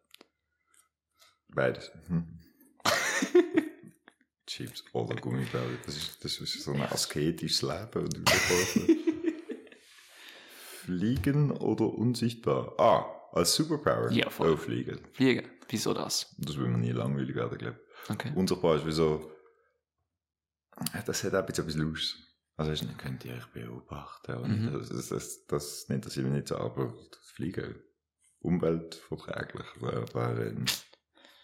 Beides. 1.49 1.91
Hm. 2.07 2.41
Chips 4.47 4.85
oder 4.93 5.17
Gummibärchen. 5.17 5.79
Das 5.87 5.97
ist, 5.97 6.25
das 6.25 6.39
ist 6.39 6.63
so 6.63 6.73
ein 6.73 6.83
asketisches 6.83 7.63
Leben. 7.63 8.05
Und. 8.05 8.31
Fliegen 10.83 11.53
oder 11.53 11.87
unsichtbar? 11.87 12.75
Ah, 12.79 13.07
als 13.33 13.55
Superpower? 13.55 14.11
Ja, 14.11 14.31
voll. 14.31 14.53
Oh, 14.53 14.57
fliegen. 14.57 15.01
Fliegen. 15.13 15.49
Wieso 15.69 15.95
das? 15.95 16.35
Das 16.39 16.59
will 16.59 16.69
man 16.69 16.81
nie 16.81 16.91
langweilig 16.91 17.37
werden, 17.37 17.57
glaube 17.57 17.79
ich. 18.05 18.11
Okay. 18.11 18.33
Unsichtbar 18.35 18.77
ist 18.77 18.87
wie 18.87 18.93
so... 18.93 19.31
Das 21.07 21.23
hat 21.23 21.35
auch 21.35 21.39
ein 21.39 21.47
bisschen 21.47 21.89
etwas. 21.89 22.17
Also, 22.69 22.87
ich 22.87 22.97
könnt 22.99 23.25
ihr 23.25 23.35
euch 23.35 23.47
beobachten. 23.47 24.35
Und 24.37 24.65
Mhm. 24.67 24.73
das, 24.73 24.89
das, 24.89 25.09
das, 25.09 25.47
das 25.47 25.85
interessiert 25.85 26.27
mich 26.27 26.35
nicht 26.35 26.49
so, 26.49 26.57
aber 26.59 26.93
das 27.11 27.31
Fliegen, 27.31 27.75
umweltverträglich, 28.41 29.67
wäre 29.81 30.07
wär, 30.15 30.47
ähm, 30.47 30.65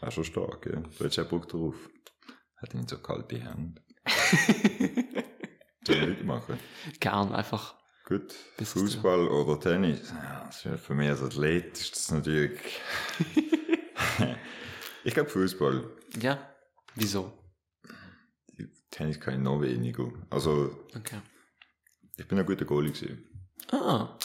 wär 0.01 0.11
schon 0.11 0.25
stark. 0.25 0.66
Ja. 0.66 0.81
Du 0.81 1.05
hättest 1.05 1.19
auch 1.21 1.29
Bock 1.29 1.49
drauf. 1.49 1.75
Hat 2.57 2.75
nicht 2.75 2.91
so 2.91 2.99
kalte 2.99 3.39
Hände. 3.39 3.81
Soll 5.87 5.97
ich 5.97 6.07
mitmachen? 6.09 6.59
Gern 7.01 7.33
einfach. 7.35 7.77
Gut, 8.05 8.35
Bis 8.57 8.73
Fußball 8.73 9.29
oder 9.29 9.61
Tennis? 9.61 10.11
Ja, 10.11 10.47
das 10.47 10.81
für 10.83 10.95
mich 10.95 11.09
als 11.11 11.23
Athlet 11.23 11.73
ist 11.79 11.95
das 11.95 12.11
natürlich... 12.11 12.59
ich 15.05 15.14
glaube 15.14 15.29
Fußball. 15.31 15.85
Ja. 16.21 16.39
Wieso? 16.95 17.33
Tennis 18.91 19.20
kann 19.20 19.34
ich 19.34 19.41
noch 19.41 19.61
weniger. 19.61 20.11
Also, 20.30 20.86
Okay. 20.97 21.20
ich 22.16 22.26
bin 22.26 22.39
ein 22.39 22.47
guter 22.47 22.64
Goalie 22.64 22.93
gewesen. 22.93 23.51
Ah. 23.70 24.16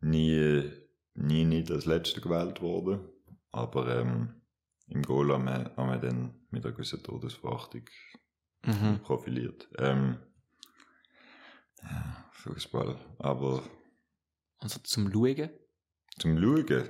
Nie, 0.00 0.70
nie 1.14 1.44
nicht 1.44 1.70
als 1.70 1.86
Letzter 1.86 2.20
gewählt 2.20 2.60
worden. 2.60 3.08
Aber 3.50 3.88
ähm, 3.96 4.42
im 4.88 5.02
Goal 5.02 5.32
haben 5.32 5.44
wir, 5.44 5.72
haben 5.76 5.88
wir 5.90 5.98
dann 5.98 6.46
mit 6.50 6.64
einer 6.64 6.72
gewissen 6.74 7.02
Todesverachtung 7.02 7.84
Mhm. 8.66 9.00
profiliert. 9.02 9.68
Ähm, 9.78 10.16
ja, 11.82 12.24
Fußball. 12.32 12.98
Aber 13.18 13.62
Also 14.58 14.78
zum 14.80 15.12
Schauen? 15.12 15.50
zum 16.18 16.38
Schauen, 16.40 16.88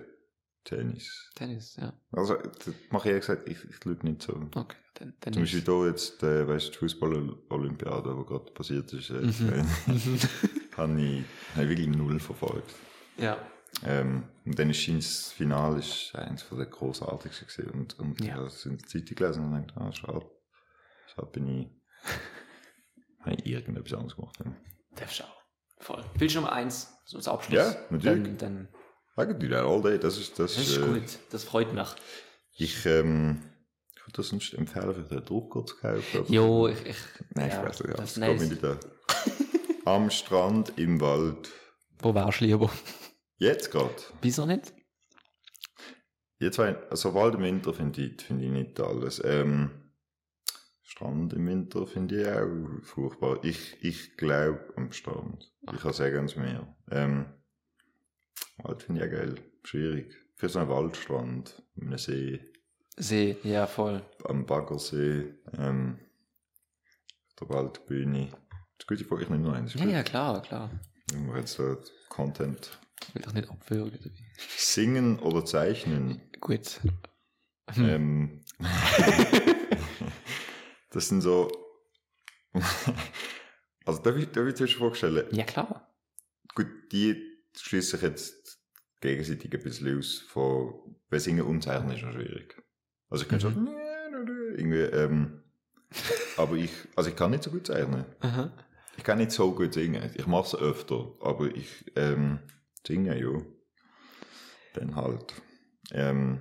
Tennis. 0.62 1.30
Tennis, 1.34 1.76
ja. 1.76 1.92
Also, 2.12 2.36
das 2.36 2.74
mache 2.90 3.08
ich 3.08 3.12
ehrlich 3.14 3.26
gesagt, 3.26 3.48
ich, 3.48 3.64
ich 3.64 3.76
schaue 3.82 3.98
nicht 4.02 4.22
so. 4.22 4.34
Okay. 4.54 4.76
Dann, 4.95 5.14
dann 5.20 5.32
Zum 5.32 5.42
Beispiel 5.42 5.62
hier 5.64 5.86
jetzt, 5.88 6.22
äh, 6.22 6.47
weißt 6.47 6.68
du, 6.68 6.70
die 6.72 6.78
Fußball-Olympiade, 6.78 8.16
die 8.18 8.26
gerade 8.26 8.53
passiert 8.53 8.92
ist, 8.92 9.11
äh, 9.11 9.14
Mhm. 9.14 9.66
habe 10.76 11.01
ich, 11.01 11.24
hab 11.57 11.62
ich 11.62 11.68
wirklich 11.68 11.88
null 11.88 12.20
verfolgt. 12.20 12.70
Ja. 13.16 13.36
Ähm, 13.84 14.24
und 14.45 14.57
dann 14.59 14.70
ist 14.70 14.86
das 14.88 15.32
Finale 15.32 15.78
ist 15.80 16.14
eines 16.14 16.42
von 16.42 16.59
der 16.59 16.68
großartigsten 16.68 17.49
gewesen. 17.49 17.70
Und, 17.80 17.99
und 17.99 18.20
Ja. 18.20 18.26
ich 18.26 18.32
habe 18.34 18.47
es 18.47 18.64
in 18.66 18.78
der 18.78 18.86
Zeitung 18.86 19.16
gelesen 19.16 19.45
und 19.53 19.66
dachte, 19.68 19.80
ah, 19.80 19.92
schade. 19.92 20.30
Schade 21.12 21.28
bin 21.32 21.49
ich, 21.49 21.66
habe 23.20 23.34
ich 23.36 23.47
irgendetwas 23.47 23.92
anderes 23.95 24.14
gemacht. 24.16 24.38
Ja. 24.45 24.53
Darfst 24.97 25.18
du 25.20 25.24
auch. 25.24 25.42
Voll. 25.78 26.05
Willst 26.16 26.34
du 26.36 26.40
Nummer 26.40 26.53
eins 26.53 26.88
so 27.05 27.16
als 27.16 27.26
Abschluss? 27.28 27.57
Ja, 27.59 27.76
natürlich. 27.90 28.38
Dann, 28.38 28.38
dann 28.38 28.68
I 29.18 29.26
can 29.26 29.38
do 29.40 29.49
that 29.49 29.64
all 29.64 29.82
day, 29.82 29.99
das 29.99 30.18
ist, 30.18 30.38
das, 30.38 30.55
das 30.55 30.68
ist 30.68 30.76
äh, 30.78 30.80
gut. 30.86 31.18
Das 31.30 31.45
freut 31.45 31.72
mich. 31.74 31.88
Ich, 32.57 32.86
ähm, 32.86 33.42
das 34.18 34.28
sonst 34.28 34.54
empfehlen, 34.54 34.94
für 34.94 35.16
den 35.16 35.24
Drucker 35.24 35.64
zu 35.66 35.76
kaufen. 35.76 36.32
Jo, 36.32 36.68
ich, 36.68 36.86
ich 36.86 36.96
Nein, 37.34 37.50
ja, 37.50 37.60
ich 37.60 37.68
weiß 37.68 37.80
nicht, 37.80 37.90
ja, 37.90 37.96
das 37.96 38.14
das 38.14 38.48
geht 38.48 38.62
mir. 38.62 38.80
Am 39.84 40.10
Strand, 40.10 40.78
im 40.78 41.00
Wald. 41.00 41.50
Wo 41.98 42.14
wärst 42.14 42.40
du 42.40 42.46
lieber? 42.46 42.70
Jetzt 43.36 43.70
gerade. 43.70 43.94
Wieso 44.22 44.46
nicht? 44.46 44.72
Jetzt 46.38 46.58
also 46.58 47.14
Wald 47.14 47.34
im 47.34 47.42
Winter 47.42 47.72
finde 47.72 48.02
ich, 48.02 48.22
finde 48.22 48.44
ich 48.44 48.50
nicht 48.50 48.80
alles. 48.80 49.20
Ähm, 49.24 49.70
Strand 50.82 51.32
im 51.32 51.46
Winter 51.46 51.86
finde 51.86 52.20
ich 52.20 52.28
auch 52.28 52.84
furchtbar. 52.84 53.42
Ich, 53.42 53.82
ich 53.82 54.16
glaube 54.16 54.72
am 54.76 54.92
Strand. 54.92 55.52
Ich 55.72 55.80
kann 55.80 55.92
sagen 55.92 56.16
ans 56.16 56.36
Meer. 56.36 56.76
Ähm, 56.90 57.26
Wald 58.58 58.82
finde 58.82 59.04
ich 59.04 59.08
auch 59.08 59.16
geil. 59.16 59.34
Schwierig. 59.64 60.14
Für 60.36 60.48
so 60.48 60.58
einen 60.60 60.68
Waldstrand, 60.68 61.62
einem 61.80 61.98
See, 61.98 62.40
See, 62.97 63.36
ja, 63.42 63.66
voll. 63.66 64.03
am 64.24 64.47
Baggersee, 64.47 65.34
ähm, 65.59 65.99
auf 67.28 67.34
der 67.40 67.49
Waldbühne. 67.49 68.30
Das 68.78 68.86
gute 68.86 69.05
Frage, 69.05 69.24
ich 69.24 69.28
nehme 69.30 69.42
nur 69.42 69.55
eins. 69.55 69.74
Ja, 69.74 69.84
ja, 69.84 70.03
klar, 70.03 70.42
klar. 70.42 70.70
Wenn 71.12 71.26
wir 71.26 71.38
jetzt 71.38 71.55
so 71.55 71.76
Content. 72.09 72.78
Ich 73.09 73.14
will 73.14 73.22
doch 73.22 73.32
nicht 73.32 73.51
abwürgen. 73.51 73.99
oder 73.99 74.05
wie? 74.05 74.24
Singen 74.57 75.18
oder 75.18 75.45
zeichnen. 75.45 76.22
Gut. 76.40 76.80
Ähm, 77.76 78.40
das 80.90 81.09
sind 81.09 81.20
so. 81.22 81.51
also, 83.84 84.03
darf 84.03 84.16
ich, 84.16 84.30
darf 84.30 84.47
ich 84.47 84.55
dir 84.55 84.68
schon 84.68 84.78
vorstellen? 84.78 85.26
Ja, 85.32 85.45
klar. 85.45 85.92
Gut, 86.55 86.68
die 86.92 87.20
schließen 87.57 87.99
sich 87.99 88.09
jetzt 88.09 88.59
gegenseitig 89.01 89.53
ein 89.53 89.62
bisschen 89.62 89.99
aus 89.99 90.18
von. 90.28 90.97
Weil 91.11 91.20
Singen 91.20 91.45
und 91.45 91.62
Zeichnen 91.62 91.97
ist 91.97 92.03
noch 92.03 92.12
schwierig. 92.12 92.63
Also, 93.11 93.24
ich 93.24 93.28
kann 93.28 93.40
schon. 93.40 93.68
Irgendwie, 94.57 94.80
ähm, 94.80 95.42
aber 96.36 96.55
ich, 96.57 96.70
also 96.96 97.11
ich 97.11 97.16
kann 97.16 97.30
nicht 97.30 97.42
so 97.42 97.50
gut 97.50 97.66
zeichnen. 97.66 98.05
Aha. 98.20 98.52
Ich 98.96 99.05
kann 99.05 99.18
nicht 99.18 99.32
so 99.32 99.52
gut 99.52 99.74
singen. 99.74 100.11
Ich 100.14 100.26
mache 100.26 100.46
es 100.46 100.55
öfter, 100.55 101.12
aber 101.20 101.46
ich 101.46 101.92
ähm, 101.96 102.38
singe 102.86 103.18
ja. 103.20 103.40
Dann 104.74 104.96
halt. 104.96 105.34
Ähm, 105.92 106.40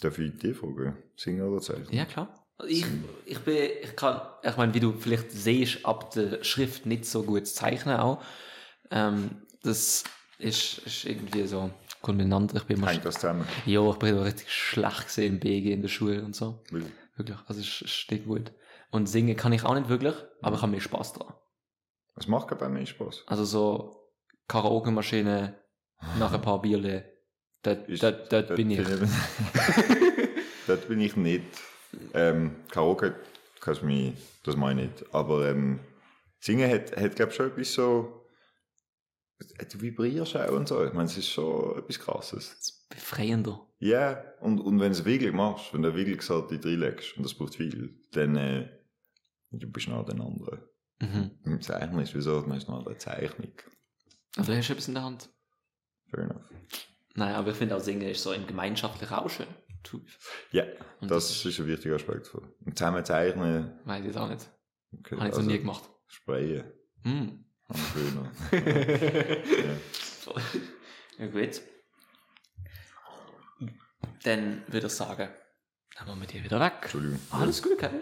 darf 0.00 0.18
ich 0.18 0.38
dich 0.38 0.56
fragen? 0.56 0.96
Singen 1.16 1.42
oder 1.42 1.60
zeichnen? 1.60 1.92
Ja, 1.92 2.04
klar. 2.04 2.46
Also 2.56 2.72
Ich, 2.72 2.84
ich 3.24 3.38
bin, 3.40 3.70
ich 3.82 3.94
kann, 3.94 4.20
ich 4.42 4.56
meine, 4.56 4.74
wie 4.74 4.80
du 4.80 4.92
vielleicht 4.92 5.30
siehst, 5.30 5.84
ab 5.84 6.10
der 6.12 6.42
Schrift 6.42 6.86
nicht 6.86 7.04
so 7.04 7.22
gut 7.22 7.46
zeichnen 7.46 7.96
auch. 7.96 8.22
Ähm, 8.90 9.42
das 9.62 10.04
ist, 10.38 10.78
ist 10.78 11.04
irgendwie 11.04 11.46
so 11.46 11.70
kulminant. 12.02 12.54
Ich 12.54 12.64
bin 12.64 12.76
immer, 12.78 12.88
Hängt 12.90 13.04
das 13.04 13.16
zusammen? 13.16 13.46
ja, 13.66 13.88
ich 13.90 13.96
bin 13.96 14.10
immer 14.10 14.24
richtig 14.24 14.52
schlecht 14.52 15.04
gesehen 15.06 15.34
im 15.34 15.40
BG 15.40 15.72
in 15.72 15.82
der 15.82 15.88
Schule 15.88 16.24
und 16.24 16.34
so. 16.36 16.62
Weil- 16.70 16.90
Wirklich. 17.16 17.38
Also, 17.46 17.60
es 17.60 17.66
steht 17.66 18.26
gut. 18.26 18.52
Und 18.92 19.08
singen 19.08 19.36
kann 19.36 19.52
ich 19.52 19.64
auch 19.64 19.74
nicht 19.74 19.88
wirklich, 19.88 20.14
aber 20.40 20.54
ich 20.56 20.62
habe 20.62 20.70
mir 20.72 20.80
Spaß 20.80 21.14
dran. 21.14 21.34
Es 22.16 22.28
macht 22.28 22.48
gerade 22.48 22.60
bei 22.60 22.68
mir 22.68 22.86
Spaß. 22.86 23.24
Also 23.26 23.44
so 23.44 24.10
Karaoke-Maschine 24.46 25.54
nach 26.18 26.32
ein 26.32 26.40
paar 26.40 26.62
Bierle. 26.62 27.12
Dort, 27.62 27.88
Ist- 27.88 28.02
dort, 28.04 28.32
dort 28.32 28.54
bin 28.54 28.70
ich. 28.70 28.80
dort 30.66 30.88
bin 30.88 31.00
ich 31.00 31.16
nicht. 31.16 31.44
Ähm, 32.14 32.56
Karaoke 32.70 33.14
kannst 33.60 33.82
mich, 33.82 34.12
das 34.44 34.56
meine 34.56 34.84
ich 34.84 34.90
nicht. 34.90 35.14
Aber 35.14 35.48
ähm, 35.48 35.80
Singen 36.40 36.70
hat, 36.70 36.96
hat 36.96 37.16
glaube 37.16 37.30
ich, 37.32 37.36
schon 37.36 37.46
etwas 37.48 37.72
so. 37.72 38.17
Du 39.38 39.80
vibrierst 39.80 40.36
auch 40.36 40.50
und 40.52 40.66
so. 40.68 40.84
Ich 40.84 40.92
meine, 40.92 41.04
es 41.06 41.16
ist 41.16 41.28
schon 41.28 41.78
etwas 41.78 41.98
krasses. 42.00 42.86
Befreiender. 42.88 43.64
Ja, 43.78 44.22
und, 44.40 44.58
und 44.60 44.80
wenn 44.80 44.92
du 44.92 44.98
es 44.98 45.04
wirklich 45.04 45.32
machst, 45.32 45.72
wenn 45.72 45.82
du 45.82 45.94
wirklich 45.94 46.18
gesagt 46.18 46.50
in 46.50 46.60
drin 46.60 46.80
legst, 46.80 47.16
und 47.16 47.22
das 47.22 47.34
braucht 47.34 47.54
viel, 47.54 48.00
dann 48.12 48.36
äh, 48.36 48.68
du 49.52 49.70
bist 49.70 49.86
noch 49.88 50.04
den 50.04 50.20
anderen. 50.20 50.60
Mhm. 51.00 51.30
Im 51.44 51.60
Zeichnen 51.60 52.00
ist 52.00 52.14
wieso, 52.14 52.40
man 52.42 52.58
ist 52.58 52.68
noch 52.68 52.84
eine 52.84 52.96
Zeichnung. 52.98 53.52
Also 54.36 54.52
hast 54.52 54.68
du 54.68 54.72
etwas 54.72 54.88
in 54.88 54.94
der 54.94 55.02
Hand. 55.04 55.28
Fair 56.10 56.24
enough. 56.24 56.42
Nein, 57.14 57.34
aber 57.34 57.50
ich 57.50 57.56
finde 57.56 57.76
auch 57.76 57.80
Singen 57.80 58.08
ist 58.08 58.22
so 58.22 58.32
im 58.32 58.46
Gemeinschaftlichen 58.46 59.14
auch 59.14 59.30
schön. 59.30 59.46
Ja, 60.50 60.64
Und 61.00 61.10
das, 61.10 61.28
das 61.28 61.44
ist 61.44 61.58
ein 61.60 61.66
wichtiger 61.66 61.94
Aspekt. 61.94 62.26
Von. 62.26 62.52
Und 62.64 62.76
zusammen 62.76 63.04
zeichnen, 63.04 63.78
Weiß 63.84 64.04
ich 64.04 64.16
auch 64.16 64.28
nicht. 64.28 64.50
okay, 64.98 65.16
Habe 65.16 65.28
ich 65.28 65.34
noch 65.36 65.42
nie 65.42 65.58
gemacht. 65.58 65.88
Sprayen, 66.08 66.64
Hm. 67.04 67.44
Am 67.68 67.76
schöner. 67.76 68.32
ja. 68.52 70.34
Ja, 71.18 71.26
gut. 71.26 71.60
Dann 74.22 74.62
würde 74.68 74.86
ich 74.86 74.92
sagen, 74.92 75.28
dann 75.96 76.06
machen 76.06 76.20
wir 76.20 76.28
die 76.28 76.44
wieder 76.44 76.60
weg. 76.60 76.74
Entschuldigung. 76.82 77.18
Alles 77.30 77.60
gut, 77.60 77.76
Kevin. 77.76 78.00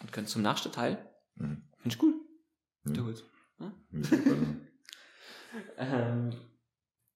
Und 0.00 0.12
können 0.12 0.28
zum 0.28 0.42
nächsten 0.42 0.70
Teil. 0.70 1.10
Mhm. 1.34 1.68
Finde 1.80 1.88
ich 1.88 1.98
gut. 1.98 2.14
Ja. 2.84 3.02
Gut. 3.02 3.24
Hm? 3.58 4.68
Ähm, 5.76 6.32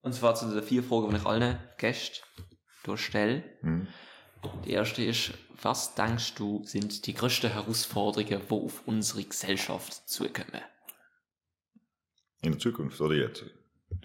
und 0.00 0.12
zwar 0.14 0.34
zu 0.34 0.48
den 0.52 0.62
vier 0.62 0.82
Fragen, 0.82 1.10
die 1.10 1.16
ich 1.16 1.26
allen 1.26 1.58
Gästen 1.78 2.24
hier 2.84 2.96
stelle. 2.96 3.44
Hm? 3.60 3.88
Die 4.64 4.72
erste 4.72 5.04
ist, 5.04 5.32
was 5.62 5.94
denkst 5.94 6.34
du 6.34 6.64
sind 6.64 7.06
die 7.06 7.14
größten 7.14 7.50
Herausforderungen, 7.50 8.42
die 8.48 8.54
auf 8.54 8.86
unsere 8.86 9.24
Gesellschaft 9.24 10.08
zukommen? 10.08 10.62
In 12.46 12.52
der 12.52 12.60
Zukunft 12.60 13.00
oder 13.00 13.16
jetzt? 13.16 13.44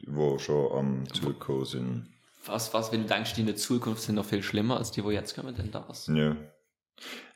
Wo 0.08 0.40
schon 0.40 0.72
am 0.72 1.14
Zukommen 1.14 1.66
sind. 1.66 2.10
Was, 2.48 2.74
was, 2.74 2.92
wenn 2.92 3.04
du 3.04 3.08
denkst, 3.08 3.36
die 3.36 3.42
in 3.42 3.46
der 3.46 3.56
Zukunft 3.56 4.02
sind 4.02 4.16
noch 4.16 4.26
viel 4.26 4.42
schlimmer 4.42 4.78
als 4.78 4.92
die, 4.92 5.04
die 5.04 5.10
jetzt 5.10 5.36
kommen, 5.36 5.56
denn 5.56 5.70
das? 5.70 6.08
Ja. 6.08 6.36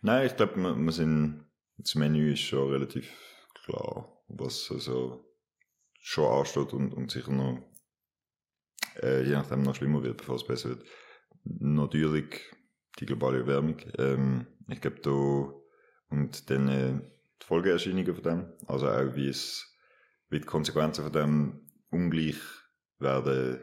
Nein, 0.02 0.26
ich 0.26 0.36
glaube, 0.36 0.56
wir, 0.56 0.76
wir 0.76 0.92
sind, 0.92 1.46
das 1.78 1.94
Menü 1.94 2.34
ist 2.34 2.40
schon 2.40 2.72
relativ 2.72 3.12
klar, 3.54 4.20
was 4.30 4.72
also 4.72 5.24
schon 6.02 6.26
ansteht 6.26 6.74
und, 6.74 6.92
und 6.92 7.12
sicher 7.12 7.32
noch, 7.32 7.60
äh, 9.04 9.22
je 9.24 9.34
nachdem 9.34 9.62
noch 9.62 9.76
schlimmer 9.76 10.02
wird, 10.02 10.18
bevor 10.18 10.38
es 10.38 10.48
besser 10.48 10.70
wird. 10.70 10.86
Natürlich 11.44 12.42
die 12.98 13.06
globale 13.06 13.42
Erwärmung. 13.42 13.78
Ähm, 14.00 14.48
ich 14.70 14.82
glaube, 14.82 15.02
da 15.02 15.12
und 16.10 16.50
dann 16.50 16.68
äh, 16.68 17.00
die 17.42 17.46
Folgeerscheinungen 17.46 18.16
von 18.16 18.24
dem, 18.24 18.54
also 18.66 18.90
auch 18.90 19.16
wie 19.16 19.28
es, 19.28 19.75
wie 20.30 20.40
die 20.40 20.46
Konsequenzen 20.46 21.04
von 21.04 21.14
dem 21.14 21.70
ungleich 21.90 22.38
werden 23.00 23.60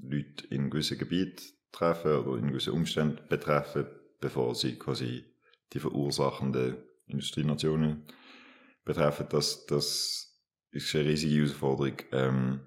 Leute 0.00 0.46
in 0.48 0.70
gewissen 0.70 0.98
Gebieten 0.98 1.44
treffen 1.72 2.12
oder 2.12 2.38
in 2.38 2.48
gewissen 2.48 2.72
Umständen 2.72 3.26
betreffen, 3.28 3.86
bevor 4.20 4.54
sie 4.54 4.78
quasi 4.78 5.24
die 5.72 5.80
verursachenden 5.80 6.76
Industrienationen 7.06 8.06
betreffen. 8.84 9.26
Das, 9.30 9.66
das 9.66 10.40
ist 10.70 10.94
eine 10.94 11.04
riesige 11.04 11.36
Herausforderung. 11.36 11.96
Ähm, 12.12 12.66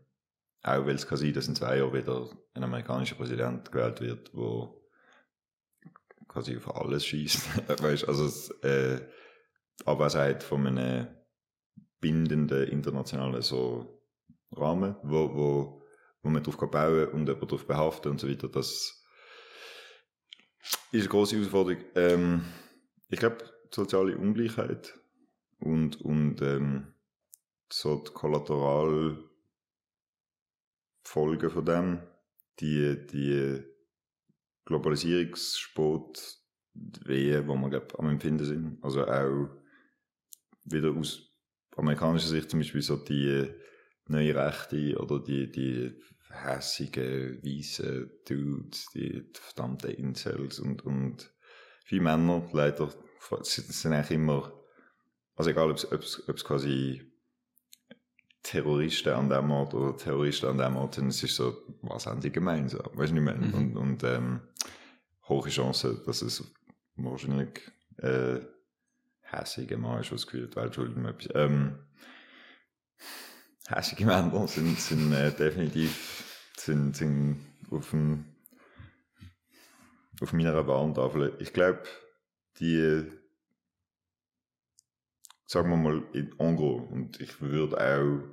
auch 0.61 0.85
weil 0.85 0.95
es 0.95 1.07
kann 1.07 1.17
sein, 1.17 1.33
dass 1.33 1.47
in 1.47 1.55
zwei 1.55 1.77
Jahren 1.77 1.93
wieder 1.93 2.29
ein 2.53 2.63
amerikanischer 2.63 3.15
Präsident 3.15 3.71
gewählt 3.71 3.99
wird, 3.99 4.33
wo 4.33 4.81
quasi 6.27 6.55
auf 6.55 6.75
alles 6.75 7.05
schießt. 7.05 7.67
weißt, 7.83 8.07
also 8.07 8.25
es, 8.25 8.49
äh, 8.63 9.01
die 9.79 9.87
Abwesenheit 9.87 10.43
von 10.43 10.65
einem 10.67 11.07
bindenden 12.03 12.67
internationalen 12.67 13.41
so 13.41 14.03
Rahmen, 14.51 14.95
wo, 15.03 15.33
wo, 15.33 15.81
wo 16.21 16.29
man 16.29 16.43
darauf 16.43 16.69
bauen 16.69 17.05
kann 17.05 17.13
und 17.13 17.27
jemand 17.27 17.51
darauf 17.51 17.65
behaften 17.65 18.11
und 18.11 18.19
so 18.19 18.29
weiter, 18.29 18.49
das 18.49 19.03
ist 20.91 21.01
eine 21.01 21.07
grosse 21.07 21.37
Herausforderung. 21.37 21.81
Ähm, 21.95 22.43
ich 23.09 23.19
glaube, 23.19 23.37
soziale 23.71 24.17
Ungleichheit 24.17 24.93
und, 25.59 26.01
und 26.01 26.41
ähm, 26.41 26.93
so 27.71 27.95
die 27.97 28.11
Kollateralfolgen 28.11 29.23
von 31.49 31.65
dem, 31.65 32.03
die, 32.59 33.07
die 33.07 33.63
Globalisierungssport, 34.65 36.43
Wehen, 37.05 37.47
wo 37.47 37.55
man 37.55 37.73
am 37.97 38.09
Empfinden 38.09 38.45
sind. 38.45 38.83
Also 38.83 39.05
auch 39.05 39.47
wieder 40.63 40.91
aus 40.91 41.32
amerikanischer 41.75 42.27
Sicht 42.27 42.49
zum 42.49 42.59
Beispiel 42.59 42.81
so 42.81 42.97
die 42.97 43.47
neue 44.07 44.35
Rechte 44.35 44.97
oder 44.97 45.19
die, 45.19 45.51
die 45.51 45.93
hässigen, 46.29 47.41
weißen 47.43 48.09
Dudes, 48.27 48.87
die 48.93 49.23
verdammten 49.33 49.91
Incels 49.91 50.59
und, 50.59 50.85
und 50.85 51.31
viele 51.85 52.01
Männer 52.01 52.47
leider 52.53 52.89
sind 53.41 53.73
sind 53.73 53.93
eigentlich 53.93 54.11
immer, 54.11 54.53
also 55.35 55.49
egal 55.49 55.71
ob 55.71 55.77
es 55.77 56.43
quasi 56.43 57.13
Terroristen 58.41 59.13
an 59.13 59.29
dem 59.29 59.49
Ort 59.51 59.73
oder 59.73 59.95
Terroristen 59.95 60.47
an 60.47 60.57
dem 60.57 60.75
Ort 60.75 60.95
sind, 60.95 61.07
es 61.07 61.23
ist 61.23 61.35
so, 61.35 61.55
was 61.81 62.05
haben 62.05 62.19
die 62.19 62.31
gemeinsam? 62.31 62.85
Weißt 62.93 63.11
du 63.11 63.15
nicht 63.15 63.23
mehr? 63.23 63.35
Mhm. 63.35 63.53
Und, 63.53 63.77
und 63.77 64.03
ähm, 64.03 64.41
hohe 65.29 65.49
Chance, 65.49 66.03
dass 66.05 66.21
es 66.21 66.43
wahrscheinlich 66.95 67.61
äh, 67.97 68.39
hässige 69.33 69.77
Mann 69.77 70.01
ist, 70.01 70.11
gefühlt, 70.11 70.55
weil 70.55 70.67
Entschuldigung, 70.67 71.05
etwas. 71.05 71.29
Ähm, 71.35 71.79
hässige 73.67 74.05
Männer 74.05 74.47
sind, 74.47 74.79
sind 74.79 75.13
äh, 75.13 75.31
definitiv 75.31 76.51
sind, 76.57 76.95
sind 76.95 77.45
auf, 77.71 77.89
dem, 77.89 78.25
auf 80.21 80.33
meiner 80.33 80.65
Warntafel. 80.67 81.35
Ich 81.39 81.53
glaube, 81.53 81.83
die 82.59 83.11
sagen 85.53 85.69
wir 85.69 85.77
mal 85.77 86.03
in 86.13 86.33
en 86.39 86.55
gros, 86.55 86.89
und 86.91 87.21
ich 87.21 87.39
würde 87.39 87.77
auch 87.77 88.23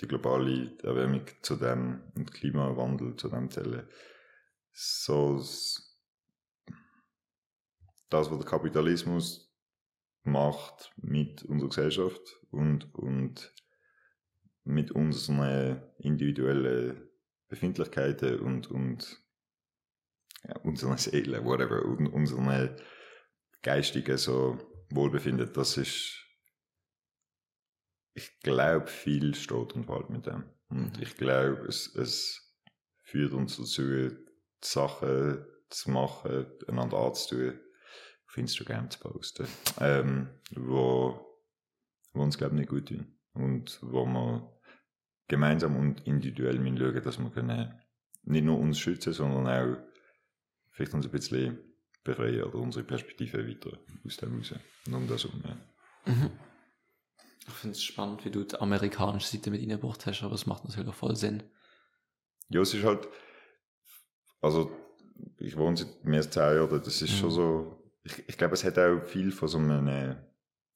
die 0.00 0.06
globale 0.06 0.76
Erwärmung 0.82 1.26
zu 1.42 1.56
dem 1.56 2.02
und 2.14 2.32
Klimawandel 2.32 3.16
zu 3.16 3.28
dem 3.28 3.50
zählen. 3.50 3.88
So 4.72 5.38
das, 8.08 8.30
was 8.30 8.38
der 8.38 8.46
Kapitalismus 8.46 9.51
macht 10.24 10.92
mit 10.96 11.42
unserer 11.44 11.68
Gesellschaft 11.68 12.40
und, 12.50 12.94
und 12.94 13.52
mit 14.64 14.92
unseren 14.92 15.82
individuellen 15.98 17.08
Befindlichkeiten 17.48 18.40
und, 18.40 18.70
und 18.70 19.22
ja, 20.44 20.56
unserer 20.60 20.96
Seele, 20.98 21.44
whatever, 21.44 21.84
und 21.84 22.06
unseren 22.08 22.76
geistigen 23.62 24.16
so 24.16 24.58
Wohlbefinden, 24.90 25.52
das 25.52 25.76
ist 25.76 26.22
ich 28.14 28.40
glaube, 28.40 28.86
viel 28.86 29.34
steht 29.34 29.72
und 29.74 29.84
fällt 29.86 30.10
mit 30.10 30.26
dem. 30.26 30.44
Und 30.68 31.00
ich 31.00 31.16
glaube, 31.16 31.66
es, 31.68 31.94
es 31.94 32.54
führt 33.02 33.32
uns 33.32 33.56
dazu, 33.56 34.10
Sachen 34.62 35.44
zu 35.70 35.90
machen, 35.90 36.46
einander 36.68 36.98
anzutun, 36.98 37.58
auf 38.32 38.38
Instagram 38.38 38.88
zu 38.90 38.98
posten, 38.98 39.46
ähm, 39.78 40.30
wo, 40.56 41.20
wo 42.14 42.22
uns, 42.22 42.38
glaube 42.38 42.54
ich, 42.54 42.60
nicht 42.60 42.70
gut 42.70 42.88
tun. 42.88 43.06
Und 43.34 43.78
wo 43.82 44.06
wir 44.06 44.58
gemeinsam 45.28 45.76
und 45.76 46.06
individuell 46.06 46.58
müssen 46.58 46.78
schauen, 46.78 47.02
dass 47.02 47.18
wir 47.18 47.30
können 47.30 47.78
nicht 48.24 48.44
nur 48.44 48.58
uns 48.58 48.78
schützen, 48.78 49.12
sondern 49.12 49.46
auch 49.46 49.76
vielleicht 50.70 50.94
uns 50.94 51.04
ein 51.04 51.12
bisschen 51.12 51.58
befreien 52.04 52.44
oder 52.44 52.54
unsere 52.56 52.84
Perspektive 52.86 53.38
erweitern 53.38 53.78
aus 54.06 54.16
dem 54.16 54.38
raus. 54.38 54.54
Und 54.86 54.94
um 54.94 55.06
das 55.06 55.24
herum, 55.24 55.42
ja. 55.44 56.12
Mhm. 56.12 56.30
Ich 57.46 57.52
finde 57.54 57.76
es 57.76 57.82
spannend, 57.82 58.24
wie 58.24 58.30
du 58.30 58.44
die 58.44 58.56
amerikanische 58.56 59.26
Seite 59.28 59.50
mit 59.50 59.60
reingebracht 59.60 60.06
hast, 60.06 60.22
aber 60.22 60.34
es 60.34 60.46
macht 60.46 60.64
natürlich 60.64 60.88
auch 60.88 60.94
voll 60.94 61.16
Sinn. 61.16 61.42
Ja, 62.48 62.60
es 62.62 62.72
ist 62.72 62.84
halt, 62.84 63.08
also, 64.40 64.70
ich 65.38 65.56
wohne 65.56 65.76
seit 65.76 66.04
mehr 66.04 66.20
als 66.20 66.30
zehn 66.30 66.42
Jahren, 66.56 66.82
das 66.82 67.02
ist 67.02 67.12
Mhm. 67.12 67.16
schon 67.16 67.30
so, 67.30 67.81
ich, 68.04 68.28
ich 68.28 68.38
glaube, 68.38 68.54
es 68.54 68.64
hat 68.64 68.78
auch 68.78 69.02
viel 69.02 69.32
von 69.32 69.48
so 69.48 69.58
einem, 69.58 69.88
äh, 69.88 70.16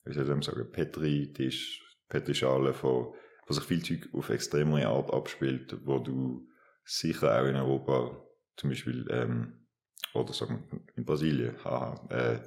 wie 0.04 0.12
soll 0.12 0.38
ich 0.38 0.44
sagen, 0.44 0.70
Petri-Tisch, 0.70 1.82
Petri-Schale, 2.08 2.72
von, 2.72 3.14
wo 3.46 3.52
sich 3.54 3.64
viel 3.64 3.82
Zeug 3.82 4.08
auf 4.12 4.30
extremere 4.30 4.86
Art 4.88 5.12
abspielt, 5.12 5.76
wo 5.84 5.98
du 5.98 6.48
sicher 6.84 7.40
auch 7.40 7.46
in 7.46 7.56
Europa, 7.56 8.22
zum 8.56 8.70
Beispiel, 8.70 9.06
ähm, 9.10 9.66
oder 10.14 10.32
sagen 10.32 10.64
wir 10.70 10.80
in 10.96 11.04
Brasilien, 11.04 11.56
haha, 11.64 12.06
äh, 12.10 12.40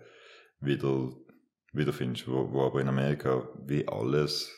wieder, 0.60 1.12
wiederfindest, 1.74 2.28
wo, 2.28 2.52
wo 2.52 2.66
aber 2.66 2.82
in 2.82 2.88
Amerika 2.88 3.48
wie 3.66 3.88
alles 3.88 4.56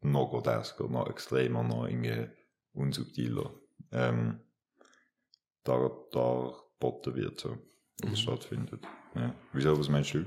noch 0.00 0.30
grotesker, 0.30 0.88
noch 0.88 1.08
extremer, 1.08 1.62
noch 1.62 1.86
irgendwie 1.86 2.28
unsubtiler, 2.72 3.54
ähm, 3.90 4.40
da, 5.64 5.90
da 6.12 6.52
geboten 6.78 7.14
wird, 7.14 7.40
so, 7.40 7.50
oder 8.02 8.10
Mhm. 8.10 8.16
stattfindet. 8.16 8.86
Ja. 9.14 9.34
Wieso, 9.52 9.78
was 9.78 9.88
meinst 9.88 10.14
du? 10.14 10.24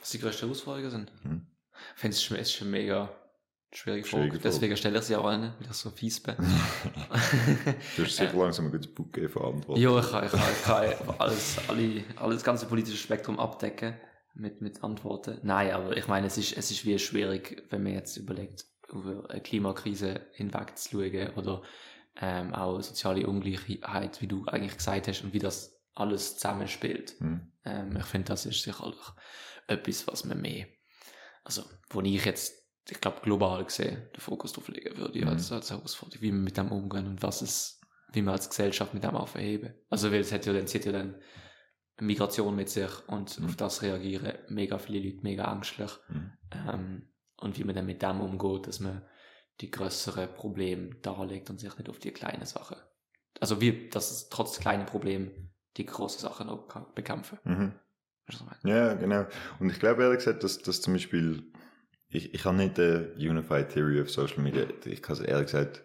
Was 0.00 0.10
die 0.10 0.18
größten 0.18 0.48
Herausforderungen 0.48 0.90
sind? 0.90 1.12
Hm? 1.22 1.46
Ich 1.94 2.00
finde 2.00 2.14
es 2.14 2.22
schon, 2.22 2.36
ist 2.36 2.52
schon 2.52 2.70
mega 2.70 3.10
schwierige 3.72 4.06
Frage. 4.06 4.38
Deswegen 4.38 4.76
stelle 4.76 4.98
ich 4.98 5.04
sie 5.04 5.16
auch 5.16 5.24
an, 5.24 5.54
weil 5.58 5.70
ich 5.70 5.72
so 5.72 5.90
fies 5.90 6.20
bin. 6.22 6.36
Du 7.96 8.04
hast 8.04 8.16
sicher 8.16 8.32
langsam 8.36 8.66
ein 8.66 8.70
gutes 8.70 8.92
Buch 8.92 9.10
gegeben 9.10 9.32
von 9.32 9.54
Antworten. 9.54 9.80
ja, 9.80 9.98
ich 9.98 10.10
kann, 10.10 10.24
ich 10.24 10.32
kann, 10.32 10.52
ich 10.52 10.62
kann 10.98 11.14
alles, 11.18 11.58
alle, 11.68 12.04
alles 12.16 12.44
ganze 12.44 12.66
politische 12.66 12.96
Spektrum 12.96 13.38
abdecken 13.38 13.94
mit, 14.34 14.60
mit 14.60 14.82
Antworten. 14.82 15.38
Nein, 15.42 15.72
aber 15.72 15.96
ich 15.96 16.06
meine, 16.06 16.26
es 16.26 16.38
ist, 16.38 16.56
es 16.56 16.70
ist 16.70 16.84
wie 16.84 16.98
schwierig, 16.98 17.64
wenn 17.70 17.82
man 17.82 17.94
jetzt 17.94 18.16
überlegt, 18.16 18.64
über 18.92 19.28
eine 19.30 19.40
Klimakrise 19.40 20.26
hinweg 20.32 20.76
zu 20.76 20.90
schauen 20.90 21.30
oder 21.36 21.62
ähm, 22.20 22.54
auch 22.54 22.80
soziale 22.80 23.26
Ungleichheit, 23.26 24.20
wie 24.20 24.26
du 24.26 24.44
eigentlich 24.46 24.76
gesagt 24.76 25.08
hast, 25.08 25.24
und 25.24 25.32
wie 25.32 25.38
das 25.38 25.73
alles 25.94 26.34
zusammenspielt. 26.34 27.14
Hm. 27.18 27.52
Ähm, 27.64 27.96
ich 27.96 28.04
finde, 28.04 28.28
das 28.28 28.46
ist 28.46 28.62
sicherlich 28.62 28.98
etwas, 29.66 30.06
was 30.06 30.24
man 30.24 30.40
mehr, 30.40 30.66
also, 31.44 31.62
wo 31.90 32.00
ich 32.00 32.24
jetzt, 32.24 32.54
ich 32.88 33.00
glaube, 33.00 33.20
global 33.22 33.64
gesehen, 33.64 34.08
den 34.14 34.20
Fokus 34.20 34.52
drauf 34.52 34.68
legen 34.68 34.96
würde, 34.96 35.20
Mhm. 35.20 35.28
als, 35.28 35.52
als 35.52 35.70
Herausforderung, 35.70 36.22
wie 36.22 36.32
wir 36.32 36.38
mit 36.40 36.56
dem 36.56 36.72
umgehen 36.72 37.06
und 37.06 37.22
was 37.22 37.42
es, 37.42 37.80
wie 38.12 38.22
wir 38.22 38.32
als 38.32 38.48
Gesellschaft 38.48 38.94
mit 38.94 39.04
dem 39.04 39.14
aufheben. 39.16 39.74
Also, 39.90 40.10
weil 40.10 40.20
es 40.20 40.32
hat 40.32 40.46
ja 40.46 40.52
dann, 40.52 40.66
hat 40.66 40.84
ja 40.84 40.92
dann 40.92 41.20
Migration 42.00 42.56
mit 42.56 42.68
sich 42.68 42.90
und 43.08 43.38
Mhm. 43.38 43.46
auf 43.46 43.56
das 43.56 43.82
reagieren 43.82 44.34
mega 44.48 44.78
viele 44.78 44.98
Leute 45.00 45.22
mega 45.22 45.50
ängstlich. 45.52 45.90
Mhm. 46.08 46.32
Ähm, 46.52 47.12
und 47.36 47.58
wie 47.58 47.64
man 47.64 47.74
dann 47.74 47.86
mit 47.86 48.02
dem 48.02 48.20
umgeht, 48.20 48.66
dass 48.66 48.80
man 48.80 49.06
die 49.60 49.70
größeren 49.70 50.34
Probleme 50.34 50.94
darlegt 51.02 51.50
und 51.50 51.60
sich 51.60 51.76
nicht 51.78 51.88
auf 51.88 51.98
die 52.00 52.10
kleinen 52.10 52.46
Sachen. 52.46 52.76
Also 53.40 53.60
wie, 53.60 53.88
dass 53.88 54.10
es 54.10 54.28
trotz 54.28 54.58
kleinen 54.58 54.86
Problemen 54.86 55.53
die 55.76 55.86
großen 55.86 56.20
Sachen 56.20 56.48
auch 56.48 56.66
bekämpfen. 56.94 57.38
Mhm. 57.44 57.72
Ja, 58.64 58.94
genau. 58.94 59.26
Und 59.58 59.70
ich 59.70 59.78
glaube 59.78 60.02
ehrlich 60.02 60.18
gesagt, 60.18 60.44
dass, 60.44 60.58
dass 60.58 60.80
zum 60.80 60.94
Beispiel, 60.94 61.52
ich, 62.08 62.32
ich 62.32 62.44
habe 62.44 62.56
nicht 62.56 62.78
eine 62.78 63.12
Unified 63.16 63.68
Theory 63.70 64.00
of 64.00 64.10
Social 64.10 64.42
Media, 64.42 64.66
ich 64.84 65.02
kann 65.02 65.16
es 65.16 65.20
ehrlich 65.20 65.46
gesagt 65.46 65.82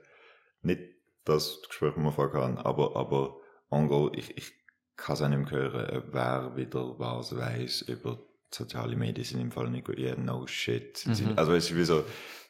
nicht 0.62 0.82
das 1.26 1.62
Gespräch, 1.68 1.94
das 1.96 2.04
wir 2.04 2.12
vorher 2.12 2.42
hatten, 2.42 2.58
aber, 2.58 2.96
aber 2.96 3.38
Ango, 3.70 4.12
ich, 4.14 4.38
ich 4.38 4.54
kann 4.96 5.16
es 5.16 5.22
auch 5.22 5.28
nicht 5.28 5.40
mehr 5.40 5.52
hören, 5.52 6.04
wer 6.12 6.56
wieder 6.56 6.98
was 6.98 7.36
weiß 7.36 7.82
über 7.84 8.20
soziale 8.52 8.96
Medien, 8.96 9.26
sind 9.26 9.42
im 9.42 9.52
Fall 9.52 9.70
nicht 9.70 9.86
gut, 9.86 9.98
yeah, 9.98 10.16
no 10.16 10.48
shit. 10.48 11.06
Mhm. 11.06 11.34
Also 11.38 11.54
es 11.54 11.70
ist 11.70 11.76
wie 11.76 11.84
so, 11.84 12.04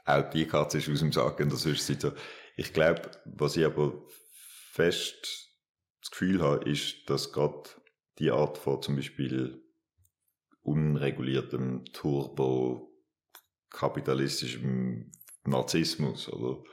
auch 0.06 0.30
die 0.30 0.46
Katze 0.46 0.78
ist 0.78 0.90
aus 0.90 1.00
dem 1.00 1.12
Sack 1.12 1.40
und 1.40 1.52
das 1.52 1.66
ist 1.66 2.02
so. 2.02 2.12
Ich 2.56 2.74
glaube, 2.74 3.02
was 3.26 3.58
ich 3.58 3.66
aber 3.66 3.94
fest 4.72 5.49
das 6.02 6.12
Gefühl 6.12 6.42
habe, 6.42 6.70
ist, 6.70 7.10
dass 7.10 7.32
gerade 7.32 7.70
die 8.20 8.32
Art 8.32 8.58
von 8.58 8.82
zum 8.82 8.96
Beispiel 8.96 9.64
unreguliertem 10.62 11.86
Turbo 11.94 12.92
kapitalistischem 13.70 15.12
Narzissmus 15.46 16.30
oder 16.30 16.64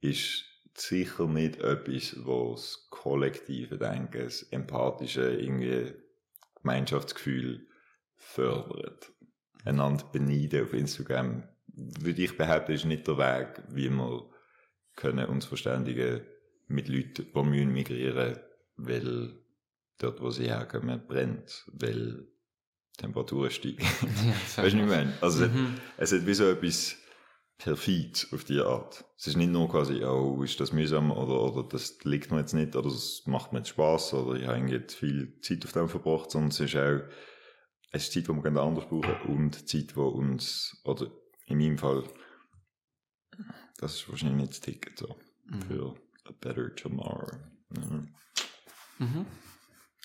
ist 0.00 0.44
sicher 0.74 1.26
nicht 1.26 1.60
etwas, 1.60 2.16
was 2.24 2.60
das 2.62 2.86
kollektive 2.90 3.78
Denken, 3.78 4.24
das 4.24 4.42
empathische 4.44 5.34
irgendwie 5.34 5.92
Gemeinschaftsgefühl 6.60 7.68
fördert. 8.16 9.12
Einander 9.64 10.04
beneiden 10.12 10.64
auf 10.64 10.72
Instagram, 10.72 11.48
würde 11.66 12.22
ich 12.22 12.36
behaupten, 12.36 12.72
ist 12.72 12.84
nicht 12.84 13.06
der 13.06 13.18
Weg, 13.18 13.62
wie 13.68 13.90
wir 13.90 14.30
können 14.96 15.26
uns 15.26 15.46
verständigen 15.46 16.22
mit 16.68 16.88
Leuten, 16.88 17.26
die 17.34 17.42
müssen 17.42 17.72
migrieren 17.72 18.38
weil 18.86 19.38
dort, 19.98 20.20
wo 20.20 20.30
sie 20.30 20.46
herkommen, 20.46 21.06
brennt, 21.06 21.64
weil 21.72 22.26
die 22.96 22.96
Temperaturen 22.98 23.50
steigen. 23.50 23.78
Ja, 24.26 24.32
Weißt 24.32 24.58
du, 24.58 24.62
was 24.62 24.74
ich 24.74 24.74
meine? 24.74 25.12
Also, 25.20 25.46
Mhm. 25.46 25.74
es 25.96 26.12
hat 26.12 26.26
wie 26.26 26.34
so 26.34 26.44
etwas 26.44 26.96
perfid 27.58 28.26
auf 28.32 28.44
die 28.44 28.60
Art. 28.60 29.04
Es 29.16 29.28
ist 29.28 29.36
nicht 29.36 29.50
nur 29.52 29.68
quasi, 29.70 30.02
oh, 30.04 30.42
ist 30.42 30.58
das 30.58 30.72
mühsam 30.72 31.10
oder, 31.12 31.40
oder 31.40 31.68
das 31.68 31.98
liegt 32.02 32.30
mir 32.32 32.40
jetzt 32.40 32.54
nicht 32.54 32.74
oder 32.74 32.88
es 32.88 33.22
macht 33.26 33.52
mir 33.52 33.58
jetzt 33.60 33.68
Spass 33.68 34.12
oder 34.14 34.38
ich 34.40 34.46
habe 34.48 34.58
jetzt 34.68 34.96
viel 34.96 35.38
Zeit 35.42 35.64
auf 35.64 35.72
dem 35.72 35.88
verbracht, 35.88 36.30
sondern 36.32 36.50
es 36.50 36.58
ist 36.58 36.74
auch, 36.74 37.00
es 37.92 38.04
ist 38.04 38.12
Zeit, 38.14 38.26
die 38.26 38.32
wir 38.32 38.60
anders 38.60 38.88
brauchen 38.88 39.14
und 39.32 39.68
Zeit, 39.68 39.92
die 39.94 40.00
uns, 40.00 40.80
oder 40.84 41.06
in 41.46 41.58
meinem 41.58 41.78
Fall, 41.78 42.02
das 43.78 43.94
ist 43.94 44.08
wahrscheinlich 44.08 44.38
nicht 44.40 44.52
das 44.52 44.60
Ticket 44.60 44.98
so, 44.98 45.14
für 45.68 45.94
a 46.24 46.32
better 46.40 46.74
tomorrow. 46.74 47.36
Mhm. 47.70 48.08
Mhm. 49.02 49.26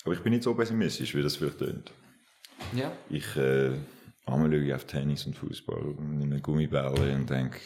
Aber 0.03 0.13
ich 0.13 0.21
bin 0.21 0.31
nicht 0.33 0.43
so 0.43 0.53
pessimistisch, 0.53 1.15
wie 1.15 1.21
das 1.21 1.35
vielleicht 1.35 1.57
klingt. 1.57 1.91
Ja. 2.73 2.91
Ich 3.09 3.35
äh, 3.35 3.73
einmal 4.25 4.49
schaue 4.51 4.63
ich 4.65 4.73
auf 4.73 4.85
Tennis 4.85 5.25
und 5.25 5.35
Fußball 5.35 5.79
und 5.79 6.17
nehme 6.17 6.41
Gummibälle 6.41 7.15
und 7.15 7.29
denke, 7.29 7.59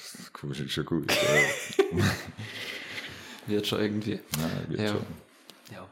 das 0.43 0.59
ist 0.59 0.71
schon 0.71 0.85
gut. 0.85 1.11
Wird 3.47 3.65
schon 3.67 3.79
irgendwie. 3.81 4.19
Nein, 4.37 4.65
wird 4.69 4.81
Ja. 4.81 4.87
schon. 4.89 5.05
Ja. 5.73 5.89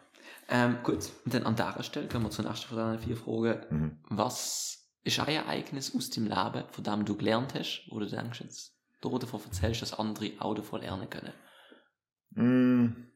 Ähm, 0.49 0.77
gut, 0.83 1.09
und 1.25 1.33
dann 1.33 1.43
an 1.43 1.55
dieser 1.55 1.83
Stelle 1.83 2.07
kommen 2.07 2.25
wir 2.25 2.29
zur 2.31 2.45
nächsten 2.45 2.67
von 2.67 2.77
deinen 2.77 2.99
vier 2.99 3.17
Fragen. 3.17 3.59
Mhm. 3.69 3.97
Was 4.09 4.87
ist 5.03 5.19
ein 5.19 5.27
Ereignis 5.35 5.95
aus 5.95 6.09
deinem 6.09 6.27
Leben, 6.27 6.63
von 6.71 6.83
dem 6.83 7.05
du 7.05 7.15
gelernt 7.17 7.53
hast, 7.55 7.87
wo 7.89 7.99
du 7.99 8.05
denkst, 8.07 8.41
jetzt 8.41 8.75
du 9.01 9.17
davon 9.17 9.41
erzählst, 9.43 9.81
dass 9.81 9.93
andere 9.97 10.31
auch 10.39 10.53
davon 10.53 10.81
lernen 10.81 11.09
können? 11.09 11.33
Mm, 12.31 13.08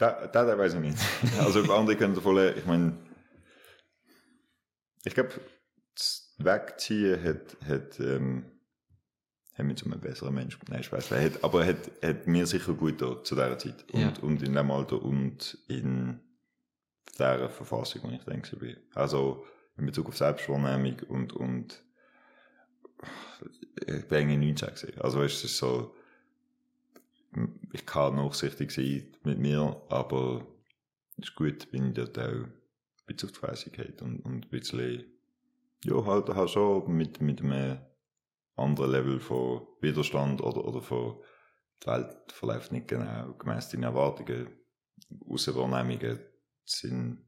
das, 0.00 0.32
das 0.32 0.58
weiß 0.58 0.74
ich 0.74 0.80
nicht. 0.80 0.98
Also 1.38 1.60
andere 1.72 1.96
können 1.96 2.14
lernen. 2.14 2.58
Ich 2.58 2.66
meine, 2.66 2.96
ich 5.04 5.14
glaube, 5.14 5.30
das 5.94 6.34
Wegziehen 6.38 7.22
hat, 7.22 7.56
hat, 7.66 8.00
ähm, 8.00 8.44
hat 9.54 9.66
mich 9.66 9.76
zu 9.76 9.86
einem 9.86 10.00
besseren 10.00 10.34
Mensch, 10.34 10.58
nein, 10.68 10.80
ich 10.80 10.92
weiß 10.92 11.10
hat, 11.10 11.44
aber 11.44 11.66
hat, 11.66 11.90
hat 12.02 12.26
mir 12.26 12.46
sicher 12.46 12.72
gut 12.74 12.98
getan 12.98 13.24
zu 13.24 13.34
dieser 13.34 13.58
Zeit. 13.58 13.84
Und, 13.92 14.00
Ja. 14.00 14.12
und 14.22 14.42
in 14.42 14.54
dem 14.54 14.70
Alter 14.70 15.02
und 15.02 15.58
in 15.68 16.20
dieser 17.18 17.48
Verfassung, 17.50 18.02
wo 18.04 18.08
ich 18.10 18.24
denke, 18.24 18.56
bin. 18.56 18.76
Also 18.94 19.44
in 19.76 19.86
Bezug 19.86 20.08
auf 20.08 20.16
Selbstwahrnehmung 20.16 20.96
und, 21.08 21.32
und 21.32 21.82
ich 23.86 24.06
bin 24.08 24.18
eigentlich 24.18 24.38
19 24.38 24.68
gewesen. 24.74 25.00
Also 25.00 25.22
es 25.22 25.42
ist 25.44 25.56
so, 25.56 25.94
ich 27.72 27.86
kann 27.86 28.16
nachsichtig 28.16 28.70
sein 28.70 29.16
mit 29.22 29.38
mir, 29.38 29.80
aber 29.88 30.46
es 31.16 31.28
ist 31.28 31.34
gut, 31.36 31.68
wenn 31.72 31.88
ich 31.88 31.94
dort 31.94 32.18
auch 32.18 32.24
ein 32.24 32.52
bisschen 33.06 33.28
auf 33.28 33.32
die 33.32 33.38
Fresse 33.38 33.70
geht 33.70 34.02
und, 34.02 34.20
und 34.20 34.46
ein 34.46 34.50
bisschen, 34.50 35.04
ja, 35.84 36.04
halt, 36.04 36.28
halt 36.28 36.50
schon 36.50 36.92
mit, 36.92 37.20
mit 37.20 37.40
einem 37.40 37.78
anderen 38.56 38.90
Level 38.90 39.20
von 39.20 39.66
Widerstand 39.80 40.40
oder, 40.40 40.64
oder 40.64 40.82
von, 40.82 41.22
die 41.82 41.86
Welt 41.86 42.32
verläuft 42.32 42.72
nicht 42.72 42.88
genau 42.88 43.32
gemäss 43.34 43.70
deinen 43.70 43.84
Erwartungen, 43.84 44.48
Auswahrnehmungen 45.28 46.20
sind, 46.64 47.24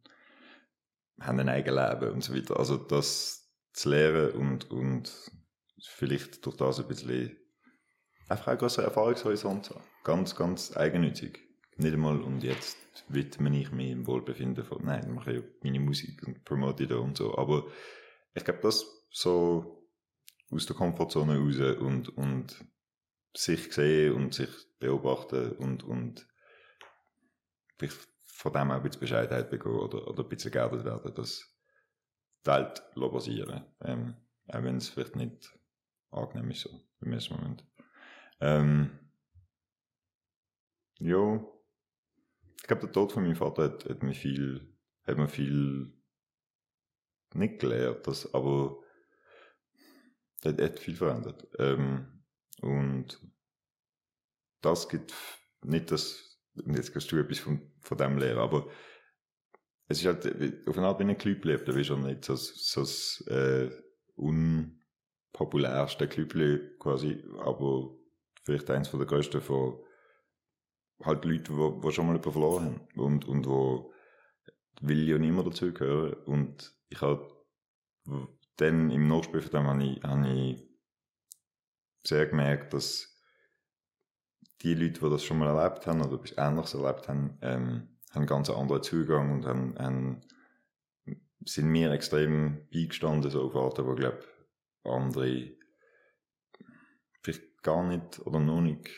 haben 1.20 1.40
ein 1.40 1.48
eigenes 1.48 1.90
Leben 1.90 2.12
und 2.12 2.24
so 2.24 2.34
weiter. 2.34 2.58
Also 2.58 2.76
das 2.76 3.50
zu 3.72 3.88
lernen 3.88 4.32
und, 4.32 4.70
und 4.70 5.32
vielleicht 5.80 6.44
durch 6.44 6.56
das 6.56 6.80
ein 6.80 6.88
bisschen 6.88 7.36
einfach 8.28 8.48
einen 8.48 8.58
größeren 8.58 8.84
Erfahrungshorizont 8.84 9.66
zu 9.66 9.74
haben. 9.74 9.91
Ganz, 10.04 10.34
ganz 10.34 10.76
eigennützig. 10.76 11.40
Nicht 11.76 11.94
einmal, 11.94 12.20
und 12.20 12.42
jetzt 12.42 12.76
widme 13.08 13.58
ich 13.58 13.70
mich 13.70 13.90
im 13.90 14.06
Wohlbefinden 14.06 14.64
von, 14.64 14.84
nein, 14.84 15.04
ich 15.06 15.12
mache 15.12 15.34
ja 15.34 15.42
meine 15.62 15.80
Musik 15.80 16.26
und 16.26 16.44
promote 16.44 16.86
da 16.86 16.96
und 16.96 17.16
so. 17.16 17.36
Aber 17.36 17.66
ich 18.34 18.44
glaube, 18.44 18.60
das 18.62 18.84
so 19.10 19.88
aus 20.50 20.66
der 20.66 20.76
Komfortzone 20.76 21.38
raus 21.38 21.78
und, 21.78 22.08
und 22.16 22.64
sich 23.34 23.72
sehen 23.72 24.14
und 24.14 24.34
sich 24.34 24.50
beobachten 24.78 25.52
und, 25.52 25.82
und 25.84 26.26
vielleicht 27.78 28.08
von 28.24 28.52
dem 28.52 28.70
auch 28.70 28.76
ein 28.76 28.82
bisschen 28.82 29.00
Bescheidenheit 29.00 29.50
bekommen 29.50 29.78
oder, 29.78 30.08
oder 30.08 30.22
ein 30.22 30.28
bisschen 30.28 30.50
geerdet 30.50 30.84
werden, 30.84 31.14
dass 31.14 31.56
die 32.44 32.50
Welt 32.50 32.82
basieren 32.94 33.64
ähm, 33.80 34.16
Auch 34.48 34.62
wenn 34.62 34.76
es 34.76 34.88
vielleicht 34.88 35.16
nicht 35.16 35.58
angenehm 36.10 36.50
ist, 36.50 36.62
so 36.62 36.80
im 37.00 37.12
ersten 37.12 37.34
Moment. 37.34 37.64
Ähm, 38.40 38.98
ja, 41.02 41.44
ich 42.58 42.62
glaube, 42.68 42.82
der 42.82 42.92
Tod 42.92 43.12
von 43.12 43.24
meinem 43.24 43.34
Vater 43.34 43.64
hat, 43.64 43.84
hat 43.88 44.02
mir 44.02 44.14
viel, 44.14 44.72
hat 45.04 45.16
mir 45.16 45.28
viel 45.28 45.92
nicht 47.34 47.58
gelehrt, 47.58 48.06
das, 48.06 48.32
aber 48.32 48.80
hat, 50.44 50.60
hat 50.60 50.78
viel 50.78 50.94
verändert. 50.94 51.48
Ähm, 51.58 52.22
und 52.60 53.20
das 54.60 54.88
gibt 54.88 55.12
nicht 55.62 55.90
das, 55.90 56.38
und 56.54 56.76
jetzt 56.76 56.92
kannst 56.92 57.10
du 57.10 57.16
etwas 57.18 57.40
von, 57.40 57.72
von 57.80 57.98
dem 57.98 58.18
lernen, 58.18 58.38
aber 58.38 58.68
es 59.88 59.98
ist 59.98 60.06
halt, 60.06 60.68
auf 60.68 60.78
eine 60.78 60.86
Art, 60.86 61.00
ein 61.00 61.18
Club 61.18 61.44
lebt, 61.44 61.66
dann 61.66 61.74
bist 61.74 61.90
du 61.90 61.96
nicht 61.96 62.24
so, 62.24 62.36
so 62.36 62.82
das 62.82 63.24
äh, 63.26 63.70
unpopulärste 64.14 66.06
Club 66.06 66.32
quasi, 66.78 67.24
aber 67.38 67.92
vielleicht 68.44 68.70
eins 68.70 68.86
von 68.86 69.00
der 69.00 69.08
größten 69.08 69.40
von 69.40 69.82
halt 71.04 71.24
Leuten, 71.24 71.56
die, 71.56 71.80
die 71.86 71.92
schon 71.92 72.06
mal 72.06 72.12
jemanden 72.12 72.32
verloren 72.32 72.64
haben 72.64 73.00
und, 73.00 73.24
und 73.26 73.46
wo 73.46 73.92
will 74.80 75.08
ja 75.08 75.18
mehr 75.18 75.42
dazugehören 75.42 76.14
und 76.24 76.74
ich 76.88 77.00
habe 77.00 77.28
dann 78.56 78.90
im 78.90 79.08
Nachspiel 79.08 79.40
von 79.40 79.50
dem 79.50 79.66
habe 79.66 79.84
ich, 79.84 80.02
habe 80.02 80.28
ich 80.28 80.68
sehr 82.04 82.26
gemerkt, 82.26 82.74
dass 82.74 83.16
die 84.62 84.74
Leute, 84.74 85.00
die 85.00 85.10
das 85.10 85.24
schon 85.24 85.38
mal 85.38 85.48
erlebt 85.48 85.86
haben 85.86 86.02
oder 86.02 86.14
etwas 86.14 86.36
Ähnliches 86.36 86.74
erlebt 86.74 87.08
haben, 87.08 87.38
ähm, 87.42 87.88
haben 88.10 88.20
einen 88.20 88.26
ganz 88.26 88.50
anderen 88.50 88.82
Zugang 88.82 89.32
und 89.32 89.46
haben, 89.46 89.78
haben, 89.78 90.20
sind 91.44 91.68
mir 91.68 91.90
extrem 91.90 92.68
beigestanden, 92.70 93.30
so 93.30 93.42
auf 93.42 93.56
Arten, 93.56 93.86
wo, 93.86 93.94
glaube 93.94 94.22
andere 94.84 95.56
vielleicht 97.22 97.62
gar 97.62 97.84
nicht 97.84 98.20
oder 98.26 98.40
noch 98.40 98.60
nicht 98.60 98.90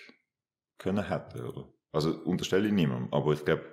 können 0.79 1.07
hätten, 1.07 1.41
oder? 1.41 1.74
Also, 1.95 2.13
unterstelle 2.25 2.67
ich 2.67 2.73
niemandem, 2.73 3.13
aber 3.13 3.33
ich 3.33 3.45
glaube, 3.45 3.65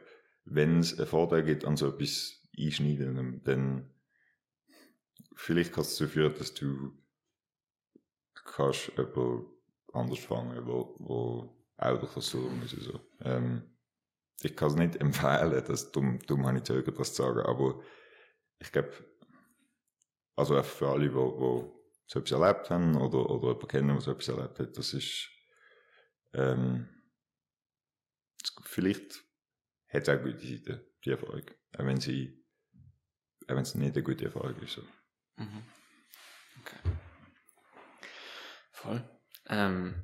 wenn 0.46 0.80
es 0.80 0.98
einen 0.98 1.08
Vorteil 1.08 1.44
gibt 1.44 1.66
an 1.66 1.76
so 1.76 1.88
etwas 1.88 2.48
Einschneidendem, 2.58 3.44
dann 3.44 3.90
vielleicht 5.36 5.74
kann 5.74 5.82
es 5.82 5.92
dazu 5.92 6.08
führen, 6.08 6.36
dass 6.38 6.54
du 6.54 6.92
kannst 8.46 8.92
jemand 8.98 9.46
anders 9.94 10.20
fangen, 10.20 10.66
wo, 10.68 10.96
wo 11.00 11.66
auch 11.78 11.98
durch 12.00 12.14
das 12.14 12.30
durch 12.32 12.52
muss. 12.52 12.72
So. 12.72 13.00
Ähm, 13.22 13.78
ich 14.42 14.56
kann 14.56 14.70
es 14.70 14.76
nicht 14.76 14.96
empfehlen, 14.98 15.64
das 15.68 15.92
dumm, 15.92 16.20
dumm 16.28 16.46
habe 16.46 16.58
ich 16.58 16.64
zögert, 16.64 17.00
das 17.00 17.14
zu 17.14 17.24
sagen, 17.24 17.40
aber 17.40 17.82
ich 18.60 18.72
glaube, 18.72 18.92
also 20.36 20.58
auch 20.58 20.66
für 20.66 20.90
alle, 20.90 21.10
die, 21.10 21.14
die 21.16 21.72
so 22.08 22.20
etwas 22.20 22.32
erlebt 22.32 22.70
haben 22.70 22.96
oder, 22.98 23.30
oder 23.30 23.50
jemanden 23.50 23.68
kennen, 23.68 23.88
der 23.90 24.02
so 24.02 24.12
etwas 24.12 24.28
erlebt 24.28 24.60
hat. 24.60 24.78
Das 24.78 24.94
ist, 24.94 25.30
ähm, 26.34 26.90
vielleicht 28.64 29.24
hat 29.90 30.04
es 30.04 30.10
auch 30.10 30.22
gute 30.22 30.40
Seiten, 30.46 30.82
die 31.04 31.10
Erfahrung. 31.12 31.44
Auch 31.78 31.86
wenn 31.86 32.00
sie, 32.00 32.44
auch 33.48 33.56
wenn 33.56 33.60
es 33.64 33.76
nicht 33.76 33.94
eine 33.94 34.04
gute 34.04 34.26
Erfahrung 34.26 34.56
ist. 34.58 34.74
So. 34.74 34.82
Mhm. 35.38 35.64
Okay. 36.62 36.78
Voll. 38.72 39.04
Ähm, 39.48 39.96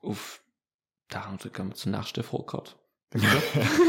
auf 0.00 0.42
daran 1.08 1.38
gehen 1.38 1.68
wir 1.68 1.74
zur 1.74 1.92
nächsten 1.92 2.22
Frage 2.22 2.44
gerade. 2.44 2.70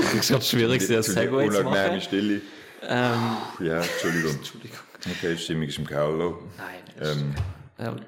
Das 0.01 0.13
ist 0.13 0.29
gerade 0.29 0.45
schwierig, 0.45 0.81
sehr 0.81 1.03
Segway 1.03 1.49
zu 1.49 1.63
machen. 1.63 2.01
Stille. 2.01 2.41
Ähm, 2.81 3.37
Ja, 3.59 3.81
Entschuldigung. 3.81 4.31
Entschuldigung. 4.37 4.79
Okay, 5.05 5.37
Stimmung 5.37 5.63
ist 5.63 5.77
im 5.77 5.85
Kaulo. 5.87 6.49
Nein. 6.57 6.83
Ähm, 6.99 7.35
ähm, 7.77 8.05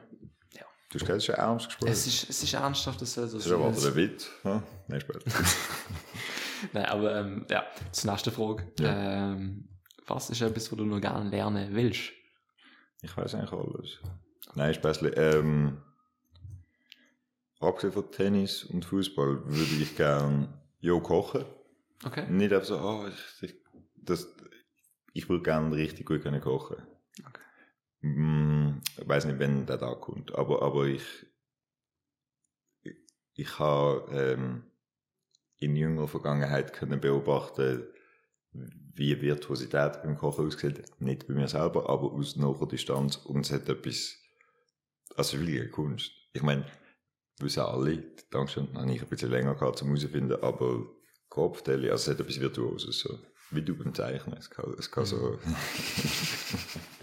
du 0.91 0.99
hast 0.99 1.01
gesagt, 1.01 1.17
es 1.17 1.23
ist 1.23 1.29
ein 1.29 1.39
ernst 1.39 1.65
gesprochen. 1.67 1.91
es, 1.91 2.07
ist, 2.07 2.29
es 2.29 2.43
ist 2.43 2.53
ernsthaft, 2.53 3.01
das 3.01 3.13
soll 3.13 3.27
so 3.27 3.37
Das 3.37 3.45
ist 3.45 3.51
aber 3.51 3.73
sein. 3.73 3.93
der 3.93 3.95
Witz. 3.95 4.29
Ja? 4.43 4.63
Nein, 4.87 5.01
Spaß. 5.01 5.23
Nein, 6.73 6.85
aber 6.85 7.15
ähm, 7.15 7.45
ja, 7.49 7.65
zur 7.91 8.11
nächsten 8.11 8.31
Frage. 8.31 8.71
Ja. 8.79 9.31
Ähm, 9.33 9.67
was 10.05 10.29
ist 10.29 10.41
etwas, 10.41 10.71
was 10.71 10.77
du 10.77 10.85
noch 10.85 10.99
gerne 10.99 11.29
lernen 11.29 11.73
willst? 11.73 12.11
Ich 13.01 13.15
weiß 13.15 13.35
eigentlich 13.35 13.51
alles. 13.51 13.99
Nein, 14.55 14.73
Spaß. 14.73 14.99
Ähm, 15.15 15.81
abgesehen 17.59 17.93
von 17.93 18.11
Tennis 18.11 18.63
und 18.65 18.85
Fußball 18.85 19.45
würde 19.45 19.75
ich 19.81 19.95
gerne 19.95 20.49
ja, 20.81 20.99
kochen. 20.99 21.45
Okay. 22.03 22.25
Nicht 22.29 22.51
einfach 22.51 22.67
so, 22.67 22.79
oh, 22.79 23.07
ich, 23.07 23.49
ich, 23.49 23.55
das, 23.95 24.27
ich 25.13 25.29
würde 25.29 25.43
gerne 25.43 25.75
richtig 25.75 26.05
gut 26.05 26.21
können 26.21 26.41
kochen. 26.41 26.77
Okay. 28.03 28.07
Mm, 28.07 28.81
ich 28.99 29.07
weiß 29.07 29.25
nicht, 29.25 29.39
wenn 29.39 29.65
der 29.65 29.79
Tag 29.79 30.01
kommt, 30.01 30.33
aber, 30.35 30.61
aber 30.61 30.85
ich, 30.85 31.03
ich, 32.83 32.95
ich 33.33 33.59
habe 33.59 34.05
ähm, 34.11 34.63
in 35.57 35.75
jüngerer 35.75 36.07
Vergangenheit 36.07 36.73
können 36.73 36.99
beobachten, 36.99 37.87
wie 38.53 39.21
Virtuosität 39.21 40.01
beim 40.03 40.17
Kochen 40.17 40.47
aussieht. 40.47 40.83
Nicht 40.99 41.27
bei 41.27 41.33
mir 41.33 41.47
selber, 41.47 41.89
aber 41.89 42.11
aus 42.11 42.35
naher 42.35 42.67
Distanz. 42.67 43.15
Und 43.15 43.45
es 43.45 43.51
hat 43.51 43.69
etwas, 43.69 44.17
also 45.15 45.39
wirklich 45.39 45.71
Kunst. 45.71 46.11
Ich 46.33 46.41
meine, 46.41 46.65
wissen 47.39 47.61
alle, 47.61 48.03
Dankeschön, 48.31 48.67
habe 48.73 48.91
ich 48.91 49.01
ein 49.01 49.07
bisschen 49.07 49.31
länger 49.31 49.55
gehabt 49.55 49.77
zum 49.77 49.87
herausfinden, 49.89 50.41
aber 50.41 50.85
Kopfteile, 51.29 51.91
also 51.91 52.11
es 52.11 52.17
hat 52.17 52.25
etwas 52.25 52.41
Virtuoses, 52.41 52.99
so. 52.99 53.19
Wie 53.51 53.61
du 53.61 53.75
beim 53.75 53.93
Zeichnen, 53.93 54.37
es 54.37 54.49
kann, 54.49 54.73
es 54.77 54.89
kann 54.91 55.05
so... 55.05 55.39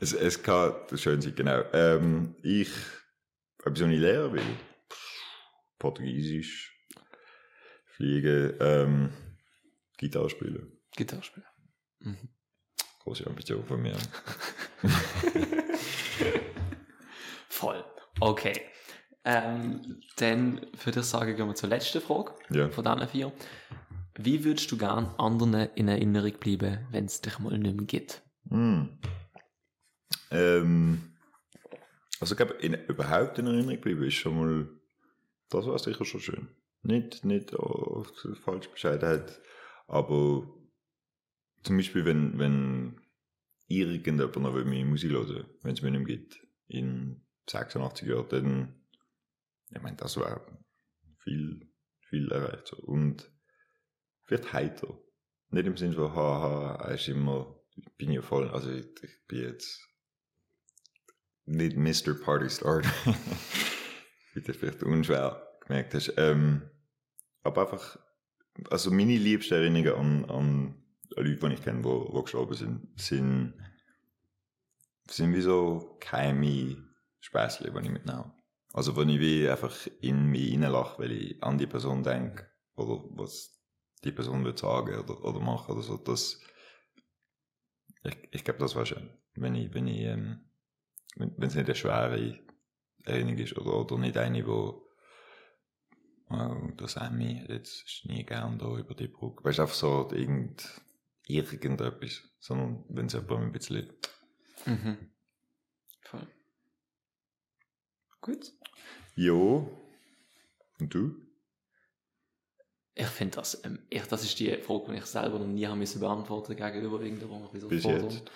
es, 0.00 0.12
es 0.12 0.42
kann 0.42 0.74
schön 0.96 1.20
sein, 1.20 1.34
genau. 1.34 1.62
Ähm, 1.72 2.34
ich, 2.42 2.70
ob 3.64 3.74
ich 3.76 3.80
lernen 4.00 4.32
will, 4.32 4.42
Portugiesisch, 5.78 6.74
Fliegen, 7.84 8.54
ähm, 8.60 9.10
Gitarre 9.98 10.30
spielen. 10.30 10.72
Gitarre 10.96 11.22
Mhm. 12.00 12.28
Große 13.00 13.26
Ambition 13.26 13.64
von 13.64 13.80
mir. 13.80 13.96
Voll. 17.48 17.84
Okay. 18.20 18.60
Ähm, 19.24 20.00
dann 20.16 20.66
würde 20.84 21.00
ich 21.00 21.06
sagen, 21.06 21.36
gehen 21.36 21.46
wir 21.46 21.54
zur 21.54 21.68
letzten 21.68 22.00
Frage 22.00 22.32
Ja. 22.50 22.68
von 22.70 22.84
diesen 22.84 23.08
vier. 23.08 23.32
Wie 24.16 24.44
würdest 24.44 24.70
du 24.72 24.76
gern 24.78 25.06
anderen 25.18 25.54
in 25.74 25.88
Erinnerung 25.88 26.32
bleiben, 26.38 26.86
wenn 26.90 27.04
es 27.06 27.20
dich 27.20 27.38
mal 27.38 27.56
nicht 27.58 27.76
mehr 27.76 27.86
gibt? 27.86 28.22
Hm. 28.48 28.98
Ähm, 30.30 31.12
also 32.20 32.34
ich 32.34 32.36
glaube, 32.36 32.54
in, 32.54 32.74
überhaupt 32.74 33.38
in 33.38 33.46
Erinnerung 33.46 33.80
bleiben 33.80 34.04
ist 34.04 34.14
schon 34.14 34.36
mal, 34.36 34.68
das 35.48 35.66
war 35.66 35.78
sicher 35.78 36.04
schon 36.04 36.20
schön. 36.20 36.48
Nicht, 36.82 37.24
nicht 37.24 37.54
oh, 37.54 38.04
falsch 38.44 38.68
Bescheidenheit, 38.68 39.40
aber 39.86 40.48
zum 41.62 41.76
Beispiel, 41.76 42.04
wenn, 42.04 42.38
wenn 42.38 43.00
irgendjemand 43.66 44.36
noch 44.36 44.52
meine 44.52 44.84
Musik 44.84 45.12
hören 45.12 45.46
wenn 45.62 45.74
es 45.74 45.82
mir 45.82 45.90
nicht 45.90 46.06
mehr 46.06 46.16
gibt, 46.16 46.40
in 46.68 47.22
86 47.48 48.08
Jahren, 48.08 48.28
dann, 48.28 48.74
ich 49.70 49.82
meine, 49.82 49.96
das 49.96 50.16
war 50.16 50.40
viel, 51.18 51.68
viel 52.08 52.30
erreicht. 52.30 52.72
Und 52.72 53.30
vielleicht 54.24 54.52
heiter. 54.52 54.98
Nicht 55.50 55.66
im 55.66 55.76
Sinne 55.76 55.94
von, 55.94 56.14
haha, 56.14 56.76
er 56.76 56.94
ist 56.94 57.08
immer, 57.08 57.60
ich 57.74 57.92
bin 57.96 58.12
ja 58.12 58.22
voll, 58.22 58.48
also 58.48 58.70
ich, 58.70 58.86
ich 59.02 59.26
bin 59.26 59.42
jetzt 59.42 59.89
nicht 61.50 61.76
Mr. 61.76 62.14
Party 62.14 62.48
Starter. 62.48 62.90
Wie 64.34 64.40
du 64.40 64.54
vielleicht 64.54 64.82
unschwer 64.82 65.42
gemerkt 65.66 65.94
hast. 65.94 66.12
Ähm, 66.16 66.62
aber 67.42 67.62
einfach, 67.62 67.98
also 68.70 68.90
meine 68.90 69.16
liebsten 69.16 69.54
Erinnerungen 69.54 70.24
an, 70.24 70.30
an 70.30 70.74
Leute, 71.16 71.36
die 71.36 71.54
ich 71.54 71.62
kenne, 71.62 71.82
die, 71.82 72.12
die 72.12 72.22
gestorben 72.22 72.54
sind, 72.54 73.00
sind, 73.00 73.54
sind 75.08 75.34
wie 75.34 75.40
so 75.40 75.98
geheime 76.00 76.76
Späßchen, 77.20 77.72
die 77.72 77.80
ich 77.80 77.90
mitnehme. 77.90 78.32
Also, 78.72 78.96
wenn 78.96 79.08
ich 79.08 79.18
wie 79.18 79.48
einfach 79.48 79.74
in 80.00 80.26
mich 80.26 80.52
reinlache, 80.52 81.02
weil 81.02 81.12
ich 81.12 81.42
an 81.42 81.58
die 81.58 81.66
Person 81.66 82.04
denke, 82.04 82.46
oder 82.76 83.02
was 83.10 83.60
die 84.04 84.12
Person 84.12 84.44
wird 84.44 84.58
sagen 84.58 84.98
oder, 85.00 85.24
oder 85.24 85.40
machen 85.40 85.74
oder 85.74 85.82
so, 85.82 85.96
das, 85.96 86.40
ich, 88.04 88.16
ich 88.30 88.44
glaube, 88.44 88.60
das 88.60 88.76
war 88.76 88.86
schön, 88.86 89.10
wenn 89.34 89.56
ich, 89.56 89.74
wenn 89.74 89.88
ich, 89.88 90.00
ähm, 90.02 90.49
wenn 91.16 91.48
es 91.48 91.54
nicht 91.54 91.66
eine 91.66 91.74
schwere 91.74 92.38
Erinnerung 93.04 93.38
ist 93.38 93.56
oder, 93.56 93.74
oder 93.74 93.98
nicht 93.98 94.16
eine, 94.16 94.46
wo, 94.46 94.86
oh, 96.30 96.68
der 96.78 96.88
Sammy, 96.88 97.44
jetzt 97.48 97.84
ist 97.84 98.06
nie 98.06 98.24
gern 98.24 98.58
da 98.58 98.76
über 98.76 98.94
die 98.94 99.08
Brücke. 99.08 99.44
Weißt 99.44 99.58
du, 99.58 99.62
einfach 99.62 99.74
so 99.74 100.08
irgend, 100.12 100.82
irgendetwas, 101.26 102.22
sondern 102.38 102.84
wenn 102.88 103.06
es 103.06 103.14
jemand 103.14 103.42
ein 103.42 103.52
bisschen, 103.52 103.92
Mhm. 104.66 105.10
Voll. 106.02 106.26
Gut. 108.20 108.52
jo, 109.14 109.70
und 110.78 110.92
du? 110.92 111.16
Ich 112.94 113.06
finde 113.06 113.36
das, 113.36 113.64
ähm, 113.64 113.86
ich, 113.88 114.02
das 114.02 114.24
ist 114.24 114.38
die 114.38 114.54
Frage, 114.58 114.92
die 114.92 114.98
ich 114.98 115.06
selber 115.06 115.38
noch 115.38 115.46
nie 115.46 115.66
haben 115.66 115.78
müssen 115.78 116.00
beantworten 116.00 116.54
gegenüber 116.54 117.00
so 117.58 117.68
Bis 117.68 117.84
jetzt? 117.84 118.30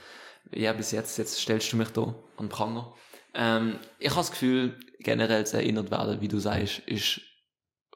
Ja, 0.53 0.73
bis 0.73 0.93
jetzt. 0.93 1.17
Jetzt 1.19 1.41
stellst 1.41 1.73
du 1.73 1.77
mich 1.77 1.89
da 1.91 2.15
an 2.37 2.49
Pranger. 2.49 2.95
Ähm, 3.35 3.79
ich 3.99 4.11
habe 4.11 4.21
das 4.21 4.31
Gefühl, 4.31 4.79
generell 5.01 5.47
zu 5.47 5.57
erinnert 5.57 5.91
werden, 5.91 6.21
wie 6.21 6.29
du 6.29 6.39
sagst, 6.39 6.81
ist 6.81 7.21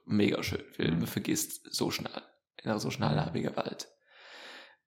mega 0.04 0.42
schön, 0.42 0.64
weil 0.78 0.90
man 0.90 1.06
vergisst 1.06 1.72
so 1.72 1.90
schnell, 1.90 2.22
in 2.62 2.70
einer 2.70 2.80
so 2.80 2.90
schnelllebigen 2.90 3.56
Welt. 3.56 3.88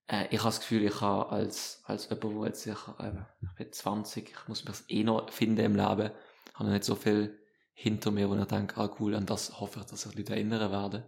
Äh, 0.07 0.25
ich 0.31 0.39
habe 0.39 0.49
das 0.49 0.59
Gefühl, 0.59 0.83
ich 0.83 0.99
habe 0.99 1.31
als, 1.31 1.81
als 1.85 2.09
jemand, 2.09 2.35
der 2.35 2.45
jetzt 2.47 2.63
sicher, 2.63 2.97
eben, 2.99 3.25
ich 3.41 3.55
bin 3.57 3.71
20, 3.71 4.29
ich 4.29 4.47
muss 4.47 4.65
mich 4.65 4.75
eh 4.89 5.03
noch 5.03 5.29
finden 5.29 5.65
im 5.65 5.75
Leben, 5.75 6.11
habe 6.53 6.65
noch 6.65 6.71
nicht 6.71 6.83
so 6.83 6.95
viel 6.95 7.39
hinter 7.73 8.11
mir, 8.11 8.29
wo 8.29 8.35
ich 8.35 8.45
denke, 8.45 8.79
ah 8.79 8.95
cool, 8.99 9.15
an 9.15 9.25
das 9.25 9.59
hoffe 9.59 9.79
ich, 9.79 9.85
dass 9.85 10.01
sich 10.01 10.15
Leute 10.15 10.33
erinnern 10.33 10.71
werden. 10.71 11.03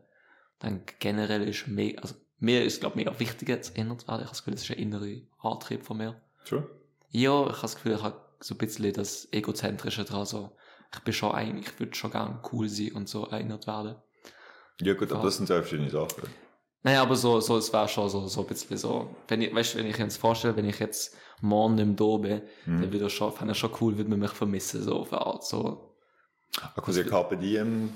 Dann 0.59 0.83
generell 0.99 1.47
ist 1.47 1.67
mir, 1.67 2.01
also 2.01 2.15
mir 2.37 2.63
ist 2.63 2.79
glaube 2.79 2.95
mega 2.95 3.19
wichtig 3.19 3.49
jetzt 3.49 3.75
erinnert 3.75 4.07
werden. 4.07 4.21
Ich 4.21 4.27
habe 4.27 4.29
das 4.29 4.39
Gefühl, 4.39 4.53
das 4.53 4.63
ist 4.63 4.71
ein 4.71 4.77
innerer 4.77 5.21
Antrieb 5.39 5.83
von 5.83 5.97
mir. 5.97 6.21
Schon? 6.43 6.65
Ja, 7.09 7.41
ich 7.43 7.49
habe 7.51 7.61
das 7.61 7.75
Gefühl, 7.75 7.93
ich 7.93 8.03
habe 8.03 8.19
so 8.39 8.55
ein 8.55 8.57
bisschen 8.57 8.93
das 8.93 9.27
Egozentrische 9.31 10.03
dran, 10.03 10.25
so, 10.25 10.51
ich 10.93 10.99
bin 11.01 11.13
schon 11.13 11.31
ein, 11.31 11.57
ich 11.59 11.79
würde 11.79 11.95
schon 11.95 12.11
gerne 12.11 12.39
cool 12.51 12.67
sein 12.69 12.91
und 12.93 13.07
so 13.09 13.25
erinnert 13.25 13.67
werden. 13.67 13.95
Ja 14.81 14.93
gut, 14.95 15.11
aber 15.11 15.23
das 15.23 15.37
sind 15.37 15.47
zwei 15.47 15.59
verschiedene 15.61 15.89
Sachen. 15.89 16.23
Naja, 16.81 17.01
aber 17.03 17.15
so, 17.15 17.39
so, 17.39 17.57
es 17.57 17.71
wäre 17.71 17.87
schon 17.87 18.09
so, 18.09 18.27
so 18.27 18.41
ein 18.41 18.47
bisschen 18.47 18.77
so, 18.77 19.15
wenn 19.29 19.41
ich, 19.41 19.53
weißt 19.55 19.75
wenn 19.77 19.85
ich 19.85 19.97
mir 19.97 20.03
jetzt 20.03 20.17
vorstelle, 20.17 20.55
wenn 20.57 20.67
ich 20.67 20.79
jetzt 20.79 21.15
morgen 21.39 21.75
nicht 21.75 21.85
mehr 21.85 21.95
da 21.95 22.17
bin, 22.17 22.41
Mhm. 22.65 22.81
dann 22.81 22.91
würde 22.91 23.05
ich 23.07 23.13
schon, 23.13 23.31
fände 23.31 23.53
ich 23.53 23.57
schon 23.59 23.71
cool, 23.79 23.95
würde 23.97 24.09
man 24.09 24.19
mich 24.19 24.31
vermissen, 24.31 24.83
so 24.83 24.99
auf 24.99 25.13
eine 25.13 25.21
Art, 25.25 25.45
so, 25.45 25.95
Ah, 26.61 26.79
quasi 26.81 27.03
Carpe 27.05 27.37
Diem 27.37 27.93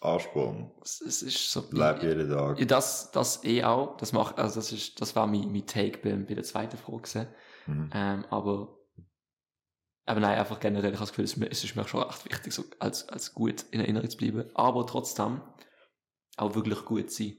Ansporn. 0.00 0.70
es, 0.82 1.00
es 1.00 1.22
ist 1.22 1.50
so, 1.52 1.62
Bleib 1.62 2.02
jeden 2.02 2.28
Tag. 2.28 2.58
Ja, 2.58 2.64
das, 2.64 3.10
das 3.12 3.44
eh 3.44 3.62
auch, 3.64 3.96
das 3.98 4.12
macht, 4.12 4.38
also 4.38 4.56
das 4.56 4.72
ist, 4.72 5.00
das 5.00 5.14
war 5.14 5.26
mein, 5.26 5.52
mein 5.52 5.66
Take 5.66 5.98
bei, 5.98 6.14
bei 6.16 6.34
der 6.34 6.44
zweiten 6.44 6.76
Frage 6.76 6.98
gewesen. 7.02 7.26
Mhm. 7.66 7.90
Ähm, 7.92 8.24
aber, 8.30 8.76
aber 10.06 10.20
nein, 10.20 10.38
einfach 10.38 10.60
generell, 10.60 10.90
ich 10.92 10.96
habe 10.96 11.04
das 11.06 11.10
Gefühl, 11.10 11.24
es 11.24 11.32
ist 11.32 11.36
mir- 11.38 11.50
es 11.50 11.64
ist 11.64 11.76
mir 11.76 11.86
schon 11.88 12.02
echt 12.08 12.24
wichtig, 12.24 12.52
so 12.52 12.64
als, 12.78 13.08
als 13.08 13.32
gut 13.34 13.62
in 13.70 13.80
Erinnerung 13.80 14.08
zu 14.10 14.16
bleiben. 14.18 14.44
Aber 14.54 14.86
trotzdem 14.86 15.40
auch 16.36 16.54
wirklich 16.54 16.84
gut 16.84 17.10
sein. 17.10 17.36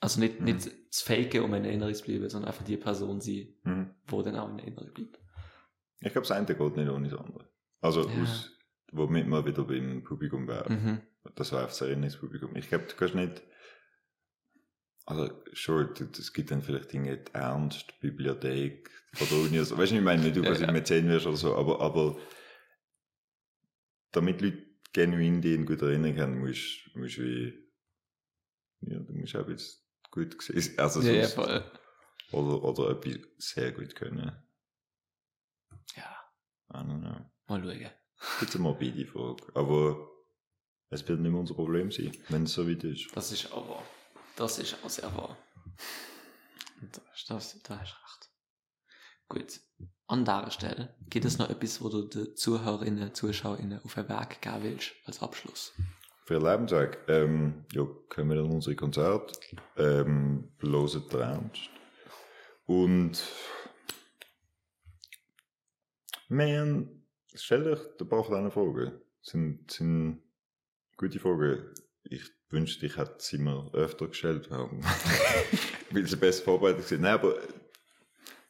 Also 0.00 0.20
nicht, 0.20 0.38
Mhm. 0.40 0.44
nicht 0.46 0.62
zu 0.94 1.04
faken, 1.04 1.42
um 1.42 1.54
in 1.54 1.64
Erinnerung 1.64 1.94
zu 1.94 2.04
bleiben, 2.04 2.28
sondern 2.28 2.50
einfach 2.50 2.64
die 2.64 2.76
Person 2.76 3.20
sein, 3.20 3.54
Mhm. 3.64 3.94
wo 4.06 4.22
dann 4.22 4.36
auch 4.36 4.48
in 4.50 4.58
Erinnerung 4.58 4.92
bleibt. 4.94 5.18
Ich 6.00 6.12
glaube, 6.12 6.26
das 6.26 6.30
eine 6.30 6.46
geht 6.46 6.76
nicht 6.76 6.88
ohne 6.88 7.08
das 7.08 7.18
andere. 7.18 7.48
Also, 7.80 8.08
Ja. 8.08 8.22
aus, 8.22 8.52
womit 8.92 9.26
wir 9.26 9.44
wieder 9.44 9.64
beim 9.64 10.02
Publikum 10.04 10.46
wären. 10.46 10.72
Mhm. 10.72 11.00
Das 11.34 11.52
war 11.52 11.62
das 11.64 11.80
Erinnerungspublikum. 11.80 12.54
Ich 12.56 12.68
glaube, 12.68 12.84
du 12.86 12.94
kannst 12.94 13.14
nicht 13.14 13.42
Also, 15.08 15.30
schon, 15.54 15.94
es 16.18 16.34
gibt 16.34 16.50
dann 16.50 16.60
vielleicht 16.60 16.92
Dinge, 16.92 17.16
die 17.16 17.32
Ernst, 17.34 17.98
Bibliothek 18.00 18.90
von 19.14 19.26
der 19.28 19.38
Uni. 19.38 19.58
Also, 19.58 19.78
weißt 19.78 19.92
du, 19.92 19.96
ich 19.96 20.02
meine, 20.02 20.22
nicht 20.22 20.36
du 20.36 20.42
quasi 20.42 20.60
Ja, 20.60 20.66
ja. 20.66 20.72
Mäzen 20.72 21.08
wirst 21.08 21.26
oder 21.26 21.36
so, 21.38 21.56
aber, 21.56 21.80
aber 21.80 22.18
damit 24.12 24.42
Leute 24.42 24.66
genuin 24.92 25.40
die 25.40 25.54
in 25.54 25.64
gut 25.64 25.80
Erinnerung 25.80 26.18
haben, 26.18 26.38
musst 26.40 26.90
du 26.94 27.00
wie, 27.22 27.54
ja, 28.82 28.98
du 28.98 29.12
musst 29.14 29.34
auch 29.34 29.48
jetzt 29.48 29.82
gut 30.10 30.36
gesehen, 30.38 30.74
also 30.78 31.00
Ja, 31.00 31.12
ja, 31.12 31.22
sonst, 31.26 31.34
voll. 31.36 31.64
oder, 32.32 32.62
oder 32.64 32.90
etwas 32.90 33.16
sehr 33.38 33.72
gut 33.72 33.94
können. 33.96 34.30
Ja, 35.96 36.16
I 36.70 36.76
don't 36.76 37.00
know. 37.00 37.30
mal 37.48 37.62
schauen. 37.62 37.90
Jetzt 38.42 38.54
eine 38.56 38.62
morbide 38.62 39.06
Frage. 39.06 39.42
Aber 39.54 40.10
es 40.90 41.06
wird 41.08 41.20
nicht 41.20 41.30
mehr 41.30 41.40
unser 41.40 41.54
Problem 41.54 41.90
sein, 41.90 42.12
wenn 42.28 42.42
es 42.42 42.52
so 42.52 42.68
weit 42.68 42.84
ist. 42.84 43.08
Das 43.16 43.32
ist 43.32 43.50
auch 43.52 43.66
wahr. 43.70 43.84
Das 44.38 44.56
ist 44.60 44.76
auch 44.84 44.88
sehr 44.88 45.12
wahr. 45.16 45.36
Und 46.80 46.96
Das, 46.96 47.24
das, 47.26 47.62
da 47.64 47.80
hast 47.80 47.92
du 47.92 48.04
recht. 48.04 48.30
Gut. 49.28 49.60
An 50.06 50.24
dieser 50.24 50.50
Stelle 50.52 50.94
gibt 51.10 51.24
es 51.24 51.38
noch 51.38 51.50
etwas, 51.50 51.82
wo 51.82 51.88
du 51.88 52.02
den 52.02 52.36
Zuhörerinnen, 52.36 53.12
Zuschauerinnen 53.14 53.82
auf 53.82 53.94
den 53.94 54.08
Weg 54.08 54.40
geben 54.40 54.62
willst, 54.62 54.92
als 55.06 55.20
Abschluss. 55.20 55.72
Für 56.24 56.38
Lebensweg, 56.38 56.98
ähm, 57.08 57.64
ja, 57.72 57.84
kommen 58.08 58.30
wir 58.30 58.38
an 58.38 58.52
unsere 58.52 58.76
Konzerte, 58.76 59.40
ähm, 59.76 60.52
den 60.62 61.20
Ernst. 61.20 61.70
Und, 62.64 63.20
man, 66.28 67.02
stell 67.34 67.64
dich 67.64 67.80
ein 68.00 68.08
paar 68.08 68.22
diesen 68.22 68.50
Fragen. 68.52 69.00
Sind, 69.20 69.68
sind 69.68 70.22
gute 70.96 71.18
Fragen. 71.18 71.74
Ich 72.04 72.37
wünschte, 72.50 72.86
ich 72.86 72.96
hätte 72.96 73.16
sie 73.18 73.38
mir 73.38 73.70
öfter 73.74 74.08
gestellt, 74.08 74.48
ähm, 74.50 74.82
weil 75.90 76.06
sie 76.06 76.16
besser 76.16 76.44
vorbereitet 76.44 76.86
sind. 76.86 77.02
Nein, 77.02 77.14
aber 77.14 77.36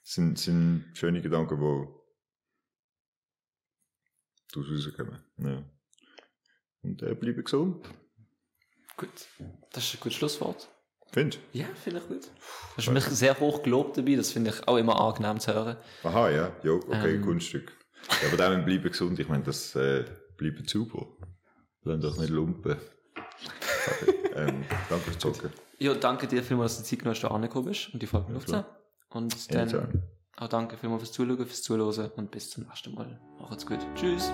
es 0.03 0.15
sind, 0.15 0.39
sind 0.39 0.91
schöne 0.95 1.21
Gedanken, 1.21 1.59
die 1.59 1.89
daraus 4.53 4.71
rauskommen. 4.71 5.23
Ja. 5.39 5.65
Und 6.83 7.03
äh, 7.03 7.15
bleibe 7.15 7.43
gesund. 7.43 7.89
Gut. 8.97 9.11
Das 9.73 9.85
ist 9.85 9.95
ein 9.95 10.01
gutes 10.01 10.19
Schlusswort. 10.19 10.69
Findest 11.11 11.41
Ja, 11.53 11.67
finde 11.83 12.01
ich 12.01 12.09
gut. 12.09 12.25
Du 12.27 12.77
hast 12.77 12.91
mich 12.91 13.05
sehr 13.05 13.39
hoch 13.41 13.63
gelobt 13.63 13.97
dabei, 13.97 14.17
das 14.17 14.33
finde 14.33 14.51
ich 14.51 14.69
auch 14.69 14.77
immer 14.77 15.01
angenehm 15.01 15.41
zu 15.41 15.55
hören. 15.55 15.77
Aha, 16.03 16.31
ja. 16.31 16.57
Ja, 16.63 16.73
okay, 16.73 17.15
Ähm. 17.15 17.23
Kunststück. 17.23 17.73
Ja, 18.23 18.29
aber 18.29 18.37
dann 18.37 18.65
bleiben 18.65 18.83
gesund. 18.91 19.19
Ich 19.19 19.29
meine, 19.29 19.45
das 19.45 19.75
äh, 19.75 20.05
bleibt 20.37 20.69
super. 20.69 21.07
Lass 21.83 22.01
doch 22.01 22.19
nicht 22.19 22.31
lumpen. 22.31 22.77
Ähm, 24.37 24.65
danke 24.89 25.05
fürs 25.05 25.19
Zocken. 25.19 25.53
Ja, 25.79 25.95
danke 25.95 26.27
dir 26.27 26.43
vielmals, 26.43 26.77
dass 26.77 26.79
du 26.79 26.83
die 26.85 26.91
Zeit 26.91 26.99
genommen 27.01 27.15
hast, 27.15 27.25
da 27.25 27.29
angekommen 27.29 27.67
bist 27.67 27.93
und 27.93 28.03
die 28.03 28.07
Folge 28.07 28.35
aufzunehmen. 28.37 28.65
Und 29.11 29.55
dann 29.55 30.03
auch 30.37 30.49
danke 30.49 30.77
vielmals 30.77 31.03
fürs 31.03 31.13
Zuschauen, 31.13 31.47
fürs 31.47 31.63
Zuhören 31.63 32.11
und 32.17 32.31
bis 32.31 32.51
zum 32.51 32.65
nächsten 32.65 32.95
Mal. 32.95 33.19
Macht's 33.41 33.67
gut. 33.67 33.79
Tschüss. 33.95 34.33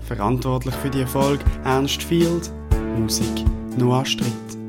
Verantwortlich 0.00 0.74
für 0.76 0.90
die 0.90 1.00
Erfolg 1.00 1.40
Ernst 1.64 2.02
Field, 2.02 2.52
Musik 2.98 3.44
Noah 3.78 4.04
Stritt. 4.04 4.63